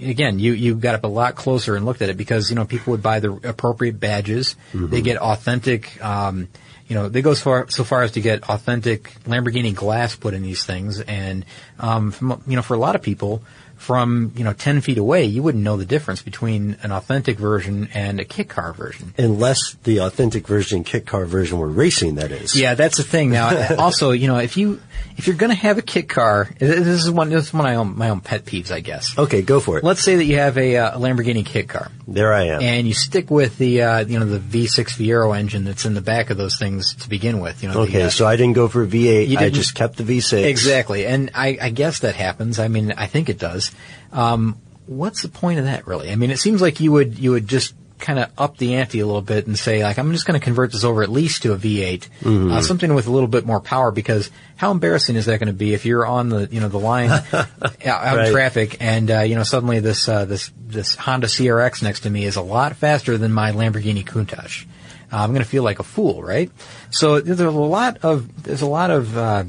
again, 0.00 0.38
you, 0.38 0.52
you 0.52 0.74
got 0.74 0.94
up 0.94 1.04
a 1.04 1.08
lot 1.08 1.34
closer 1.34 1.76
and 1.76 1.84
looked 1.84 2.02
at 2.02 2.08
it 2.08 2.16
because, 2.16 2.50
you 2.50 2.56
know, 2.56 2.64
people 2.64 2.92
would 2.92 3.02
buy 3.02 3.20
the 3.20 3.32
appropriate 3.32 4.00
badges. 4.00 4.56
They 4.90 5.02
get 5.02 5.18
authentic, 5.18 6.02
um, 6.04 6.48
you 6.88 6.94
know, 6.94 7.08
they 7.08 7.22
go 7.22 7.32
so 7.34 7.44
far, 7.44 7.70
so 7.70 7.84
far 7.84 8.02
as 8.02 8.12
to 8.12 8.20
get 8.20 8.48
authentic 8.50 9.04
Lamborghini 9.24 9.74
glass 9.74 10.16
put 10.16 10.34
in 10.34 10.42
these 10.42 10.64
things. 10.64 11.00
And, 11.00 11.44
um, 11.78 12.10
from, 12.10 12.42
you 12.46 12.56
know, 12.56 12.62
for 12.62 12.74
a 12.74 12.78
lot 12.78 12.94
of 12.94 13.02
people, 13.02 13.42
from, 13.76 14.32
you 14.36 14.44
know, 14.44 14.52
10 14.52 14.80
feet 14.80 14.98
away, 14.98 15.24
you 15.24 15.42
wouldn't 15.42 15.62
know 15.62 15.76
the 15.76 15.84
difference 15.86 16.22
between 16.22 16.76
an 16.82 16.92
authentic 16.92 17.38
version 17.38 17.88
and 17.94 18.20
a 18.20 18.24
kit 18.24 18.48
car 18.48 18.72
version. 18.72 19.14
Unless 19.18 19.74
the 19.84 20.00
authentic 20.00 20.46
version, 20.46 20.84
kit 20.84 21.06
car 21.06 21.24
version, 21.24 21.58
were 21.58 21.68
racing, 21.68 22.16
that 22.16 22.32
is. 22.32 22.54
Yeah, 22.58 22.74
that's 22.74 22.96
the 22.96 23.02
thing. 23.02 23.30
Now, 23.30 23.76
also, 23.78 24.10
you 24.12 24.28
know, 24.28 24.38
if 24.38 24.56
you 24.56 24.80
if 25.16 25.26
you're 25.26 25.36
going 25.36 25.50
to 25.50 25.56
have 25.56 25.78
a 25.78 25.82
kit 25.82 26.08
car, 26.08 26.48
this 26.58 26.86
is 26.86 27.10
one 27.10 27.28
this 27.30 27.46
is 27.46 27.52
one 27.54 27.66
of 27.66 27.70
my 27.70 27.76
own 27.76 27.98
my 27.98 28.08
own 28.10 28.20
pet 28.20 28.44
peeves, 28.44 28.70
I 28.70 28.80
guess. 28.80 29.16
Okay, 29.16 29.42
go 29.42 29.60
for 29.60 29.78
it. 29.78 29.84
Let's 29.84 30.02
say 30.02 30.16
that 30.16 30.24
you 30.24 30.36
have 30.38 30.58
a, 30.58 30.76
uh, 30.76 30.98
Lamborghini 30.98 31.44
kit 31.44 31.68
car, 31.68 31.90
There 32.08 32.32
I 32.32 32.44
am. 32.44 32.62
and 32.62 32.86
you 32.86 32.94
stick 32.94 33.30
with 33.30 33.58
the 33.58 33.82
uh, 33.82 34.04
you 34.04 34.18
know 34.18 34.26
the 34.26 34.38
V6 34.38 34.90
Fiero 34.90 35.36
engine 35.36 35.64
that's 35.64 35.84
in 35.84 35.94
the 35.94 36.00
back 36.00 36.30
of 36.30 36.36
those 36.36 36.58
things 36.58 36.94
to 36.96 37.08
begin 37.08 37.40
with. 37.40 37.62
You 37.62 37.70
know, 37.70 37.80
okay, 37.82 37.98
the, 37.98 38.04
uh, 38.06 38.10
so 38.10 38.26
I 38.26 38.36
didn't 38.36 38.54
go 38.54 38.68
for 38.68 38.82
a 38.82 38.86
V8. 38.86 39.28
You 39.28 39.38
I 39.38 39.50
just 39.50 39.74
kept 39.74 39.96
the 39.96 40.04
V6. 40.04 40.44
exactly, 40.44 41.06
and 41.06 41.30
I, 41.34 41.58
I 41.60 41.70
guess 41.70 42.00
that 42.00 42.14
happens. 42.16 42.58
I 42.58 42.68
mean, 42.68 42.92
I 42.92 43.06
think 43.06 43.28
it 43.28 43.38
does. 43.38 43.63
Um, 44.12 44.58
what's 44.86 45.22
the 45.22 45.28
point 45.28 45.58
of 45.58 45.64
that, 45.66 45.86
really? 45.86 46.10
I 46.10 46.16
mean, 46.16 46.30
it 46.30 46.38
seems 46.38 46.60
like 46.62 46.80
you 46.80 46.92
would 46.92 47.18
you 47.18 47.30
would 47.32 47.48
just 47.48 47.74
kind 48.00 48.18
of 48.18 48.28
up 48.36 48.58
the 48.58 48.74
ante 48.74 49.00
a 49.00 49.06
little 49.06 49.22
bit 49.22 49.46
and 49.46 49.56
say 49.58 49.82
like 49.82 49.98
I'm 49.98 50.12
just 50.12 50.26
going 50.26 50.38
to 50.38 50.44
convert 50.44 50.72
this 50.72 50.84
over 50.84 51.02
at 51.02 51.08
least 51.08 51.42
to 51.44 51.52
a 51.52 51.56
V8, 51.56 52.08
uh, 52.52 52.60
something 52.60 52.92
with 52.92 53.06
a 53.06 53.10
little 53.10 53.28
bit 53.28 53.46
more 53.46 53.60
power 53.60 53.90
because 53.92 54.30
how 54.56 54.72
embarrassing 54.72 55.16
is 55.16 55.24
that 55.26 55.38
going 55.38 55.46
to 55.46 55.52
be 55.54 55.72
if 55.72 55.86
you're 55.86 56.04
on 56.04 56.28
the 56.28 56.48
you 56.50 56.60
know 56.60 56.68
the 56.68 56.78
line 56.78 57.10
out, 57.32 57.46
out 57.62 58.16
Right. 58.16 58.26
in 58.26 58.32
traffic 58.32 58.76
and 58.80 59.10
uh, 59.10 59.20
you 59.20 59.36
know 59.36 59.42
suddenly 59.44 59.80
this 59.80 60.08
uh, 60.08 60.24
this 60.26 60.50
this 60.66 60.96
Honda 60.96 61.28
CRX 61.28 61.82
next 61.82 62.00
to 62.00 62.10
me 62.10 62.24
is 62.24 62.36
a 62.36 62.42
lot 62.42 62.76
faster 62.76 63.16
than 63.16 63.32
my 63.32 63.52
Lamborghini 63.52 64.04
Countach. 64.04 64.66
Uh, 65.12 65.16
I'm 65.18 65.30
going 65.30 65.42
to 65.42 65.48
feel 65.48 65.62
like 65.62 65.78
a 65.78 65.84
fool, 65.84 66.22
right? 66.22 66.50
So 66.90 67.20
there's 67.20 67.40
a 67.40 67.50
lot 67.50 67.98
of 68.02 68.42
there's 68.42 68.62
a 68.62 68.66
lot 68.66 68.90
of 68.90 69.16
uh, 69.16 69.44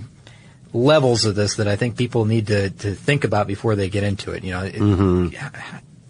levels 0.76 1.26
of 1.26 1.36
this 1.36 1.55
that 1.55 1.67
I 1.67 1.76
think 1.76 1.97
people 1.97 2.26
need 2.26 2.47
to, 2.47 2.69
to 2.69 2.93
think 2.93 3.23
about 3.23 3.47
before 3.47 3.76
they 3.76 3.89
get 3.89 4.03
into 4.03 4.32
it. 4.32 4.43
You 4.43 4.51
know, 4.51 4.61
it, 4.63 5.34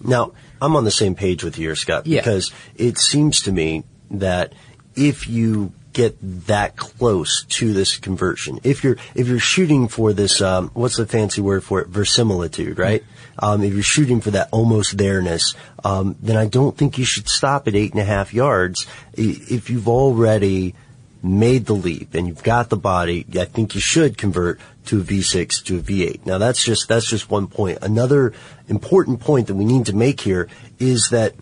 Now, 0.03 0.31
I'm 0.61 0.75
on 0.75 0.83
the 0.83 0.91
same 0.91 1.15
page 1.15 1.43
with 1.43 1.57
you, 1.57 1.67
here, 1.67 1.75
Scott, 1.75 2.07
Yeah. 2.07 2.21
because 2.21 2.51
it 2.75 2.97
seems 2.97 3.41
to 3.43 3.51
me 3.51 3.83
that 4.11 4.53
if 4.95 5.27
you 5.27 5.71
get 5.93 6.17
that 6.47 6.75
close 6.75 7.45
to 7.45 7.73
this 7.73 7.97
conversion, 7.97 8.59
if 8.63 8.83
you're 8.83 8.97
if 9.13 9.27
you're 9.27 9.39
shooting 9.39 9.87
for 9.87 10.11
this, 10.13 10.41
um, 10.41 10.69
what's 10.73 10.97
the 10.97 11.05
fancy 11.05 11.41
word 11.41 11.63
for 11.63 11.79
it, 11.81 11.87
verisimilitude, 11.87 12.77
right? 12.77 13.03
Um, 13.39 13.63
if 13.63 13.73
you're 13.73 13.83
shooting 13.83 14.19
for 14.21 14.31
that 14.31 14.49
almost 14.51 14.97
there-ness, 14.97 15.55
um, 15.83 16.15
then 16.21 16.37
I 16.37 16.47
don't 16.47 16.77
think 16.77 16.97
you 16.97 17.05
should 17.05 17.29
stop 17.29 17.67
at 17.67 17.75
eight 17.75 17.91
and 17.91 18.01
a 18.01 18.05
half 18.05 18.33
yards. 18.33 18.85
If 19.13 19.69
you've 19.69 19.87
already 19.87 20.75
made 21.23 21.65
the 21.65 21.73
leap 21.73 22.13
and 22.13 22.27
you've 22.27 22.43
got 22.43 22.69
the 22.69 22.77
body, 22.77 23.25
I 23.39 23.45
think 23.45 23.75
you 23.75 23.81
should 23.81 24.17
convert 24.17 24.59
to 24.85 24.99
a 24.99 25.03
V6 25.03 25.63
to 25.65 25.77
a 25.77 25.81
V8. 25.81 26.25
Now 26.25 26.37
that's 26.37 26.63
just 26.63 26.87
that's 26.87 27.09
just 27.09 27.29
one 27.29 27.47
point. 27.47 27.79
Another 27.81 28.33
important 28.67 29.19
point 29.19 29.47
that 29.47 29.55
we 29.55 29.65
need 29.65 29.87
to 29.87 29.95
make 29.95 30.21
here 30.21 30.47
is 30.79 31.09
that 31.09 31.33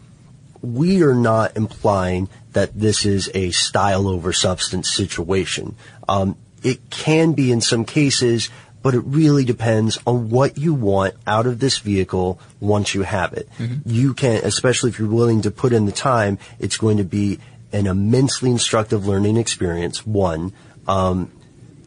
we 0.62 1.04
are 1.04 1.16
not 1.16 1.58
implying 1.58 2.30
that 2.54 2.78
this 2.80 3.06
is 3.06 3.30
a 3.34 3.52
style 3.52 4.08
over 4.08 4.32
substance 4.32 4.90
situation. 4.90 5.76
Um, 6.08 6.38
it 6.64 6.90
can 6.90 7.34
be 7.34 7.52
in 7.52 7.60
some 7.60 7.84
cases, 7.84 8.50
but 8.82 8.94
it 8.94 9.02
really 9.02 9.44
depends 9.44 9.98
on 10.08 10.30
what 10.30 10.58
you 10.58 10.74
want 10.74 11.16
out 11.28 11.48
of 11.48 11.60
this 11.60 11.80
vehicle 11.80 12.40
once 12.62 12.94
you 12.94 13.02
have 13.02 13.34
it. 13.34 13.50
You 13.86 14.14
can, 14.14 14.42
especially 14.46 14.92
if 14.92 15.00
you're 15.00 15.10
willing 15.10 15.42
to 15.42 15.52
put 15.52 15.74
in 15.74 15.86
the 15.86 15.92
time, 15.92 16.40
it's 16.60 16.78
going 16.78 16.98
to 16.98 17.04
be 17.04 17.40
an 17.74 17.88
immensely 17.88 18.52
instructive 18.52 19.06
learning 19.08 19.36
experience. 19.38 20.06
One, 20.06 20.54
um, 20.88 21.32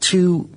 two, 0.01 0.51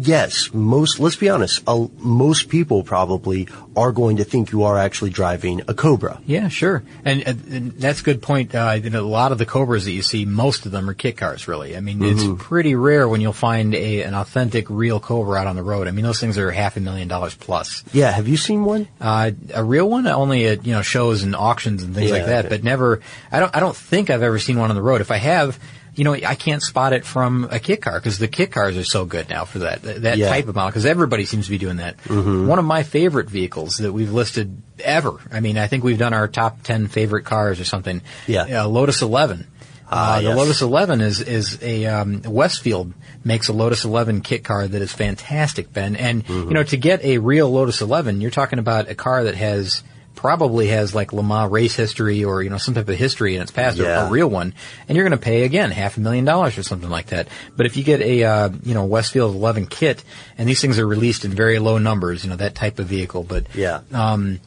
yes, 0.00 0.52
most, 0.52 1.00
let's 1.00 1.16
be 1.16 1.28
honest, 1.28 1.62
uh, 1.66 1.86
most 1.98 2.48
people 2.48 2.82
probably 2.82 3.48
are 3.76 3.92
going 3.92 4.16
to 4.18 4.24
think 4.24 4.52
you 4.52 4.64
are 4.64 4.78
actually 4.78 5.10
driving 5.10 5.62
a 5.68 5.74
Cobra. 5.74 6.20
yeah, 6.26 6.48
sure, 6.48 6.82
and, 7.04 7.22
and, 7.26 7.72
that's 7.72 8.00
a 8.00 8.04
good 8.04 8.22
point. 8.22 8.54
Uh, 8.54 8.78
you 8.82 8.90
know, 8.90 9.04
a 9.04 9.06
lot 9.06 9.32
of 9.32 9.38
the 9.38 9.46
Cobras 9.46 9.84
that 9.84 9.92
you 9.92 10.02
see, 10.02 10.24
most 10.24 10.66
of 10.66 10.72
them 10.72 10.88
are 10.88 10.94
kit 10.94 11.16
cars. 11.16 11.48
Really, 11.48 11.76
I 11.76 11.80
mean, 11.80 12.02
it's 12.02 12.24
pretty 12.42 12.74
rare 12.74 13.08
when 13.08 13.20
you'll 13.20 13.32
find 13.32 13.74
a 13.74 14.02
an 14.02 14.14
authentic 14.14 14.68
real 14.70 15.00
Cobra 15.00 15.40
out 15.40 15.46
on 15.46 15.56
the 15.56 15.62
road. 15.62 15.88
I 15.88 15.90
mean, 15.90 16.04
those 16.04 16.20
things 16.20 16.38
are 16.38 16.50
half 16.50 16.76
a 16.76 16.80
million 16.80 17.08
dollars 17.08 17.34
plus. 17.34 17.84
Yeah, 17.92 18.10
have 18.10 18.28
you 18.28 18.36
seen 18.36 18.64
one? 18.64 18.88
Uh, 19.00 19.32
a 19.54 19.64
real 19.64 19.88
one 19.88 20.06
only 20.06 20.46
at 20.46 20.66
you 20.66 20.72
know 20.72 20.82
shows 20.82 21.22
and 21.22 21.34
auctions 21.36 21.82
and 21.82 21.94
things 21.94 22.10
Yeah, 22.10 22.16
like 22.16 22.26
that, 22.26 22.46
okay. 22.46 22.56
but 22.56 22.64
never. 22.64 23.00
I 23.30 23.40
don't. 23.40 23.54
I 23.56 23.60
don't 23.60 23.76
think 23.76 24.10
I've 24.10 24.22
ever 24.22 24.38
seen 24.38 24.58
one 24.58 24.70
on 24.70 24.76
the 24.76 24.82
road. 24.82 25.00
If 25.00 25.10
I 25.10 25.16
have, 25.18 25.58
you 25.98 26.04
know, 26.04 26.14
I 26.14 26.34
can't 26.36 26.62
spot 26.62 26.92
it 26.92 27.04
from 27.04 27.48
a 27.50 27.58
kit 27.58 27.82
car 27.82 27.98
because 27.98 28.18
the 28.18 28.28
kit 28.28 28.52
cars 28.52 28.76
are 28.78 28.84
so 28.84 29.04
good 29.04 29.28
now 29.28 29.44
for 29.44 29.58
that 29.60 29.82
that 29.82 30.16
Yeah. 30.16 30.28
type 30.30 30.46
of 30.48 30.54
model. 30.54 30.70
Because 30.70 30.86
everybody 30.86 31.24
seems 31.26 31.46
to 31.46 31.50
be 31.50 31.58
doing 31.58 31.78
that. 31.78 31.96
Mm-hmm. 32.04 32.46
One 32.46 32.58
of 32.58 32.64
my 32.64 32.82
favorite 32.84 33.28
vehicles 33.28 33.78
that 33.78 33.92
we've 33.92 34.12
listed 34.12 34.62
ever. 34.82 35.18
I 35.32 35.40
mean, 35.40 35.58
I 35.58 35.66
think 35.66 35.82
we've 35.84 35.98
done 35.98 36.14
our 36.14 36.28
top 36.28 36.62
ten 36.62 36.86
favorite 36.88 37.24
cars 37.24 37.58
or 37.60 37.64
something. 37.64 38.00
Yeah. 38.26 38.62
uh, 38.62 38.68
Lotus 38.68 39.02
Eleven. 39.02 39.46
Ah, 39.90 40.16
Uh, 40.16 40.20
the. 40.20 40.34
Lotus 40.36 40.60
11 40.60 41.00
is 41.00 41.20
is 41.22 41.58
a 41.62 41.86
um, 41.86 42.20
Westfield 42.22 42.92
makes 43.24 43.48
a 43.48 43.54
Lotus 43.54 43.84
11 43.86 44.20
kit 44.20 44.44
car 44.44 44.68
that 44.68 44.82
is 44.82 44.92
fantastic, 44.92 45.72
Ben. 45.72 45.96
And 45.96 46.24
Mm-hmm. 46.26 46.48
you 46.48 46.54
know, 46.54 46.62
to 46.62 46.76
get 46.76 47.02
a 47.04 47.16
real 47.18 47.50
Lotus 47.50 47.80
11, 47.80 48.20
you're 48.20 48.30
talking 48.30 48.58
about 48.58 48.90
a 48.90 48.94
car 48.94 49.24
that 49.24 49.34
has 49.34 49.82
probably 50.18 50.66
has 50.66 50.94
like 50.94 51.12
Le 51.12 51.22
Mans 51.22 51.50
race 51.50 51.74
history 51.76 52.24
or 52.24 52.42
you 52.42 52.50
know 52.50 52.58
some 52.58 52.74
type 52.74 52.88
of 52.88 52.96
history 52.98 53.36
in 53.36 53.40
its 53.42 53.52
past, 53.52 53.78
or 53.78 53.84
Yeah. 53.84 54.06
a 54.06 54.10
real 54.10 54.28
one, 54.28 54.52
and 54.88 54.96
you're 54.96 55.08
going 55.08 55.18
to 55.18 55.24
pay 55.24 55.44
again 55.44 55.70
half 55.70 55.96
a 55.96 56.00
million 56.00 56.24
dollars 56.24 56.58
or 56.58 56.64
something 56.64 56.90
like 56.90 57.06
that. 57.06 57.28
But 57.56 57.66
if 57.66 57.76
you 57.76 57.84
get 57.84 58.00
a 58.00 58.24
uh, 58.24 58.48
you 58.64 58.74
know 58.74 58.84
Westfield 58.84 59.34
11 59.36 59.66
kit, 59.68 60.02
and 60.36 60.48
these 60.48 60.60
things 60.60 60.78
are 60.80 60.86
released 60.86 61.24
in 61.24 61.30
very 61.30 61.58
low 61.60 61.78
numbers, 61.78 62.24
you 62.24 62.30
know 62.30 62.36
that 62.36 62.54
type 62.56 62.78
of 62.80 62.86
vehicle, 62.86 63.22
but 63.22 63.46
Yeah. 63.54 63.80
um, 63.92 64.40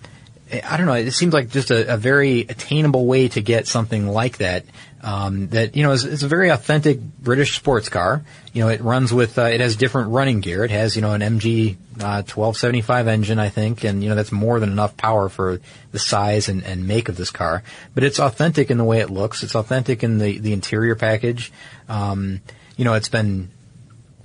I 0.51 0.76
don't 0.76 0.86
know. 0.86 0.93
It 0.95 1.11
seems 1.11 1.34
like 1.34 1.49
just 1.49 1.72
a, 1.72 1.93
a 1.93 1.97
very 1.97 2.41
attainable 2.41 3.05
way 3.05 3.30
to 3.30 3.41
get 3.41 3.67
something 3.67 4.05
like 4.09 4.39
that 4.39 4.65
Um, 5.03 5.47
that 5.47 5.75
you 5.75 5.81
know 5.81 5.93
is, 5.93 6.05
is 6.05 6.21
a 6.21 6.27
very 6.27 6.49
authentic 6.49 6.99
British 6.99 7.55
sports 7.55 7.89
car. 7.89 8.23
You 8.53 8.63
know, 8.63 8.69
it 8.69 8.81
runs 8.81 9.11
with 9.11 9.39
uh, 9.39 9.43
it 9.43 9.59
has 9.59 9.75
different 9.75 10.11
running 10.11 10.41
gear. 10.41 10.63
It 10.63 10.69
has 10.69 10.95
you 10.95 11.01
know 11.01 11.13
an 11.13 11.21
MG 11.21 11.75
uh, 11.99 12.21
1275 12.21 13.07
engine, 13.07 13.39
I 13.39 13.49
think, 13.49 13.83
and 13.83 14.03
you 14.03 14.09
know 14.09 14.15
that's 14.15 14.31
more 14.31 14.59
than 14.59 14.69
enough 14.69 14.95
power 14.97 15.27
for 15.27 15.59
the 15.91 15.99
size 15.99 16.49
and, 16.49 16.63
and 16.63 16.87
make 16.87 17.09
of 17.09 17.17
this 17.17 17.31
car. 17.31 17.63
But 17.95 18.03
it's 18.03 18.19
authentic 18.19 18.69
in 18.69 18.77
the 18.77 18.83
way 18.83 18.99
it 18.99 19.09
looks. 19.09 19.41
It's 19.41 19.55
authentic 19.55 20.03
in 20.03 20.19
the 20.19 20.37
the 20.37 20.53
interior 20.53 20.95
package. 20.95 21.51
Um, 21.89 22.41
you 22.77 22.85
know, 22.85 22.93
it's 22.93 23.09
been 23.09 23.49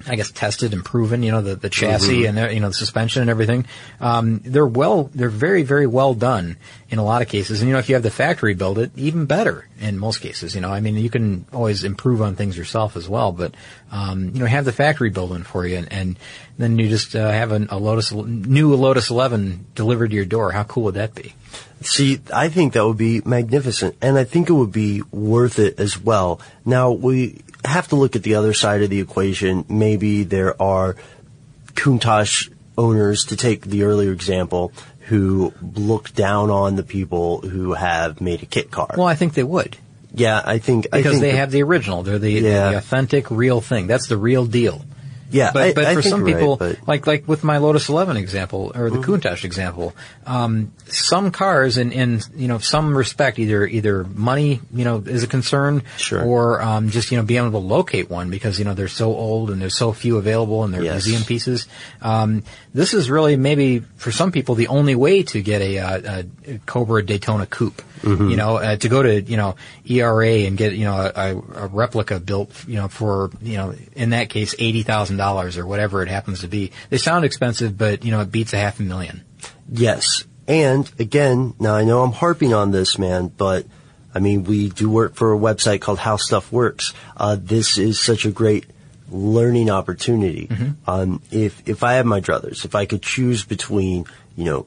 I 0.09 0.15
guess 0.17 0.31
tested 0.31 0.73
and 0.73 0.85
proven, 0.85 1.23
you 1.23 1.33
know, 1.33 1.43
the, 1.43 1.57
the 1.57 1.69
chassis 1.69 2.23
Mhm. 2.23 2.29
and, 2.29 2.39
uh, 2.39 2.49
you 2.49 2.61
know, 2.61 2.69
the 2.69 2.75
suspension 2.75 3.23
and 3.23 3.31
everything. 3.31 3.67
Um, 4.01 4.41
they're 4.45 4.67
well, 4.67 5.11
they're 5.15 5.29
very, 5.29 5.63
very 5.65 5.87
well 5.87 6.15
done 6.15 6.57
in 6.89 6.99
a 6.99 7.05
lot 7.05 7.23
of 7.23 7.29
cases. 7.29 7.61
And, 7.61 7.69
you 7.69 7.73
know, 7.73 7.81
if 7.81 7.89
you 7.89 7.97
have 7.97 8.03
the 8.05 8.11
factory 8.11 8.55
build 8.55 8.79
it, 8.79 8.93
even 8.97 9.27
better 9.27 9.67
in 9.81 9.99
most 9.99 10.21
cases, 10.21 10.55
you 10.55 10.61
know, 10.61 10.71
I 10.71 10.81
mean, 10.81 10.95
you 10.97 11.11
can 11.11 11.45
always 11.53 11.83
improve 11.83 12.23
on 12.23 12.37
things 12.37 12.57
yourself 12.57 12.97
as 12.97 13.09
well, 13.09 13.33
but, 13.33 13.55
um, 13.91 14.31
you 14.33 14.41
know, 14.41 14.47
have 14.47 14.65
the 14.65 14.73
factory 14.73 15.11
build 15.11 15.31
one 15.31 15.43
for 15.43 15.67
you 15.67 15.77
and, 15.79 15.93
and 15.93 16.19
then 16.59 16.79
you 16.79 16.89
just, 16.89 17.15
uh, 17.17 17.31
have 17.31 17.51
an, 17.53 17.67
a 17.71 17.79
Lotus, 17.79 18.13
new 18.13 18.75
Lotus 18.75 19.11
11 19.11 19.67
delivered 19.75 20.11
to 20.11 20.17
your 20.17 20.25
door. 20.25 20.53
How 20.53 20.63
cool 20.63 20.85
would 20.85 20.95
that 20.95 21.15
be? 21.15 21.35
See, 21.83 22.21
I 22.33 22.49
think 22.49 22.73
that 22.73 22.87
would 22.87 22.97
be 22.97 23.21
magnificent, 23.25 23.97
and 24.01 24.17
I 24.17 24.25
think 24.25 24.49
it 24.49 24.55
would 24.55 24.73
be 24.73 25.03
worth 25.13 25.59
it 25.59 25.79
as 25.79 26.01
well. 26.01 26.41
Now, 26.65 26.91
we 26.93 27.43
have 27.67 27.89
to 27.89 27.97
look 27.97 28.17
at 28.17 28.23
the 28.23 28.35
other 28.37 28.53
side 28.55 28.83
of 28.83 28.91
the 28.91 29.01
equation. 29.01 29.65
Maybe 29.69 30.25
there 30.25 30.61
are 30.61 30.97
Countach 31.75 32.53
owners, 32.79 33.25
to 33.27 33.37
take 33.37 33.63
the 33.63 33.85
earlier 33.85 34.13
example, 34.13 34.73
who 35.09 35.53
look 35.75 36.13
down 36.15 36.51
on 36.51 36.77
the 36.77 36.83
people 36.83 37.41
who 37.41 37.73
have 37.75 38.21
made 38.21 38.43
a 38.43 38.47
kit 38.47 38.71
car. 38.71 38.95
Well, 38.97 39.07
I 39.07 39.15
think 39.15 39.35
they 39.35 39.43
would. 39.45 39.77
yeah, 40.15 40.43
I 40.45 40.59
think 40.59 40.87
I 40.93 40.99
Because 40.99 41.13
think 41.13 41.23
they 41.23 41.31
that- 41.33 41.39
have 41.39 41.51
the 41.51 41.63
original. 41.63 42.03
They're 42.03 42.19
the, 42.19 42.31
Yeah. 42.33 42.71
the 42.73 42.77
authentic, 42.79 43.31
real 43.31 43.61
thing. 43.61 43.87
That's 43.87 44.09
the 44.09 44.17
real 44.17 44.45
deal. 44.47 44.85
Yeah, 45.31 45.51
but, 45.53 45.63
I- 45.63 45.73
but 45.73 45.85
I 45.87 45.95
for 45.95 46.03
think 46.03 46.11
some 46.13 46.25
right, 46.25 46.35
people, 46.35 46.57
but- 46.57 46.87
like 46.87 47.07
like 47.07 47.27
with 47.29 47.43
my 47.45 47.59
Lotus 47.59 47.89
11 47.89 48.17
example 48.17 48.73
or 48.75 48.91
the 48.91 48.99
Countach 48.99 49.45
example, 49.45 49.95
um, 50.27 50.73
some 50.87 51.31
cars 51.31 51.79
in, 51.79 51.93
in 51.93 52.21
you 52.37 52.49
know 52.49 52.59
some 52.59 52.97
respect 52.97 53.39
either 53.39 53.67
either 53.67 54.05
money 54.05 54.61
you 54.73 54.85
know 54.85 54.99
is 55.05 55.23
a 55.23 55.27
concern, 55.27 55.83
Sure. 55.97 56.23
or 56.23 56.63
um, 56.63 56.91
just 56.91 57.11
you 57.11 57.17
know 57.19 57.25
being 57.25 57.41
able 57.45 57.61
to 57.61 57.67
locate 57.67 58.09
one 58.11 58.31
because 58.31 58.59
you 58.59 58.65
know 58.65 58.75
they're 58.75 58.89
so 58.89 59.15
old 59.15 59.51
and 59.51 59.61
there's 59.61 59.77
so 59.77 59.93
few 59.93 60.17
available 60.19 60.65
and 60.65 60.73
they're 60.73 60.83
Yes. 60.85 61.05
museum 61.07 61.25
pieces. 61.25 61.67
Um, 62.03 62.43
this 62.75 62.95
is 62.95 63.11
really 63.11 63.37
maybe 63.37 63.81
for 63.97 64.13
some 64.13 64.31
people 64.33 64.55
the 64.55 64.69
only 64.69 64.95
way 64.95 65.23
to 65.25 65.43
get 65.43 65.61
a, 65.63 65.79
uh 65.79 66.23
a 66.47 66.59
Cobra 66.67 67.05
Daytona 67.05 67.47
Coupe. 67.47 67.83
Mhm. 68.03 68.31
You 68.31 68.37
know, 68.37 68.57
uh, 68.59 68.77
to 68.77 68.89
go 68.89 69.03
to 69.03 69.23
you 69.23 69.37
know 69.39 69.57
ERA 69.89 70.45
and 70.47 70.57
get 70.59 70.75
you 70.75 70.85
know 70.85 71.11
a, 71.15 71.35
a 71.65 71.67
replica 71.67 72.21
built 72.21 72.51
you 72.69 72.77
know 72.77 72.89
for 72.89 73.31
you 73.43 73.57
know 73.57 73.75
in 73.95 74.11
that 74.11 74.29
case 74.29 74.55
eighty 74.59 74.83
thousand 74.83 75.16
dollars 75.17 75.59
or 75.59 75.67
whatever 75.67 76.03
it 76.03 76.09
happens 76.09 76.41
to 76.41 76.49
be. 76.49 76.73
They 76.91 76.99
sound 76.99 77.25
expensive, 77.25 77.77
but 77.77 78.05
you 78.05 78.11
know 78.11 78.21
it 78.21 78.31
beats 78.31 78.53
a 78.53 78.59
half 78.59 78.81
a 78.81 78.83
million. 78.83 79.23
Yes. 79.71 80.25
And 80.49 80.91
again, 80.99 81.55
now 81.59 81.75
I 81.75 81.85
know 81.85 82.03
I'm 82.03 82.13
harping 82.13 82.55
on 82.55 82.71
this, 82.71 82.99
man, 82.99 83.29
but 83.29 83.67
I 84.15 84.19
mean, 84.19 84.45
we 84.45 84.71
do 84.71 84.89
work 84.89 85.15
for 85.15 85.35
a 85.35 85.39
website 85.39 85.81
called 85.81 85.99
How 85.99 86.17
Stuff 86.17 86.51
Works. 86.51 86.95
Uh, 87.17 87.37
this 87.39 87.77
is 87.77 88.01
such 88.01 88.25
a 88.25 88.31
great 88.31 88.65
learning 89.11 89.71
opportunity. 89.71 90.49
Um, 90.87 91.21
if, 91.31 91.69
if 91.69 91.83
I 91.83 91.95
had 91.95 92.07
my 92.07 92.21
druthers, 92.21 92.65
if 92.65 92.75
I 92.75 92.87
could 92.87 93.03
choose 93.03 93.45
between, 93.45 94.07
you 94.37 94.45
know, 94.45 94.67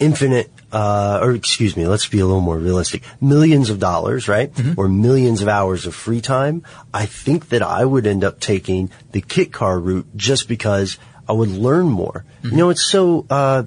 infinite, 0.00 0.50
uh, 0.72 1.20
or 1.22 1.32
excuse 1.32 1.76
me, 1.76 1.86
let's 1.86 2.08
be 2.08 2.18
a 2.18 2.26
little 2.26 2.40
more 2.40 2.58
realistic, 2.58 3.02
millions 3.20 3.70
of 3.70 3.78
dollars, 3.78 4.26
right? 4.26 4.50
Or 4.76 4.88
millions 4.88 5.42
of 5.42 5.48
hours 5.48 5.86
of 5.86 5.94
free 5.94 6.20
time, 6.20 6.64
I 6.92 7.06
think 7.06 7.50
that 7.50 7.62
I 7.62 7.84
would 7.84 8.06
end 8.06 8.24
up 8.24 8.40
taking 8.40 8.90
the 9.12 9.20
kit 9.20 9.52
car 9.52 9.78
route 9.78 10.06
just 10.16 10.48
because 10.48 10.98
I 11.28 11.32
would 11.32 11.50
learn 11.50 11.86
more. 11.86 12.24
You 12.42 12.56
know, 12.56 12.70
it's 12.70 12.84
so, 12.84 13.26
uh, 13.30 13.64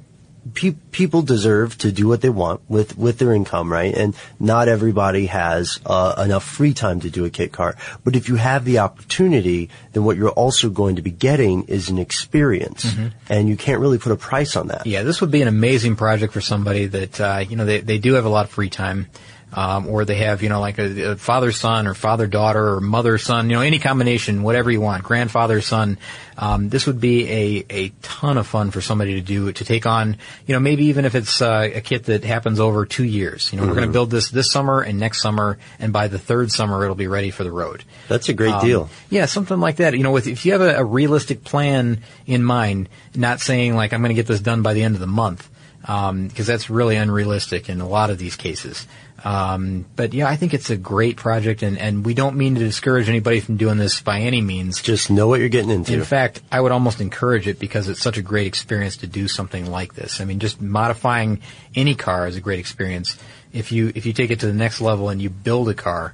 pe- 0.54 0.76
people 0.92 1.22
deserve 1.22 1.78
to 1.80 1.92
do 1.92 2.08
what 2.08 2.22
they 2.22 2.30
want 2.30 2.62
with, 2.70 2.98
with 2.98 3.20
their 3.20 3.34
income, 3.34 3.72
right? 3.72 3.94
And 3.94 4.16
not 4.40 4.68
everybody 4.68 5.28
has 5.28 5.80
uh, 5.86 6.22
enough 6.24 6.44
free 6.44 6.74
time 6.74 7.00
to 7.02 7.10
do 7.10 7.26
a 7.26 7.30
kit 7.30 7.52
car. 7.52 7.76
But 8.04 8.16
if 8.16 8.30
you 8.30 8.36
have 8.36 8.66
the 8.66 8.80
opportunity, 8.80 9.70
then 9.94 10.04
what 10.04 10.18
you're 10.18 10.32
also 10.32 10.70
going 10.70 10.98
to 10.98 11.02
be 11.02 11.12
getting 11.12 11.64
is 11.64 11.90
an 11.90 11.98
experience. 11.98 12.86
And 13.30 13.48
you 13.48 13.58
can't 13.58 13.80
really 13.80 13.98
put 13.98 14.12
a 14.12 14.16
price 14.18 14.56
on 14.56 14.68
that. 14.68 14.86
Yeah, 14.86 15.04
this 15.04 15.22
would 15.22 15.32
be 15.32 15.42
an 15.42 15.48
amazing 15.48 15.96
project 15.96 16.34
for 16.34 16.42
somebody 16.42 16.88
that 16.88 17.22
uh, 17.22 17.44
you 17.48 17.56
know 17.56 17.66
they 17.66 17.80
they 17.80 17.98
do 17.98 18.14
have 18.14 18.26
a 18.26 18.30
lot 18.30 18.46
of 18.46 18.52
free 18.52 18.70
time, 18.70 19.08
um, 19.54 19.88
or 19.88 20.04
they 20.04 20.16
have 20.16 20.42
you 20.44 20.50
know 20.50 20.60
like 20.60 20.80
a, 20.80 21.12
a 21.12 21.16
father 21.16 21.52
son 21.52 21.88
or 21.88 21.94
father 21.94 22.28
daughter 22.28 22.74
or 22.76 22.82
mother 22.82 23.18
son, 23.18 23.50
you 23.50 23.56
know 23.56 23.62
any 23.62 23.80
combination, 23.80 24.44
whatever 24.44 24.70
you 24.72 24.82
want, 24.82 25.04
grandfather 25.04 25.62
son. 25.62 25.98
Um, 26.36 26.70
this 26.70 26.88
would 26.88 27.00
be 27.00 27.30
a 27.30 27.66
a 27.70 27.90
ton 28.02 28.38
of 28.40 28.48
fun 28.48 28.72
for 28.72 28.82
somebody 28.82 29.14
to 29.16 29.22
do 29.22 29.52
to 29.52 29.64
take 29.66 29.86
on. 29.86 30.18
You 30.48 30.54
know 30.56 30.60
maybe 30.60 30.86
even 30.86 31.06
if 31.06 31.14
it's 31.16 31.42
uh, 31.42 31.70
a 31.74 31.82
kit 31.82 32.06
that 32.06 32.24
happens 32.24 32.60
over 32.60 32.86
two 32.86 33.04
years. 33.04 33.54
You 33.54 33.60
know 33.62 33.68
we're 33.68 33.76
going 33.76 33.88
to 33.88 33.94
build 33.94 34.10
this 34.10 34.30
this 34.32 34.52
summer 34.52 34.82
and 34.82 35.00
next 35.00 35.22
summer, 35.22 35.60
and 35.80 35.94
by 35.94 36.08
the 36.08 36.18
third 36.20 36.52
summer 36.52 36.84
it'll 36.84 36.96
be 36.96 37.08
ready 37.08 37.30
for 37.30 37.44
the 37.44 37.52
road. 37.52 37.84
That's 38.08 38.30
a 38.30 38.34
great 38.34 38.54
Um, 38.54 38.66
deal. 38.66 38.90
Yeah, 39.10 39.28
something 39.28 39.60
like 39.60 39.76
that. 39.76 39.96
You 39.96 40.02
know, 40.04 40.12
with, 40.12 40.26
if 40.28 40.46
you 40.46 40.54
have 40.54 40.62
a, 40.62 40.78
a 40.78 40.84
realistic 40.84 41.44
plan 41.44 42.02
in 42.26 42.44
mind, 42.44 42.90
not 43.16 43.40
saying 43.40 43.76
like 43.76 43.94
I'm 43.94 44.02
going 44.02 44.10
to 44.10 44.16
get 44.16 44.26
this 44.28 44.40
done 44.40 44.64
by 44.64 44.74
the 44.74 44.82
end 44.82 44.96
of 44.96 45.02
the 45.02 45.08
month, 45.08 45.48
because 45.82 46.48
that's 46.48 46.70
really 46.70 46.96
unrealistic 46.96 47.70
in 47.70 47.80
a 47.82 47.88
lot 47.88 48.10
of 48.10 48.18
these 48.18 48.36
cases. 48.36 48.88
Um, 49.24 49.86
but 49.96 50.14
yeah, 50.14 50.28
I 50.28 50.36
think 50.36 50.54
it's 50.54 50.70
a 50.70 50.76
great 50.76 51.16
project, 51.16 51.64
and, 51.64 51.78
and 51.78 52.06
we 52.06 52.14
don't 52.14 52.36
mean 52.36 52.56
to 52.56 52.60
discourage 52.60 53.08
anybody 53.08 53.40
from 53.40 53.56
doing 53.56 53.78
this 53.78 54.02
by 54.02 54.20
any 54.20 54.42
means. 54.42 54.82
Just 54.82 55.10
know 55.10 55.28
what 55.28 55.40
you're 55.40 55.50
getting 55.50 55.70
into. 55.70 55.94
In 55.94 56.04
fact, 56.04 56.42
I 56.52 56.60
would 56.60 56.74
almost 56.74 57.00
encourage 57.00 57.48
it 57.48 57.58
because 57.58 57.88
it's 57.88 58.02
such 58.02 58.18
a 58.18 58.22
great 58.22 58.48
experience 58.48 58.98
to 58.98 59.08
do 59.08 59.30
something 59.30 59.72
like 59.72 59.94
this. 59.94 60.20
I 60.20 60.26
mean, 60.26 60.40
just 60.40 60.62
modifying 60.62 61.42
any 61.74 61.96
car 61.96 62.28
is 62.28 62.36
a 62.36 62.42
great 62.42 62.60
experience. 62.60 63.18
If 63.54 63.72
you 63.72 63.94
if 63.96 64.06
you 64.06 64.12
take 64.12 64.32
it 64.32 64.42
to 64.42 64.48
the 64.48 64.54
next 64.54 64.82
level 64.82 65.08
and 65.08 65.22
you 65.22 65.30
build 65.30 65.70
a 65.70 65.74
car, 65.74 66.14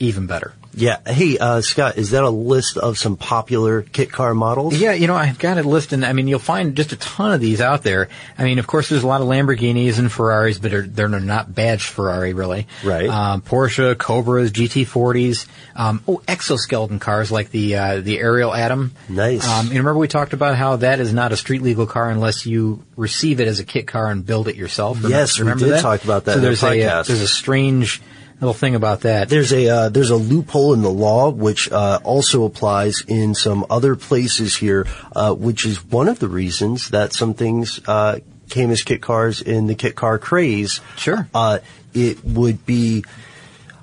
even 0.00 0.26
better. 0.26 0.52
Yeah. 0.74 0.98
Hey, 1.06 1.36
uh, 1.38 1.60
Scott, 1.60 1.98
is 1.98 2.10
that 2.10 2.22
a 2.24 2.30
list 2.30 2.76
of 2.78 2.96
some 2.98 3.16
popular 3.16 3.82
kit 3.82 4.10
car 4.10 4.34
models? 4.34 4.74
Yeah, 4.78 4.92
you 4.92 5.06
know, 5.06 5.14
I've 5.14 5.38
got 5.38 5.58
it 5.58 5.66
listed. 5.66 6.02
I 6.04 6.12
mean, 6.12 6.28
you'll 6.28 6.38
find 6.38 6.74
just 6.76 6.92
a 6.92 6.96
ton 6.96 7.32
of 7.32 7.40
these 7.40 7.60
out 7.60 7.82
there. 7.82 8.08
I 8.38 8.44
mean, 8.44 8.58
of 8.58 8.66
course, 8.66 8.88
there's 8.88 9.02
a 9.02 9.06
lot 9.06 9.20
of 9.20 9.26
Lamborghinis 9.28 9.98
and 9.98 10.10
Ferraris, 10.10 10.58
but 10.58 10.70
they're, 10.70 10.82
they're 10.82 11.08
not 11.08 11.54
badged 11.54 11.86
Ferrari, 11.88 12.32
really. 12.32 12.66
Right. 12.84 13.08
Um, 13.08 13.42
Porsche, 13.42 13.96
Cobras, 13.98 14.50
GT40s. 14.52 15.46
Um, 15.74 16.02
oh, 16.08 16.22
exoskeleton 16.28 16.98
cars 16.98 17.30
like 17.32 17.50
the 17.50 17.76
uh, 17.76 18.00
the 18.00 18.18
Ariel 18.18 18.54
Atom. 18.54 18.92
Nice. 19.08 19.46
Um, 19.46 19.66
you 19.66 19.72
remember 19.78 19.96
we 19.98 20.08
talked 20.08 20.32
about 20.34 20.56
how 20.56 20.76
that 20.76 21.00
is 21.00 21.12
not 21.12 21.32
a 21.32 21.36
street 21.36 21.62
legal 21.62 21.86
car 21.86 22.10
unless 22.10 22.44
you 22.46 22.84
receive 22.96 23.40
it 23.40 23.48
as 23.48 23.58
a 23.60 23.64
kit 23.64 23.86
car 23.86 24.10
and 24.10 24.24
build 24.24 24.48
it 24.48 24.56
yourself. 24.56 24.98
Remember- 24.98 25.16
Yes, 25.16 25.38
we 25.38 25.44
remember 25.44 25.64
did 25.64 25.74
that? 25.74 25.82
talk 25.82 26.04
about 26.04 26.26
that 26.26 26.32
So 26.32 26.36
in 26.38 26.42
the 26.42 26.46
there's 26.48 26.62
a 26.62 26.82
uh, 26.82 27.02
there's 27.02 27.20
a 27.22 27.28
strange 27.28 28.02
little 28.42 28.54
thing 28.54 28.74
about 28.74 29.02
that. 29.02 29.28
There's 29.28 29.52
a 29.52 29.68
uh, 29.68 29.88
there's 29.88 30.10
a 30.10 30.16
loophole 30.16 30.74
in 30.74 30.82
the 30.82 30.90
law 30.90 31.30
which 31.30 31.70
uh, 31.70 32.00
also 32.02 32.44
applies 32.44 33.00
in 33.06 33.34
some 33.34 33.64
other 33.70 33.94
places 33.94 34.56
here, 34.56 34.86
uh, 35.14 35.32
which 35.32 35.64
is 35.64 35.84
one 35.84 36.08
of 36.08 36.18
the 36.18 36.28
reasons 36.28 36.90
that 36.90 37.12
some 37.12 37.34
things 37.34 37.80
uh, 37.86 38.18
came 38.50 38.70
as 38.70 38.82
kit 38.82 39.00
cars 39.00 39.40
in 39.40 39.68
the 39.68 39.74
kit 39.76 39.94
car 39.94 40.18
craze. 40.18 40.80
Sure, 40.96 41.28
uh, 41.32 41.60
it 41.94 42.24
would 42.24 42.66
be 42.66 43.04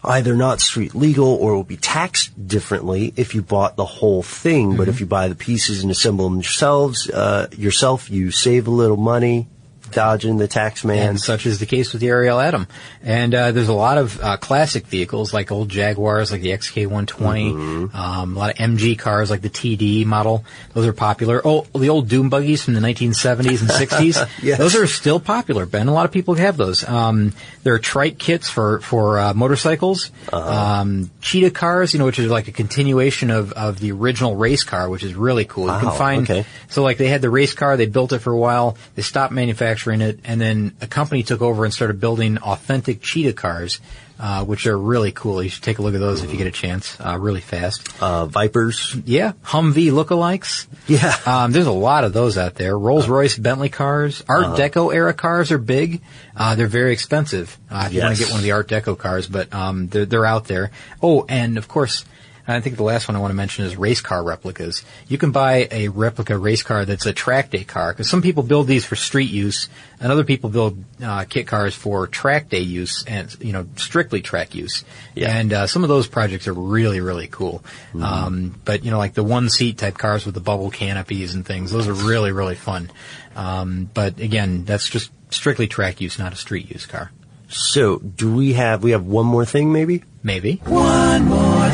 either 0.03 0.35
not 0.35 0.59
street 0.59 0.93
legal 0.93 1.27
or 1.27 1.53
it 1.53 1.57
would 1.57 1.67
be 1.67 1.77
taxed 1.77 2.47
differently 2.47 3.13
if 3.15 3.35
you 3.35 3.41
bought 3.41 3.77
the 3.77 3.85
whole 3.85 4.23
thing. 4.23 4.75
But 4.75 4.89
if 4.89 4.99
you 4.99 5.05
buy 5.05 5.29
the 5.29 5.35
pieces 5.35 5.83
and 5.83 5.91
assemble 5.91 6.25
them 6.29 6.39
yourselves 6.39 7.09
uh, 7.09 7.47
yourself, 7.55 8.09
you 8.09 8.31
save 8.31 8.67
a 8.67 8.71
little 8.71 8.97
money. 8.97 9.47
Dodging 9.91 10.37
the 10.37 10.47
tax 10.47 10.83
man. 10.83 11.09
And 11.09 11.19
such 11.19 11.45
is 11.45 11.59
the 11.59 11.65
case 11.65 11.91
with 11.93 12.01
the 12.01 12.07
Ariel 12.07 12.39
Atom. 12.39 12.67
And 13.03 13.33
uh, 13.33 13.51
there's 13.51 13.69
a 13.69 13.73
lot 13.73 13.97
of 13.97 14.19
uh, 14.21 14.37
classic 14.37 14.85
vehicles 14.87 15.33
like 15.33 15.51
old 15.51 15.69
Jaguars, 15.69 16.31
like 16.31 16.41
the 16.41 16.49
XK120, 16.51 17.09
Mm-hmm. 17.09 17.95
um, 17.95 18.35
a 18.35 18.39
lot 18.39 18.49
of 18.51 18.57
MG 18.57 18.97
cars 18.97 19.29
like 19.29 19.41
the 19.41 19.49
TD 19.49 20.05
model. 20.05 20.43
Those 20.73 20.85
are 20.87 20.93
popular. 20.93 21.41
Oh, 21.43 21.65
the 21.73 21.89
old 21.89 22.07
Dune 22.09 22.29
buggies 22.29 22.63
from 22.63 22.73
the 22.73 22.81
1970s 22.81 23.61
and 23.61 23.69
60s. 23.69 24.29
Yes. 24.41 24.57
Those 24.57 24.75
are 24.75 24.87
still 24.87 25.19
popular, 25.19 25.65
Ben. 25.65 25.87
A 25.87 25.93
lot 25.93 26.05
of 26.05 26.11
people 26.11 26.35
have 26.35 26.55
those. 26.55 26.87
Um, 26.87 27.33
there 27.63 27.73
are 27.73 27.79
trike 27.79 28.17
kits 28.17 28.49
for 28.49 28.79
for 28.79 29.19
uh, 29.19 29.33
motorcycles. 29.33 30.11
Uh-huh. 30.31 30.81
Um, 30.81 31.11
cheetah 31.21 31.51
cars, 31.51 31.93
you 31.93 31.99
know, 31.99 32.05
which 32.05 32.19
is 32.19 32.29
like 32.29 32.47
a 32.47 32.51
continuation 32.51 33.31
of, 33.31 33.51
of 33.53 33.79
the 33.79 33.91
original 33.91 34.35
race 34.35 34.63
car, 34.63 34.89
which 34.89 35.03
is 35.03 35.13
really 35.15 35.45
cool. 35.45 35.65
You 35.65 35.79
can 35.79 35.91
find 35.91 36.29
okay. 36.29 36.45
so 36.69 36.83
like 36.83 36.97
they 36.97 37.07
had 37.07 37.21
the 37.21 37.29
race 37.29 37.53
car, 37.53 37.75
they 37.75 37.85
built 37.85 38.13
it 38.13 38.19
for 38.19 38.31
a 38.31 38.37
while, 38.37 38.77
they 38.95 39.01
stopped 39.01 39.33
manufacturing 39.33 39.69
it, 39.87 40.19
and 40.23 40.39
then 40.39 40.75
a 40.81 40.87
company 40.87 41.23
took 41.23 41.41
over 41.41 41.65
and 41.65 41.73
started 41.73 41.99
building 41.99 42.37
authentic 42.37 43.01
cheetah 43.01 43.33
cars 43.33 43.79
uh, 44.19 44.43
which 44.43 44.67
are 44.67 44.77
really 44.77 45.11
cool. 45.13 45.41
You 45.41 45.49
should 45.49 45.63
take 45.63 45.79
a 45.79 45.81
look 45.81 45.93
at 45.93 45.99
those 46.01 46.23
if 46.23 46.31
you 46.31 46.37
get 46.37 46.47
a 46.47 46.51
chance. 46.51 46.99
Uh, 46.99 47.17
really 47.17 47.39
fast. 47.39 47.87
Uh, 48.01 48.25
Vipers. 48.25 48.95
Yeah, 49.05 49.31
Humvee 49.45 49.91
lookalikes. 49.91 50.67
Yeah. 50.87 51.15
Um, 51.25 51.51
there's 51.51 51.67
a 51.67 51.71
lot 51.71 52.03
of 52.03 52.11
those 52.13 52.37
out 52.37 52.55
there. 52.55 52.77
Rolls 52.77 53.07
Royce, 53.07 53.37
Bentley 53.37 53.69
cars, 53.69 54.23
Art 54.27 54.43
Uh-huh. 54.45 54.57
Deco 54.57 54.93
era 54.93 55.13
cars 55.13 55.51
are 55.51 55.57
big. 55.57 56.01
Uh, 56.35 56.55
they're 56.55 56.67
very 56.67 56.91
expensive 56.91 57.57
uh, 57.69 57.85
if 57.87 57.93
you 57.93 58.01
want 58.01 58.17
to 58.17 58.23
get 58.23 58.29
one 58.31 58.39
of 58.39 58.43
the 58.43 58.51
Art 58.51 58.67
Deco 58.67 58.97
cars, 58.97 59.27
but 59.27 59.53
um, 59.53 59.87
they're, 59.87 60.05
they're 60.05 60.25
out 60.25 60.45
there. 60.45 60.71
Oh, 61.01 61.25
and 61.29 61.57
of 61.57 61.67
course, 61.67 62.03
I 62.51 62.61
think 62.61 62.77
the 62.77 62.83
last 62.83 63.07
one 63.07 63.15
I 63.15 63.19
want 63.19 63.31
to 63.31 63.35
mention 63.35 63.65
is 63.65 63.75
race 63.75 64.01
car 64.01 64.23
replicas. 64.23 64.83
You 65.07 65.17
can 65.17 65.31
buy 65.31 65.67
a 65.71 65.89
replica 65.89 66.37
race 66.37 66.63
car 66.63 66.85
that's 66.85 67.05
a 67.05 67.13
track 67.13 67.51
day 67.51 67.63
car 67.63 67.91
because 67.93 68.09
some 68.09 68.21
people 68.21 68.43
build 68.43 68.67
these 68.67 68.85
for 68.85 68.95
street 68.95 69.29
use, 69.29 69.69
and 69.99 70.11
other 70.11 70.23
people 70.23 70.49
build 70.49 70.83
uh, 71.03 71.25
kit 71.25 71.47
cars 71.47 71.75
for 71.75 72.07
track 72.07 72.49
day 72.49 72.61
use 72.61 73.03
and 73.05 73.35
you 73.39 73.51
know 73.51 73.67
strictly 73.75 74.21
track 74.21 74.55
use. 74.55 74.83
Yeah. 75.15 75.35
And 75.35 75.53
uh, 75.53 75.67
some 75.67 75.83
of 75.83 75.89
those 75.89 76.07
projects 76.07 76.47
are 76.47 76.53
really 76.53 77.01
really 77.01 77.27
cool. 77.27 77.63
Um, 78.01 78.59
but 78.65 78.83
you 78.83 78.91
know, 78.91 78.97
like 78.97 79.13
the 79.13 79.23
one 79.23 79.49
seat 79.49 79.77
type 79.77 79.97
cars 79.97 80.25
with 80.25 80.35
the 80.35 80.41
bubble 80.41 80.71
canopies 80.71 81.35
and 81.35 81.45
things, 81.45 81.71
those 81.71 81.87
are 81.87 81.93
really 81.93 82.31
really 82.31 82.55
fun. 82.55 82.89
Um, 83.35 83.89
but 83.93 84.19
again, 84.19 84.65
that's 84.65 84.89
just 84.89 85.11
strictly 85.29 85.67
track 85.67 86.01
use, 86.01 86.19
not 86.19 86.33
a 86.33 86.35
street 86.35 86.71
use 86.71 86.85
car. 86.85 87.11
So, 87.49 87.97
do 87.97 88.35
we 88.35 88.53
have, 88.53 88.83
we 88.83 88.91
have 88.91 89.05
one 89.05 89.25
more 89.25 89.43
thing 89.43 89.71
maybe? 89.71 90.03
Maybe. 90.21 90.61
One 90.65 91.25
more 91.25 91.69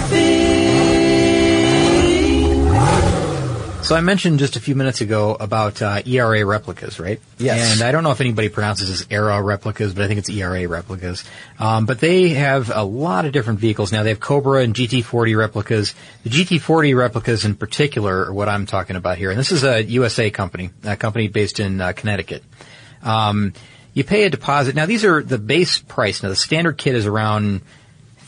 So 3.86 3.94
I 3.96 4.02
mentioned 4.02 4.40
just 4.40 4.56
a 4.56 4.60
few 4.60 4.74
minutes 4.74 5.02
ago 5.02 5.38
about 5.40 5.80
uh, 5.80 6.02
ERA 6.08 6.44
replicas, 6.44 7.00
right? 7.00 7.22
Yes. 7.38 7.74
And 7.74 7.88
I 7.88 7.92
don't 7.92 8.04
know 8.04 8.10
if 8.10 8.20
anybody 8.20 8.50
pronounces 8.50 8.90
this 8.90 9.06
ERA 9.12 9.40
replicas, 9.40 9.94
but 9.94 10.04
I 10.04 10.08
think 10.08 10.18
it's 10.18 10.28
ERA 10.28 10.68
replicas. 10.68 11.24
Um, 11.60 11.86
but 11.86 12.00
they 12.00 12.30
have 12.30 12.72
a 12.74 12.82
lot 12.82 13.26
of 13.26 13.32
different 13.32 13.60
vehicles 13.60 13.92
now. 13.92 14.02
They 14.02 14.10
have 14.10 14.20
Cobra 14.20 14.64
and 14.64 14.74
GT40 14.74 15.38
replicas. 15.38 15.94
The 16.24 16.32
GT40 16.32 16.98
replicas 16.98 17.46
in 17.46 17.54
particular 17.54 18.26
are 18.26 18.34
what 18.34 18.50
I'm 18.50 18.66
talking 18.66 18.96
about 18.96 19.20
here. 19.20 19.30
And 19.30 19.38
this 19.38 19.52
is 19.52 19.64
a 19.64 19.84
USA 19.84 20.32
company, 20.32 20.72
a 20.84 20.98
company 20.98 21.28
based 21.28 21.60
in 21.60 21.80
uh, 21.80 21.94
Connecticut. 21.94 22.44
Um, 23.04 23.54
you 23.94 24.04
pay 24.04 24.24
a 24.24 24.32
deposit. 24.32 24.74
Now 24.74 24.88
these 24.88 25.06
are 25.06 25.22
the 25.22 25.38
base 25.38 25.78
price. 25.78 26.24
Now 26.24 26.30
the 26.30 26.36
standard 26.36 26.80
kit 26.80 26.96
is 26.96 27.06
around 27.06 27.62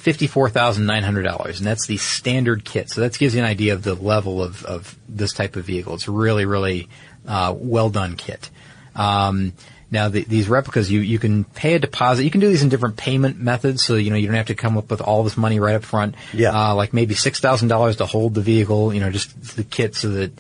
fifty-four 0.08 0.49
thousand 0.49 0.86
nine 0.86 1.03
hundred 1.03 1.24
dollars, 1.24 1.60
and 1.60 1.68
that's 1.68 1.86
the 1.86 1.97
standard 1.97 2.64
kit. 2.64 2.89
So 2.89 3.01
that 3.01 3.18
gives 3.20 3.36
you 3.36 3.41
an 3.41 3.45
idea 3.45 3.74
of 3.74 3.84
the 3.84 3.93
level 3.93 4.41
of, 4.41 4.64
of 4.64 4.97
this 5.10 5.34
type 5.34 5.58
of 5.58 5.66
vehicle. 5.66 5.95
It's 5.95 6.08
a 6.08 6.12
really, 6.12 6.45
really 6.45 6.88
uh, 7.28 7.53
well 7.58 7.89
done 7.89 8.16
kit. 8.16 8.49
Um, 8.95 9.51
now 9.91 10.08
the, 10.08 10.24
these 10.24 10.47
replicas, 10.47 10.89
you 10.89 11.01
you 11.01 11.20
can 11.20 11.43
pay 11.43 11.74
a 11.74 11.80
deposit. 11.80 12.24
You 12.24 12.32
can 12.32 12.39
do 12.39 12.47
these 12.47 12.64
in 12.64 12.70
different 12.70 12.95
payment 12.95 13.38
methods, 13.38 13.84
so 13.84 13.95
you 13.95 14.10
know 14.10 14.16
you 14.16 14.28
don't 14.28 14.38
have 14.38 14.45
to 14.45 14.55
come 14.55 14.78
up 14.78 14.89
with 14.89 15.01
all 15.01 15.26
this 15.26 15.36
money 15.36 15.60
right 15.60 15.76
up 15.76 15.84
front. 15.84 16.16
Yeah. 16.32 16.51
Uh, 16.58 16.74
like 16.74 16.93
maybe 16.93 17.14
six 17.14 17.41
thousand 17.41 17.68
dollars 17.68 17.97
to 17.97 18.05
hold 18.05 18.34
the 18.34 18.39
vehicle. 18.39 18.93
You 18.93 19.01
know, 19.01 19.12
just 19.12 19.58
the 19.58 19.66
kit, 19.66 19.93
so 19.93 20.08
that 20.12 20.32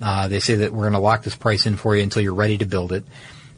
uh, 0.00 0.28
they 0.28 0.38
say 0.38 0.54
that 0.54 0.70
we're 0.70 0.84
going 0.84 0.92
to 0.92 1.00
lock 1.00 1.24
this 1.24 1.34
price 1.34 1.66
in 1.66 1.74
for 1.74 1.96
you 1.96 2.04
until 2.04 2.22
you're 2.22 2.32
ready 2.32 2.58
to 2.58 2.64
build 2.64 2.92
it. 2.92 3.02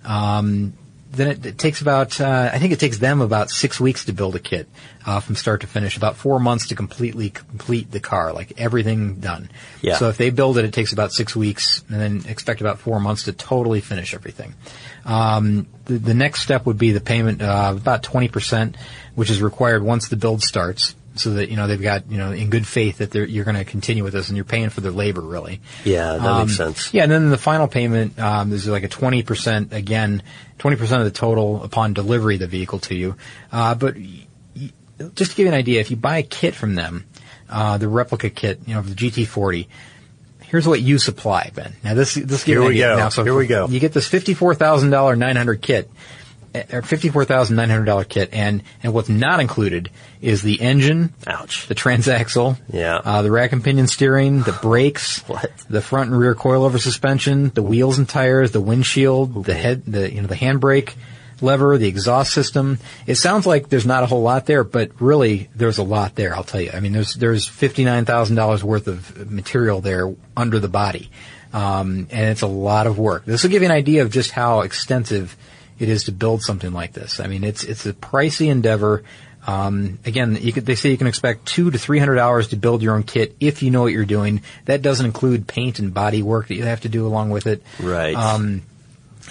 Um, 0.02 0.72
then 1.10 1.28
it, 1.28 1.46
it 1.46 1.58
takes 1.58 1.80
about, 1.80 2.20
uh, 2.20 2.50
I 2.52 2.58
think 2.58 2.72
it 2.72 2.80
takes 2.80 2.98
them 2.98 3.20
about 3.20 3.50
six 3.50 3.80
weeks 3.80 4.04
to 4.06 4.12
build 4.12 4.36
a 4.36 4.38
kit, 4.38 4.68
uh, 5.06 5.20
from 5.20 5.36
start 5.36 5.62
to 5.62 5.66
finish, 5.66 5.96
about 5.96 6.16
four 6.16 6.38
months 6.38 6.68
to 6.68 6.74
completely 6.74 7.30
complete 7.30 7.90
the 7.90 8.00
car, 8.00 8.32
like 8.32 8.52
everything 8.58 9.16
done. 9.16 9.50
Yeah. 9.80 9.96
So 9.96 10.08
if 10.08 10.18
they 10.18 10.30
build 10.30 10.58
it, 10.58 10.64
it 10.64 10.72
takes 10.72 10.92
about 10.92 11.12
six 11.12 11.34
weeks 11.34 11.82
and 11.88 12.00
then 12.00 12.30
expect 12.30 12.60
about 12.60 12.78
four 12.78 13.00
months 13.00 13.24
to 13.24 13.32
totally 13.32 13.80
finish 13.80 14.14
everything. 14.14 14.54
Um, 15.04 15.66
the, 15.86 15.98
the 15.98 16.14
next 16.14 16.42
step 16.42 16.66
would 16.66 16.78
be 16.78 16.92
the 16.92 17.00
payment, 17.00 17.40
uh, 17.40 17.74
about 17.76 18.02
20%, 18.02 18.76
which 19.14 19.30
is 19.30 19.40
required 19.40 19.82
once 19.82 20.08
the 20.08 20.16
build 20.16 20.42
starts. 20.42 20.94
So 21.20 21.30
that, 21.34 21.48
you 21.50 21.56
know, 21.56 21.66
they've 21.66 21.80
got, 21.80 22.10
you 22.10 22.18
know, 22.18 22.32
in 22.32 22.50
good 22.50 22.66
faith 22.66 22.98
that 22.98 23.10
they're, 23.10 23.24
you're 23.26 23.44
going 23.44 23.56
to 23.56 23.64
continue 23.64 24.04
with 24.04 24.12
this 24.12 24.28
and 24.28 24.36
you're 24.36 24.44
paying 24.44 24.70
for 24.70 24.80
their 24.80 24.92
labor 24.92 25.20
really. 25.20 25.60
Yeah, 25.84 26.12
that 26.16 26.22
Um, 26.22 26.46
makes 26.46 26.56
sense. 26.56 26.92
Yeah, 26.94 27.02
and 27.04 27.12
then 27.12 27.30
the 27.30 27.38
final 27.38 27.68
payment, 27.68 28.18
um, 28.18 28.50
there's 28.50 28.66
like 28.66 28.84
a 28.84 28.88
20%, 28.88 29.72
again, 29.72 30.22
20% 30.58 30.98
of 30.98 31.04
the 31.04 31.10
total 31.10 31.62
upon 31.64 31.92
delivery 31.94 32.34
of 32.34 32.40
the 32.40 32.46
vehicle 32.46 32.78
to 32.80 32.94
you. 32.94 33.16
Uh, 33.52 33.74
but 33.74 33.96
y- 33.96 34.26
just 35.14 35.30
to 35.32 35.36
give 35.36 35.44
you 35.46 35.52
an 35.52 35.58
idea, 35.58 35.80
if 35.80 35.90
you 35.90 35.96
buy 35.96 36.18
a 36.18 36.22
kit 36.22 36.54
from 36.54 36.74
them, 36.74 37.04
uh, 37.48 37.78
the 37.78 37.88
replica 37.88 38.30
kit, 38.30 38.60
you 38.66 38.74
know, 38.74 38.82
the 38.82 38.94
GT40, 38.94 39.66
here's 40.42 40.66
what 40.66 40.80
you 40.80 40.98
supply, 40.98 41.50
Ben. 41.54 41.74
Now 41.84 41.94
this, 41.94 42.14
this 42.14 42.42
Here 42.42 42.58
an 42.60 42.68
we 42.68 42.72
idea. 42.74 42.88
go. 42.88 42.96
Now, 42.96 43.08
so 43.10 43.22
Here 43.24 43.34
we 43.36 43.46
go. 43.46 43.68
You 43.68 43.80
get 43.80 43.92
this 43.92 44.08
$54,000 44.08 45.18
900 45.18 45.62
kit, 45.62 45.88
uh, 45.88 45.92
or 46.54 46.82
$54,900 46.82 48.08
kit, 48.08 48.30
and, 48.32 48.62
and 48.82 48.92
what's 48.94 49.08
not 49.08 49.40
included 49.40 49.90
is 50.20 50.42
the 50.42 50.60
engine, 50.60 51.12
Ouch. 51.26 51.66
the 51.68 51.74
transaxle, 51.74 52.58
Yeah. 52.72 52.96
uh, 52.96 53.22
the 53.22 53.30
rack 53.30 53.52
and 53.52 53.62
pinion 53.62 53.86
steering, 53.86 54.42
the 54.42 54.52
brakes, 54.52 55.20
What? 55.28 55.50
the 55.68 55.80
front 55.80 56.10
and 56.10 56.18
rear 56.18 56.34
coilover 56.34 56.80
suspension, 56.80 57.50
the 57.50 57.62
wheels 57.62 57.98
and 57.98 58.08
tires, 58.08 58.50
the 58.52 58.60
windshield, 58.60 59.44
the 59.44 59.54
head, 59.54 59.82
the 59.86 60.12
you 60.12 60.20
know 60.22 60.26
the 60.28 60.34
handbrake 60.36 60.94
lever, 61.40 61.78
the 61.78 61.86
exhaust 61.86 62.32
system. 62.32 62.78
It 63.06 63.14
sounds 63.14 63.46
like 63.46 63.68
there's 63.68 63.86
not 63.86 64.02
a 64.02 64.06
whole 64.06 64.22
lot 64.22 64.46
there, 64.46 64.64
but 64.64 64.90
really 65.00 65.48
there's 65.54 65.78
a 65.78 65.84
lot 65.84 66.16
there. 66.16 66.34
I'll 66.34 66.42
tell 66.42 66.60
you. 66.60 66.70
I 66.74 66.80
mean, 66.80 66.92
there's 66.92 67.14
there's 67.14 67.46
fifty 67.46 67.84
nine 67.84 68.04
thousand 68.04 68.36
dollars 68.36 68.64
worth 68.64 68.88
of 68.88 69.30
material 69.30 69.80
there 69.80 70.12
under 70.36 70.58
the 70.58 70.68
body, 70.68 71.10
um, 71.52 72.08
and 72.10 72.30
it's 72.30 72.42
a 72.42 72.46
lot 72.48 72.86
of 72.88 72.98
work. 72.98 73.24
This 73.24 73.42
will 73.44 73.50
give 73.50 73.62
you 73.62 73.66
an 73.68 73.72
idea 73.74 74.02
of 74.02 74.10
just 74.10 74.32
how 74.32 74.62
extensive 74.62 75.36
it 75.78 75.88
is 75.88 76.04
to 76.04 76.12
build 76.12 76.42
something 76.42 76.72
like 76.72 76.92
this. 76.92 77.20
I 77.20 77.26
mean, 77.26 77.44
it's 77.44 77.64
it's 77.64 77.86
a 77.86 77.92
pricey 77.92 78.50
endeavor. 78.50 79.02
Um, 79.46 79.98
again, 80.04 80.36
you 80.40 80.52
could, 80.52 80.66
they 80.66 80.74
say 80.74 80.90
you 80.90 80.98
can 80.98 81.06
expect 81.06 81.46
two 81.46 81.70
to 81.70 81.78
three 81.78 81.98
hundred 81.98 82.18
hours 82.18 82.48
to 82.48 82.56
build 82.56 82.82
your 82.82 82.94
own 82.94 83.02
kit 83.02 83.36
if 83.40 83.62
you 83.62 83.70
know 83.70 83.82
what 83.82 83.92
you're 83.92 84.04
doing. 84.04 84.42
That 84.66 84.82
doesn't 84.82 85.06
include 85.06 85.46
paint 85.46 85.78
and 85.78 85.94
body 85.94 86.22
work 86.22 86.48
that 86.48 86.54
you 86.54 86.64
have 86.64 86.82
to 86.82 86.88
do 86.88 87.06
along 87.06 87.30
with 87.30 87.46
it. 87.46 87.62
Right. 87.80 88.14
Um, 88.14 88.62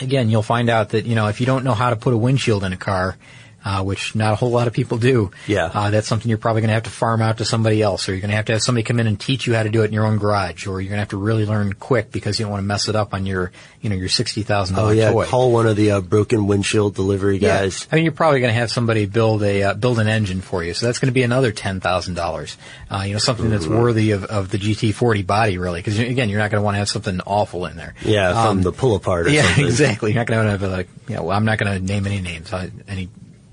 again, 0.02 0.30
you'll 0.30 0.44
find 0.44 0.70
out 0.70 0.90
that 0.90 1.06
you 1.06 1.16
know 1.16 1.28
if 1.28 1.40
you 1.40 1.46
don't 1.46 1.64
know 1.64 1.74
how 1.74 1.90
to 1.90 1.96
put 1.96 2.14
a 2.14 2.18
windshield 2.18 2.64
in 2.64 2.74
a 2.74 2.78
car, 2.78 3.18
uh, 3.66 3.84
which 3.84 4.16
not 4.16 4.32
a 4.34 4.36
whole 4.36 4.50
lot 4.52 4.68
of 4.68 4.74
people 4.74 4.98
do. 4.98 5.32
Yeah. 5.48 5.66
Uh, 5.74 5.90
that's 5.90 6.08
something 6.08 6.30
you're 6.30 6.38
probably 6.38 6.62
going 6.62 6.70
to 6.70 6.74
have 6.76 6.84
to 6.84 6.90
farm 6.90 7.22
out 7.22 7.40
to 7.40 7.46
somebody 7.46 7.82
else, 7.82 8.08
or 8.08 8.14
you're 8.14 8.22
going 8.22 8.30
to 8.30 8.36
have 8.38 8.46
to 8.46 8.54
have 8.54 8.62
somebody 8.62 8.84
come 8.84 9.00
in 9.00 9.08
and 9.08 9.20
teach 9.20 9.46
you 9.48 9.56
how 9.56 9.64
to 9.64 9.70
do 9.70 9.82
it 9.82 9.86
in 9.86 9.94
your 9.94 10.06
own 10.06 10.18
garage, 10.18 10.68
or 10.68 10.80
you're 10.80 10.90
going 10.90 10.98
to 10.98 11.02
have 11.02 11.10
to 11.10 11.18
really 11.18 11.46
learn 11.46 11.74
quick 11.74 12.12
because 12.12 12.40
you 12.40 12.46
don't 12.46 12.52
want 12.52 12.62
to 12.62 12.68
mess 12.68 12.88
it 12.88 12.96
up 12.96 13.14
on 13.14 13.26
your, 13.26 13.52
you 13.82 13.90
know, 13.90 13.96
your 13.96 14.10
sixty 14.10 14.44
thousand 14.44 14.76
Oh 14.78 14.80
dollar 14.80 14.92
Oh 14.92 14.94
yeah, 14.94 15.12
toy. 15.12 15.26
call 15.26 15.52
one 15.52 15.68
of 15.68 15.76
the 15.76 15.92
uh, 15.92 16.02
broken 16.02 16.48
windshield 16.48 16.96
delivery 16.96 17.38
Yeah. 17.40 17.60
guys. 17.62 17.88
I 17.92 17.96
mean, 17.96 18.06
you're 18.06 18.14
probably 18.14 18.40
going 18.40 18.54
to 18.54 18.60
have 18.60 18.72
somebody 18.72 19.06
build 19.06 19.44
a 19.44 19.64
uh, 19.64 19.74
build 19.74 20.00
an 20.00 20.08
engine 20.08 20.42
for 20.42 20.64
you, 20.64 20.74
so 20.74 20.86
that's 20.86 21.00
going 21.00 21.08
to 21.10 21.14
be 21.14 21.24
another 21.24 21.52
ten 21.52 21.80
thousand 21.82 22.14
dollars. 22.14 22.58
Uh, 22.90 23.04
you 23.06 23.14
know, 23.14 23.20
something 23.20 23.50
that's 23.50 23.68
worthy 23.68 24.12
of, 24.12 24.24
of 24.26 24.50
the 24.50 24.58
GT40 24.58 25.26
body, 25.26 25.58
really, 25.58 25.80
because 25.80 26.00
again, 26.00 26.30
you're 26.30 26.40
not 26.40 26.52
going 26.52 26.62
to 26.62 26.64
want 26.66 26.76
to 26.76 26.80
have 26.80 26.90
something 26.90 27.20
awful 27.26 27.66
in 27.66 27.76
there. 27.76 27.96
Yeah, 28.06 28.32
from 28.32 28.58
Um, 28.60 28.62
the 28.62 28.72
pull 28.72 28.96
apart 28.96 29.30
yeah, 29.32 29.42
something. 29.44 29.66
exactly. 29.66 30.12
You're 30.14 30.22
not 30.22 30.28
going 30.28 30.46
to 30.46 30.52
have 30.52 30.64
a, 30.64 30.68
like, 30.70 30.88
yeah. 31.10 31.20
Well, 31.20 31.36
I'm 31.36 31.44
not 31.46 31.58
going 31.58 31.74
to 31.78 31.84
name 31.86 32.06
any 32.08 32.22
names, 32.22 32.54
uh, 32.54 32.70
any 32.88 33.10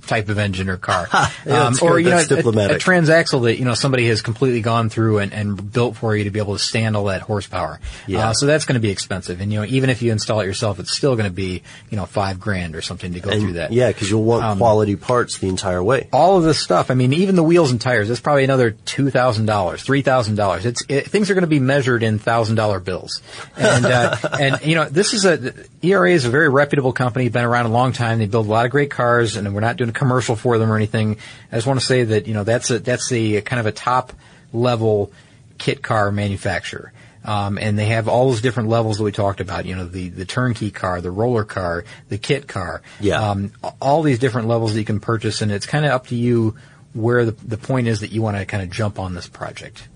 type 0.06 0.28
of 0.28 0.38
engine 0.38 0.68
or 0.68 0.76
car, 0.76 1.08
Um, 1.12 1.28
Yeah, 1.46 1.52
that's 1.70 1.82
or 1.82 1.98
you 1.98 2.10
know, 2.10 2.16
That's 2.16 2.30
a- 2.30 2.34
a, 2.36 2.78
transaxle 2.78 3.44
that 3.44 3.58
you 3.58 3.64
know 3.64 3.74
somebody 3.74 4.06
has 4.08 4.22
completely 4.22 4.60
gone 4.60 4.88
through 4.90 5.18
and, 5.18 5.32
and 5.32 5.72
built 5.72 5.96
for 5.96 6.16
you 6.16 6.24
to 6.24 6.30
be 6.30 6.38
able 6.38 6.54
to 6.54 6.58
stand 6.62 6.96
all 6.96 7.04
that 7.06 7.22
horsepower. 7.22 7.80
Yeah. 8.06 8.28
Uh, 8.30 8.32
so 8.34 8.46
that's 8.46 8.64
going 8.64 8.74
to 8.74 8.80
be 8.80 8.90
expensive, 8.90 9.40
and 9.40 9.52
you 9.52 9.60
know, 9.60 9.66
even 9.66 9.90
if 9.90 10.02
you 10.02 10.12
install 10.12 10.40
it 10.40 10.46
yourself, 10.46 10.78
it's 10.80 10.94
still 10.96 11.16
going 11.16 11.28
to 11.28 11.34
be 11.34 11.62
you 11.90 11.96
know 11.96 12.06
five 12.06 12.40
grand 12.40 12.76
or 12.76 12.82
something 12.82 13.12
to 13.14 13.20
go 13.20 13.30
through 13.30 13.54
that. 13.54 13.72
yeah, 13.72 13.88
because 13.88 14.10
you'll 14.10 14.24
want 14.24 14.44
Um, 14.44 14.58
quality 14.58 14.96
parts 14.96 15.38
the 15.38 15.48
entire 15.48 15.82
way. 15.82 16.08
all 16.12 16.36
of 16.38 16.44
this 16.44 16.58
stuff. 16.58 16.90
I 16.90 16.94
mean, 16.94 17.12
even 17.12 17.34
the 17.36 17.42
wheels 17.42 17.70
and 17.70 17.80
tires. 17.80 18.08
That's 18.08 18.20
probably 18.20 18.44
another 18.44 18.70
two 18.72 19.10
thousand 19.10 19.46
dollars, 19.46 19.82
three 19.82 20.02
thousand 20.02 20.36
dollars. 20.36 20.66
It's 20.66 20.82
it, 20.88 21.08
things 21.08 21.30
are 21.30 21.34
going 21.34 21.42
to 21.42 21.48
be 21.48 21.60
measured 21.60 22.02
in 22.02 22.18
thousand 22.18 22.56
dollar 22.56 22.80
bills, 22.80 23.22
and 23.56 23.84
uh, 23.86 24.16
and 24.40 24.64
you 24.64 24.74
know 24.74 24.84
this 24.88 25.12
is 25.14 25.24
a 25.24 25.52
ERA 25.82 26.10
is 26.10 26.24
a 26.24 26.30
very 26.30 26.48
reputable 26.48 26.92
company. 26.92 27.28
Been 27.28 27.44
around 27.44 27.66
a 27.66 27.70
long 27.70 27.92
time. 27.92 28.18
They 28.18 28.26
build 28.26 28.46
a 28.46 28.50
lot 28.50 28.64
of 28.64 28.70
great 28.70 28.90
cars, 28.90 29.36
and 29.36 29.52
we're 29.54 29.60
not 29.60 29.76
doing 29.76 29.92
commercial 29.94 30.36
for 30.36 30.58
them 30.58 30.70
or 30.70 30.76
anything. 30.76 31.16
I 31.50 31.56
just 31.56 31.66
want 31.66 31.80
to 31.80 31.86
say 31.86 32.04
that 32.04 32.26
you 32.26 32.34
know 32.34 32.44
that's 32.44 32.70
a 32.70 32.78
that's 32.78 33.10
a 33.12 33.40
kind 33.42 33.60
of 33.60 33.66
a 33.66 33.72
top 33.72 34.12
level 34.52 35.12
kit 35.58 35.82
car 35.82 36.12
manufacturer. 36.12 36.92
Um, 37.24 37.56
and 37.56 37.78
they 37.78 37.86
have 37.86 38.06
all 38.06 38.28
those 38.28 38.42
different 38.42 38.68
levels 38.68 38.98
that 38.98 39.04
we 39.04 39.10
talked 39.10 39.40
about. 39.40 39.64
You 39.64 39.76
know, 39.76 39.86
the, 39.86 40.10
the 40.10 40.26
turnkey 40.26 40.70
car, 40.70 41.00
the 41.00 41.10
roller 41.10 41.44
car, 41.44 41.84
the 42.10 42.18
kit 42.18 42.46
car. 42.46 42.82
Yeah. 43.00 43.30
Um, 43.30 43.52
all 43.80 44.02
these 44.02 44.18
different 44.18 44.46
levels 44.46 44.74
that 44.74 44.78
you 44.78 44.84
can 44.84 45.00
purchase, 45.00 45.40
and 45.40 45.50
it's 45.50 45.64
kind 45.64 45.86
of 45.86 45.92
up 45.92 46.08
to 46.08 46.16
you 46.16 46.54
where 46.92 47.24
the, 47.24 47.32
the 47.32 47.56
point 47.56 47.88
is 47.88 48.00
that 48.00 48.12
you 48.12 48.20
want 48.20 48.36
to 48.36 48.44
kind 48.44 48.62
of 48.62 48.70
jump 48.70 48.98
on 48.98 49.14
this 49.14 49.26
project. 49.26 49.88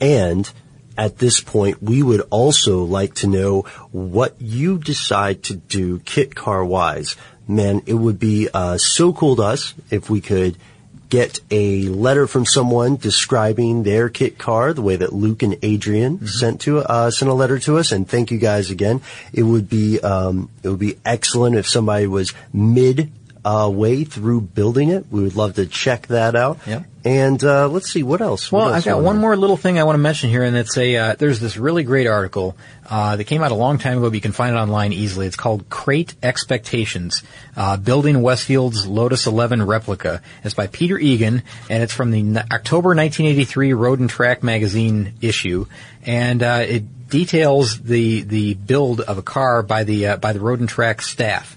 And 0.00 0.50
at 0.96 1.18
this 1.18 1.40
point, 1.40 1.82
we 1.82 2.02
would 2.02 2.22
also 2.30 2.84
like 2.84 3.14
to 3.16 3.26
know 3.26 3.62
what 3.92 4.40
you 4.40 4.78
decide 4.78 5.42
to 5.44 5.56
do 5.56 5.98
kit 6.00 6.34
car 6.34 6.64
wise. 6.64 7.16
Man, 7.48 7.82
it 7.86 7.94
would 7.94 8.18
be 8.18 8.48
uh, 8.52 8.76
so 8.76 9.12
cool 9.12 9.36
to 9.36 9.42
us 9.42 9.74
if 9.90 10.10
we 10.10 10.20
could 10.20 10.56
get 11.08 11.40
a 11.50 11.88
letter 11.88 12.26
from 12.26 12.44
someone 12.44 12.96
describing 12.96 13.82
their 13.82 14.10
kit 14.10 14.38
car 14.38 14.74
the 14.74 14.82
way 14.82 14.96
that 14.96 15.12
Luke 15.12 15.42
and 15.42 15.56
Adrian 15.62 16.26
sent 16.26 16.60
to 16.62 16.80
uh, 16.80 17.10
sent 17.10 17.30
a 17.30 17.34
letter 17.34 17.58
to 17.60 17.78
us. 17.78 17.92
And 17.92 18.06
thank 18.06 18.30
you 18.30 18.38
guys 18.38 18.70
again. 18.70 19.00
It 19.32 19.44
would 19.44 19.68
be 19.68 19.98
um, 20.00 20.50
it 20.62 20.68
would 20.68 20.78
be 20.78 20.98
excellent 21.04 21.56
if 21.56 21.66
somebody 21.66 22.06
was 22.06 22.34
mid 22.52 23.10
uh, 23.48 23.68
way 23.70 24.04
through 24.04 24.42
building 24.42 24.90
it. 24.90 25.06
We 25.10 25.22
would 25.22 25.36
love 25.36 25.54
to 25.54 25.64
check 25.66 26.08
that 26.08 26.36
out. 26.36 26.58
Yep. 26.66 26.84
And 27.04 27.42
uh, 27.42 27.68
let's 27.68 27.90
see 27.90 28.02
what 28.02 28.20
else. 28.20 28.52
Well, 28.52 28.66
What 28.66 28.74
else 28.74 28.86
I've 28.86 28.92
got 28.96 29.02
one 29.02 29.14
there? 29.16 29.20
more 29.22 29.36
little 29.36 29.56
thing 29.56 29.78
I 29.78 29.84
want 29.84 29.94
to 29.94 30.02
mention 30.02 30.28
here, 30.28 30.42
and 30.42 30.54
it's 30.56 30.76
a 30.76 30.96
uh, 30.96 31.14
there's 31.14 31.40
this 31.40 31.56
really 31.56 31.82
great 31.82 32.06
article 32.06 32.56
uh, 32.90 33.16
that 33.16 33.24
came 33.24 33.42
out 33.42 33.50
a 33.50 33.54
long 33.54 33.78
time 33.78 33.96
ago, 33.98 34.10
but 34.10 34.14
you 34.14 34.20
can 34.20 34.32
find 34.32 34.54
it 34.54 34.58
online 34.58 34.92
easily. 34.92 35.26
It's 35.26 35.36
called 35.36 35.70
"Crate 35.70 36.14
Expectations: 36.22 37.22
uh, 37.56 37.76
Building 37.78 38.20
Westfield's 38.20 38.86
Lotus 38.86 39.26
11 39.26 39.64
Replica." 39.64 40.20
It's 40.44 40.54
by 40.54 40.66
Peter 40.66 40.98
Egan, 40.98 41.42
and 41.70 41.82
it's 41.82 41.92
from 41.94 42.10
the 42.10 42.18
n- 42.20 42.36
October 42.52 42.88
1983 42.90 43.72
Road 43.72 44.00
and 44.00 44.10
Track 44.10 44.42
magazine 44.42 45.14
issue, 45.22 45.66
and 46.04 46.42
uh, 46.42 46.64
it 46.66 47.08
details 47.08 47.80
the 47.80 48.22
the 48.22 48.54
build 48.54 49.00
of 49.00 49.16
a 49.18 49.22
car 49.22 49.62
by 49.62 49.84
the 49.84 50.08
uh, 50.08 50.16
by 50.18 50.32
the 50.34 50.40
Road 50.40 50.60
and 50.60 50.68
Track 50.68 51.00
staff 51.00 51.54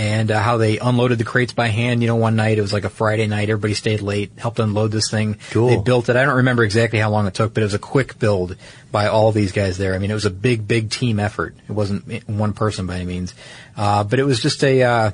and 0.00 0.30
uh, 0.30 0.40
how 0.40 0.56
they 0.56 0.78
unloaded 0.78 1.18
the 1.18 1.24
crates 1.24 1.52
by 1.52 1.68
hand. 1.68 2.00
You 2.00 2.08
know, 2.08 2.16
one 2.16 2.34
night 2.34 2.56
it 2.56 2.62
was 2.62 2.72
like 2.72 2.84
a 2.84 2.88
Friday 2.88 3.26
night. 3.26 3.50
Everybody 3.50 3.74
stayed 3.74 4.00
late, 4.00 4.32
helped 4.38 4.58
unload 4.58 4.92
this 4.92 5.10
thing. 5.10 5.36
Cool. 5.50 5.68
They 5.68 5.76
built 5.76 6.08
it. 6.08 6.16
I 6.16 6.24
don't 6.24 6.36
remember 6.36 6.64
exactly 6.64 6.98
how 6.98 7.10
long 7.10 7.26
it 7.26 7.34
took, 7.34 7.52
but 7.52 7.60
it 7.60 7.64
was 7.64 7.74
a 7.74 7.78
quick 7.78 8.18
build 8.18 8.56
by 8.90 9.08
all 9.08 9.30
these 9.30 9.52
guys 9.52 9.76
there. 9.76 9.94
I 9.94 9.98
mean, 9.98 10.10
it 10.10 10.14
was 10.14 10.24
a 10.24 10.30
big, 10.30 10.66
big 10.66 10.88
team 10.88 11.20
effort. 11.20 11.54
It 11.68 11.72
wasn't 11.72 12.26
one 12.26 12.54
person 12.54 12.86
by 12.86 12.94
any 12.96 13.04
means, 13.04 13.34
uh, 13.76 14.02
but 14.04 14.18
it 14.18 14.24
was 14.24 14.40
just 14.40 14.64
a. 14.64 14.82
Uh, 14.82 15.10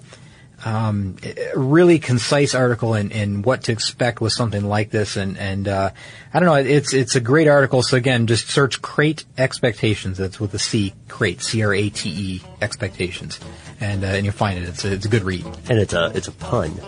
um, 0.65 1.17
really 1.55 1.99
concise 1.99 2.55
article 2.55 2.95
in, 2.95 3.11
in 3.11 3.43
what 3.43 3.65
to 3.65 3.73
expect 3.73 4.21
with 4.21 4.33
something 4.33 4.65
like 4.65 4.91
this, 4.91 5.17
and 5.17 5.37
and 5.39 5.69
uh, 5.69 5.91
I 6.33 6.41
don't 6.41 6.47
know, 6.47 6.55
it's 6.55 6.95
it's 6.95 7.15
a 7.15 7.21
great 7.21 7.49
article. 7.49 7.83
So 7.83 7.97
again, 7.97 8.27
just 8.27 8.49
search 8.49 8.81
crate 8.81 9.25
expectations. 9.37 10.19
That's 10.19 10.41
with 10.41 10.55
a 10.55 10.59
C, 10.59 10.95
crate, 11.09 11.43
C 11.43 11.63
R 11.63 11.75
A 11.75 11.91
T 11.91 12.09
E 12.09 12.43
expectations, 12.63 13.39
and 13.81 14.03
uh, 14.03 14.09
and 14.09 14.25
you'll 14.25 14.35
find 14.35 14.59
it. 14.59 14.69
It's 14.69 14.85
a, 14.85 14.93
it's 14.93 15.07
a 15.07 15.11
good 15.11 15.25
read. 15.25 15.45
And 15.69 15.79
it's 15.79 15.93
a 15.93 16.11
it's 16.15 16.29
a 16.29 16.33
pun 16.33 16.81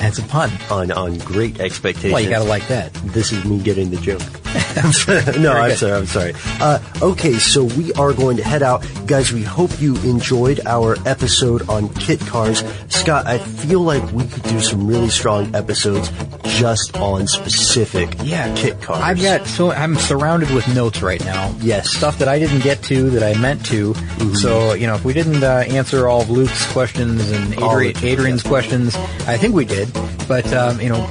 It's 0.00 0.18
a 0.18 0.22
pun. 0.22 0.50
on 0.70 0.90
on 0.90 1.18
great 1.18 1.60
expectations. 1.60 2.12
Well, 2.12 2.22
you 2.22 2.30
gotta 2.30 2.44
like 2.44 2.66
that. 2.68 2.92
This 2.94 3.32
is 3.32 3.44
me 3.44 3.58
getting 3.60 3.90
the 3.90 3.96
joke. 3.98 4.22
no, 5.38 5.52
I'm 5.52 5.68
good. 5.70 5.78
sorry. 5.78 5.92
I'm 5.92 6.06
sorry. 6.06 6.32
Uh, 6.60 6.78
okay, 7.02 7.34
so 7.34 7.64
we 7.64 7.92
are 7.94 8.12
going 8.12 8.36
to 8.38 8.42
head 8.44 8.62
out, 8.62 8.84
guys. 9.06 9.32
We 9.32 9.42
hope 9.42 9.80
you 9.80 9.94
enjoyed 9.98 10.60
our 10.66 10.96
episode 11.06 11.68
on 11.68 11.88
kit 11.94 12.18
cars. 12.20 12.64
Scott, 12.88 13.26
I 13.26 13.38
feel 13.38 13.80
like 13.80 14.02
we 14.12 14.24
could 14.26 14.42
do 14.44 14.60
some 14.60 14.86
really 14.88 15.08
strong 15.08 15.54
episodes 15.54 16.10
just 16.44 16.96
on 16.96 17.26
specific 17.28 18.16
Yeah, 18.22 18.52
kit 18.56 18.80
cars. 18.82 19.00
I've 19.00 19.22
got 19.22 19.46
so 19.46 19.70
I'm 19.70 19.94
surrounded 19.96 20.50
with 20.50 20.66
notes 20.74 21.00
right 21.02 21.24
now. 21.24 21.54
Yes. 21.60 21.90
stuff 21.90 22.18
that 22.18 22.28
I 22.28 22.38
didn't 22.38 22.60
get 22.60 22.82
to 22.84 23.10
that 23.10 23.22
I 23.22 23.38
meant 23.40 23.64
to. 23.66 23.94
So 24.34 24.72
you 24.74 24.86
know, 24.88 24.94
if 24.96 25.04
we 25.04 25.12
didn't 25.12 25.42
uh, 25.44 25.64
answer 25.68 26.08
all 26.08 26.22
of 26.22 26.30
Luke's 26.30 26.70
questions 26.72 27.30
and 27.30 27.54
Adri- 27.54 28.02
Adrian's 28.02 28.42
questions, 28.42 28.96
I 29.26 29.36
think 29.36 29.54
we 29.54 29.64
did. 29.64 29.89
But 30.28 30.52
um, 30.52 30.80
you 30.80 30.88
know, 30.88 31.08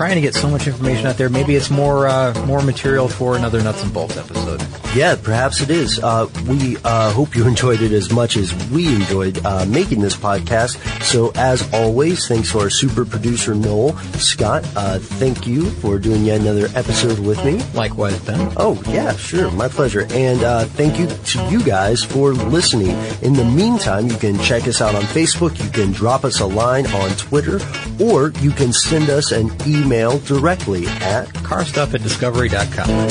trying 0.00 0.14
to 0.14 0.22
get 0.22 0.32
so 0.32 0.48
much 0.48 0.66
information 0.66 1.06
out 1.06 1.18
there, 1.18 1.28
maybe 1.28 1.54
it's 1.54 1.68
more 1.68 2.08
uh, 2.08 2.32
more 2.46 2.62
material 2.62 3.06
for 3.06 3.36
another 3.36 3.62
nuts 3.62 3.82
and 3.82 3.92
bolts 3.92 4.16
episode. 4.16 4.66
Yeah, 4.96 5.14
perhaps 5.22 5.60
it 5.60 5.68
is. 5.68 6.02
Uh, 6.02 6.26
we 6.48 6.78
uh, 6.84 7.12
hope 7.12 7.36
you 7.36 7.46
enjoyed 7.54 7.82
it 7.82 7.92
as 7.92 8.10
much 8.10 8.38
as 8.38 8.54
we 8.70 8.94
enjoyed 8.94 9.44
uh, 9.44 9.66
making 9.66 10.00
this 10.00 10.16
podcast. 10.16 10.78
So, 11.02 11.32
as 11.34 11.70
always, 11.74 12.26
thanks 12.26 12.50
to 12.52 12.60
our 12.60 12.70
super 12.70 13.04
producer 13.04 13.54
Noel 13.54 13.94
Scott. 14.14 14.64
Uh, 14.74 14.98
thank 14.98 15.46
you 15.46 15.68
for 15.68 15.98
doing 15.98 16.24
yet 16.24 16.40
another 16.40 16.68
episode 16.74 17.18
with 17.18 17.44
me. 17.44 17.60
Likewise, 17.74 18.18
Ben. 18.24 18.54
Oh 18.56 18.82
yeah, 18.88 19.14
sure, 19.16 19.50
my 19.50 19.68
pleasure. 19.68 20.06
And 20.12 20.42
uh, 20.42 20.64
thank 20.64 20.98
you 20.98 21.08
to 21.08 21.50
you 21.50 21.62
guys 21.62 22.02
for 22.02 22.32
listening. 22.32 22.96
In 23.20 23.34
the 23.34 23.44
meantime, 23.44 24.06
you 24.06 24.16
can 24.16 24.38
check 24.38 24.66
us 24.66 24.80
out 24.80 24.94
on 24.94 25.02
Facebook. 25.02 25.62
You 25.62 25.70
can 25.70 25.92
drop 25.92 26.24
us 26.24 26.40
a 26.40 26.46
line 26.46 26.86
on 26.86 27.10
Twitter, 27.18 27.60
or 28.02 28.30
you 28.40 28.50
can 28.50 28.72
send 28.72 29.10
us 29.10 29.30
an 29.30 29.50
email 29.66 29.89
directly 29.90 30.86
at 30.86 31.26
Carstuff 31.42 31.94
at 31.94 32.02
discovery.com. 32.02 33.08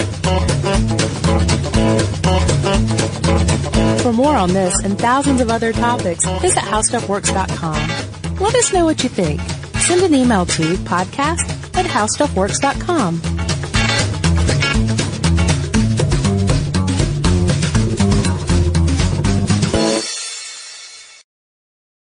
For 4.00 4.14
more 4.14 4.36
on 4.36 4.54
this 4.54 4.74
and 4.84 4.98
thousands 4.98 5.42
of 5.42 5.50
other 5.50 5.74
topics, 5.74 6.26
visit 6.40 6.64
howstuffworks.com. 6.64 8.38
Let 8.40 8.56
us 8.56 8.72
know 8.72 8.86
what 8.86 9.04
you 9.04 9.10
think. 9.10 9.42
Send 9.82 10.02
an 10.04 10.14
email 10.16 10.46
to 10.46 10.64
podcast 10.86 11.50
at 11.76 11.86
howstuffworks.com. 11.86 13.22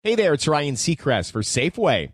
Hey 0.03 0.15
there, 0.15 0.33
it's 0.33 0.47
Ryan 0.47 0.75
Seacrest 0.75 1.31
for 1.31 1.41
Safeway. 1.41 2.13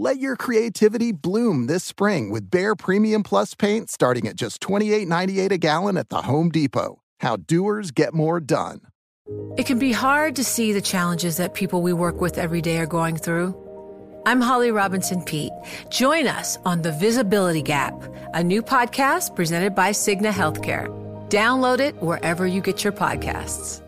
Let 0.00 0.20
your 0.20 0.36
creativity 0.36 1.10
bloom 1.10 1.66
this 1.66 1.82
spring 1.82 2.30
with 2.30 2.52
Behr 2.52 2.78
Premium 2.78 3.24
Plus 3.24 3.56
paint 3.56 3.90
starting 3.90 4.28
at 4.28 4.36
just 4.36 4.60
$28.98 4.60 5.50
a 5.50 5.58
gallon 5.58 5.96
at 5.96 6.08
the 6.08 6.22
Home 6.22 6.52
Depot. 6.52 7.02
How 7.18 7.34
doers 7.34 7.90
get 7.90 8.14
more 8.14 8.38
done. 8.38 8.82
It 9.56 9.66
can 9.66 9.80
be 9.80 9.90
hard 9.90 10.36
to 10.36 10.44
see 10.44 10.72
the 10.72 10.80
challenges 10.80 11.38
that 11.38 11.52
people 11.52 11.82
we 11.82 11.92
work 11.92 12.20
with 12.20 12.38
every 12.38 12.62
day 12.62 12.78
are 12.78 12.86
going 12.86 13.16
through. 13.16 13.56
I'm 14.24 14.40
Holly 14.40 14.70
Robinson 14.70 15.20
Peete. 15.20 15.50
Join 15.88 16.28
us 16.28 16.58
on 16.64 16.82
The 16.82 16.92
Visibility 16.92 17.62
Gap, 17.62 18.00
a 18.34 18.44
new 18.44 18.62
podcast 18.62 19.34
presented 19.34 19.74
by 19.74 19.90
Cigna 19.90 20.30
Healthcare. 20.30 20.86
Download 21.28 21.80
it 21.80 22.00
wherever 22.00 22.46
you 22.46 22.60
get 22.60 22.84
your 22.84 22.92
podcasts. 22.92 23.82